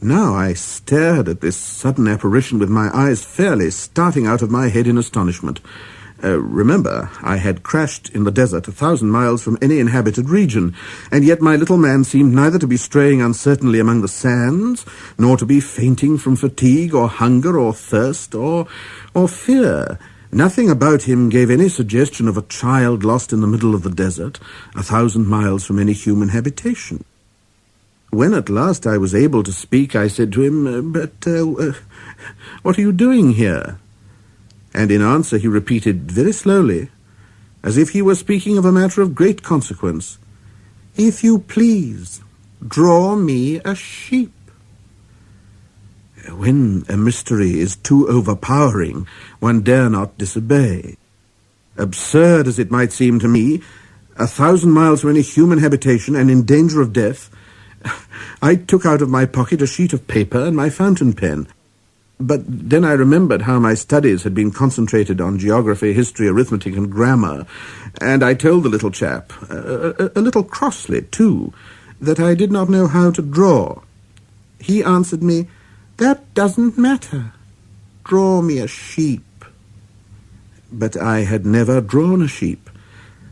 Now 0.00 0.34
I 0.34 0.52
stared 0.52 1.28
at 1.28 1.40
this 1.40 1.56
sudden 1.56 2.06
apparition 2.06 2.60
with 2.60 2.70
my 2.70 2.96
eyes 2.96 3.24
fairly 3.24 3.72
starting 3.72 4.24
out 4.24 4.40
of 4.40 4.52
my 4.52 4.68
head 4.68 4.86
in 4.86 4.96
astonishment. 4.96 5.58
Uh, 6.22 6.38
remember, 6.38 7.10
I 7.22 7.38
had 7.38 7.64
crashed 7.64 8.08
in 8.10 8.22
the 8.22 8.30
desert 8.30 8.68
a 8.68 8.72
thousand 8.72 9.10
miles 9.10 9.42
from 9.42 9.58
any 9.60 9.80
inhabited 9.80 10.30
region, 10.30 10.76
and 11.10 11.24
yet 11.24 11.40
my 11.40 11.56
little 11.56 11.76
man 11.76 12.04
seemed 12.04 12.32
neither 12.32 12.58
to 12.60 12.68
be 12.68 12.76
straying 12.76 13.20
uncertainly 13.20 13.80
among 13.80 14.02
the 14.02 14.06
sands, 14.06 14.86
nor 15.18 15.36
to 15.36 15.44
be 15.44 15.58
fainting 15.58 16.18
from 16.18 16.36
fatigue 16.36 16.94
or 16.94 17.08
hunger 17.08 17.58
or 17.58 17.74
thirst 17.74 18.32
or, 18.32 18.68
or 19.12 19.26
fear. 19.26 19.98
Nothing 20.32 20.70
about 20.70 21.02
him 21.02 21.28
gave 21.28 21.50
any 21.50 21.68
suggestion 21.68 22.28
of 22.28 22.36
a 22.36 22.42
child 22.42 23.02
lost 23.02 23.32
in 23.32 23.40
the 23.40 23.48
middle 23.48 23.74
of 23.74 23.82
the 23.82 23.90
desert, 23.90 24.38
a 24.76 24.82
thousand 24.82 25.26
miles 25.26 25.64
from 25.64 25.78
any 25.78 25.92
human 25.92 26.28
habitation. 26.28 27.04
When 28.10 28.34
at 28.34 28.48
last 28.48 28.86
I 28.86 28.96
was 28.96 29.14
able 29.14 29.42
to 29.42 29.52
speak, 29.52 29.96
I 29.96 30.08
said 30.08 30.32
to 30.32 30.42
him, 30.42 30.66
uh, 30.66 30.82
But 30.82 31.26
uh, 31.26 31.50
uh, 31.52 31.72
what 32.62 32.78
are 32.78 32.80
you 32.80 32.92
doing 32.92 33.32
here? 33.32 33.78
And 34.72 34.90
in 34.90 35.02
answer 35.02 35.38
he 35.38 35.48
repeated 35.48 36.10
very 36.12 36.32
slowly, 36.32 36.90
as 37.62 37.76
if 37.76 37.90
he 37.90 38.02
were 38.02 38.14
speaking 38.14 38.56
of 38.56 38.64
a 38.64 38.72
matter 38.72 39.02
of 39.02 39.14
great 39.14 39.42
consequence, 39.42 40.18
If 40.96 41.24
you 41.24 41.40
please, 41.40 42.20
draw 42.66 43.16
me 43.16 43.60
a 43.64 43.74
sheep. 43.74 44.32
When 46.28 46.84
a 46.88 46.96
mystery 46.96 47.58
is 47.58 47.76
too 47.76 48.08
overpowering, 48.08 49.06
one 49.38 49.62
dare 49.62 49.88
not 49.88 50.18
disobey. 50.18 50.96
Absurd 51.76 52.46
as 52.46 52.58
it 52.58 52.70
might 52.70 52.92
seem 52.92 53.18
to 53.20 53.28
me, 53.28 53.62
a 54.16 54.26
thousand 54.26 54.72
miles 54.72 55.00
from 55.00 55.10
any 55.10 55.22
human 55.22 55.58
habitation 55.58 56.14
and 56.14 56.30
in 56.30 56.44
danger 56.44 56.80
of 56.80 56.92
death, 56.92 57.30
I 58.42 58.56
took 58.56 58.84
out 58.84 59.02
of 59.02 59.08
my 59.08 59.24
pocket 59.24 59.62
a 59.62 59.66
sheet 59.66 59.92
of 59.92 60.06
paper 60.06 60.44
and 60.44 60.54
my 60.54 60.68
fountain 60.68 61.12
pen. 61.12 61.48
But 62.18 62.42
then 62.46 62.84
I 62.84 62.92
remembered 62.92 63.42
how 63.42 63.58
my 63.58 63.72
studies 63.72 64.24
had 64.24 64.34
been 64.34 64.50
concentrated 64.50 65.22
on 65.22 65.38
geography, 65.38 65.94
history, 65.94 66.28
arithmetic, 66.28 66.76
and 66.76 66.92
grammar, 66.92 67.46
and 67.98 68.22
I 68.22 68.34
told 68.34 68.64
the 68.64 68.68
little 68.68 68.90
chap, 68.90 69.32
a, 69.48 69.94
a, 69.98 70.10
a 70.16 70.20
little 70.20 70.44
crossly 70.44 71.00
too, 71.00 71.54
that 71.98 72.20
I 72.20 72.34
did 72.34 72.52
not 72.52 72.68
know 72.68 72.86
how 72.88 73.10
to 73.10 73.22
draw. 73.22 73.80
He 74.58 74.84
answered 74.84 75.22
me, 75.22 75.48
That 76.00 76.34
doesn't 76.34 76.76
matter. 76.76 77.32
Draw 78.02 78.42
me 78.42 78.58
a 78.58 78.66
sheep. 78.66 79.44
But 80.72 80.96
I 80.96 81.20
had 81.20 81.46
never 81.46 81.80
drawn 81.80 82.22
a 82.22 82.28
sheep, 82.28 82.68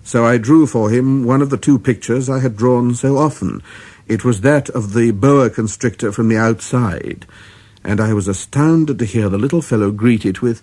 so 0.04 0.24
I 0.24 0.38
drew 0.38 0.66
for 0.66 0.90
him 0.90 1.24
one 1.24 1.42
of 1.42 1.50
the 1.50 1.56
two 1.56 1.78
pictures 1.78 2.30
I 2.30 2.38
had 2.38 2.56
drawn 2.56 2.94
so 2.94 3.18
often. 3.18 3.62
It 4.06 4.24
was 4.24 4.42
that 4.42 4.70
of 4.70 4.92
the 4.94 5.10
boa 5.10 5.50
constrictor 5.50 6.12
from 6.12 6.28
the 6.28 6.36
outside 6.38 7.26
and 7.84 8.00
I 8.00 8.12
was 8.12 8.28
astounded 8.28 8.98
to 8.98 9.04
hear 9.04 9.28
the 9.28 9.38
little 9.38 9.62
fellow 9.62 9.90
greet 9.90 10.26
it 10.26 10.42
with, 10.42 10.62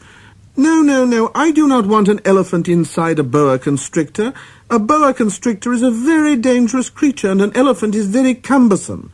No, 0.56 0.82
no, 0.82 1.06
no, 1.06 1.32
I 1.34 1.51
do 1.51 1.68
not 1.68 1.86
want 1.88 2.08
an 2.08 2.22
elephant 2.26 2.68
inside 2.68 3.20
a 3.20 3.24
boa 3.24 3.58
constrictor. 3.58 4.34
A 4.70 4.80
boa 4.80 5.14
constrictor 5.14 5.74
is 5.74 5.82
a 5.82 5.91
very 5.91 6.36
dangerous 6.36 6.89
creature, 6.89 7.32
and 7.32 7.41
an 7.41 7.56
elephant 7.56 7.95
is 7.95 8.08
very 8.08 8.36
cumbersome. 8.36 9.12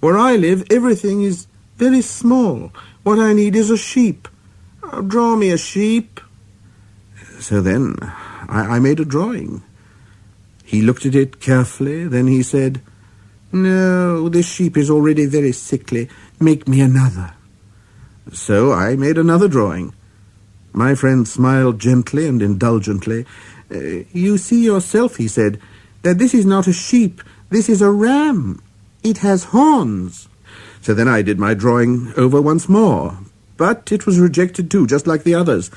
Where 0.00 0.16
I 0.16 0.36
live, 0.36 0.64
everything 0.70 1.22
is 1.22 1.46
very 1.80 2.02
small. 2.02 2.70
What 3.02 3.18
I 3.18 3.32
need 3.32 3.56
is 3.56 3.70
a 3.70 3.76
sheep. 3.76 4.28
Oh, 4.82 5.00
draw 5.00 5.34
me 5.34 5.50
a 5.50 5.56
sheep. 5.56 6.20
So 7.40 7.62
then 7.62 7.96
I, 8.48 8.76
I 8.76 8.78
made 8.78 9.00
a 9.00 9.04
drawing. 9.04 9.62
He 10.62 10.82
looked 10.82 11.06
at 11.06 11.14
it 11.14 11.40
carefully, 11.40 12.06
then 12.06 12.26
he 12.26 12.42
said, 12.42 12.82
No, 13.50 14.28
this 14.28 14.46
sheep 14.46 14.76
is 14.76 14.90
already 14.90 15.24
very 15.26 15.52
sickly. 15.52 16.08
Make 16.38 16.68
me 16.68 16.82
another. 16.82 17.32
So 18.32 18.72
I 18.72 18.94
made 18.94 19.18
another 19.18 19.48
drawing. 19.48 19.94
My 20.72 20.94
friend 20.94 21.26
smiled 21.26 21.80
gently 21.80 22.28
and 22.28 22.42
indulgently. 22.42 23.24
Uh, 23.74 24.04
you 24.12 24.36
see 24.38 24.62
yourself, 24.62 25.16
he 25.16 25.28
said, 25.28 25.58
that 26.02 26.18
this 26.18 26.34
is 26.34 26.46
not 26.46 26.68
a 26.68 26.72
sheep, 26.72 27.22
this 27.48 27.68
is 27.68 27.82
a 27.82 27.90
ram. 27.90 28.62
It 29.02 29.18
has 29.18 29.44
horns. 29.44 30.28
So 30.82 30.94
then 30.94 31.08
I 31.08 31.22
did 31.22 31.38
my 31.38 31.54
drawing 31.54 32.12
over 32.16 32.40
once 32.40 32.68
more. 32.68 33.18
But 33.56 33.92
it 33.92 34.06
was 34.06 34.18
rejected 34.18 34.70
too, 34.70 34.86
just 34.86 35.06
like 35.06 35.22
the 35.22 35.34
others. 35.34 35.70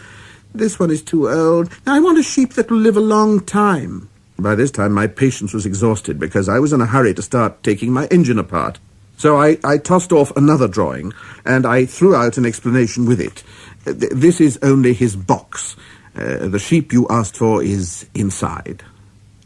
This 0.54 0.80
one 0.80 0.92
is 0.92 1.02
too 1.02 1.30
old. 1.30 1.70
I 1.86 2.00
want 2.00 2.20
a 2.20 2.24
sheep 2.24 2.54
that 2.54 2.72
will 2.72 2.78
live 2.78 2.96
a 2.96 3.02
long 3.02 3.40
time. 3.42 4.10
By 4.40 4.56
this 4.56 4.72
time 4.72 4.94
my 4.94 5.08
patience 5.08 5.54
was 5.54 5.66
exhausted 5.66 6.20
because 6.20 6.48
I 6.48 6.60
was 6.60 6.74
in 6.74 6.82
a 6.82 6.86
hurry 6.86 7.14
to 7.14 7.22
start 7.22 7.64
taking 7.64 7.92
my 7.92 8.08
engine 8.08 8.40
apart. 8.40 8.80
So 9.18 9.40
I, 9.40 9.58
I 9.64 9.78
tossed 9.78 10.12
off 10.12 10.36
another 10.36 10.68
drawing, 10.68 11.14
and 11.46 11.66
I 11.66 11.86
threw 11.86 12.16
out 12.16 12.38
an 12.38 12.46
explanation 12.46 13.06
with 13.06 13.22
it. 13.22 13.44
This 13.86 14.42
is 14.42 14.60
only 14.62 14.94
his 14.94 15.16
box. 15.16 15.76
Uh, 16.16 16.48
the 16.48 16.60
sheep 16.60 16.92
you 16.92 17.08
asked 17.10 17.38
for 17.38 17.64
is 17.64 18.08
inside. 18.14 18.84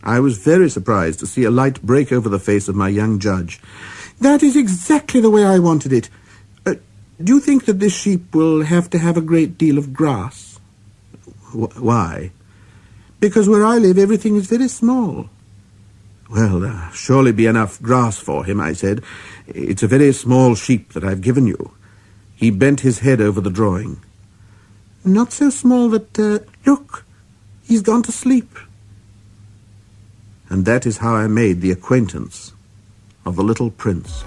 I 0.03 0.19
was 0.19 0.37
very 0.37 0.69
surprised 0.69 1.19
to 1.19 1.27
see 1.27 1.43
a 1.43 1.51
light 1.51 1.81
break 1.81 2.11
over 2.11 2.29
the 2.29 2.39
face 2.39 2.67
of 2.67 2.75
my 2.75 2.89
young 2.89 3.19
judge. 3.19 3.59
That 4.19 4.43
is 4.43 4.55
exactly 4.55 5.21
the 5.21 5.29
way 5.29 5.45
I 5.45 5.59
wanted 5.59 5.93
it. 5.93 6.09
Uh, 6.65 6.75
do 7.23 7.35
you 7.35 7.39
think 7.39 7.65
that 7.65 7.79
this 7.79 7.95
sheep 7.95 8.33
will 8.33 8.63
have 8.63 8.89
to 8.91 8.99
have 8.99 9.17
a 9.17 9.21
great 9.21 9.57
deal 9.57 9.77
of 9.77 9.93
grass? 9.93 10.59
Wh- 11.51 11.81
why? 11.81 12.31
Because 13.19 13.47
where 13.47 13.65
I 13.65 13.77
live, 13.77 13.97
everything 13.97 14.35
is 14.35 14.47
very 14.47 14.67
small. 14.67 15.29
Well, 16.29 16.59
there 16.59 16.89
surely 16.93 17.31
be 17.31 17.45
enough 17.45 17.81
grass 17.81 18.17
for 18.17 18.43
him, 18.43 18.59
I 18.59 18.73
said. 18.73 19.03
It's 19.47 19.83
a 19.83 19.87
very 19.87 20.11
small 20.11 20.55
sheep 20.55 20.93
that 20.93 21.03
I've 21.03 21.21
given 21.21 21.47
you. 21.47 21.71
He 22.35 22.51
bent 22.51 22.81
his 22.81 22.99
head 22.99 23.21
over 23.21 23.39
the 23.39 23.49
drawing. 23.49 24.01
Not 25.05 25.31
so 25.31 25.49
small 25.49 25.89
that, 25.89 26.19
uh, 26.19 26.39
Look, 26.65 27.05
he's 27.63 27.81
gone 27.81 28.03
to 28.03 28.11
sleep. 28.11 28.57
And 30.49 30.65
that 30.65 30.85
is 30.85 30.97
how 30.97 31.15
I 31.15 31.27
made 31.27 31.61
the 31.61 31.71
acquaintance 31.71 32.53
of 33.27 33.35
the 33.35 33.43
little 33.43 33.69
prince. 33.69 34.23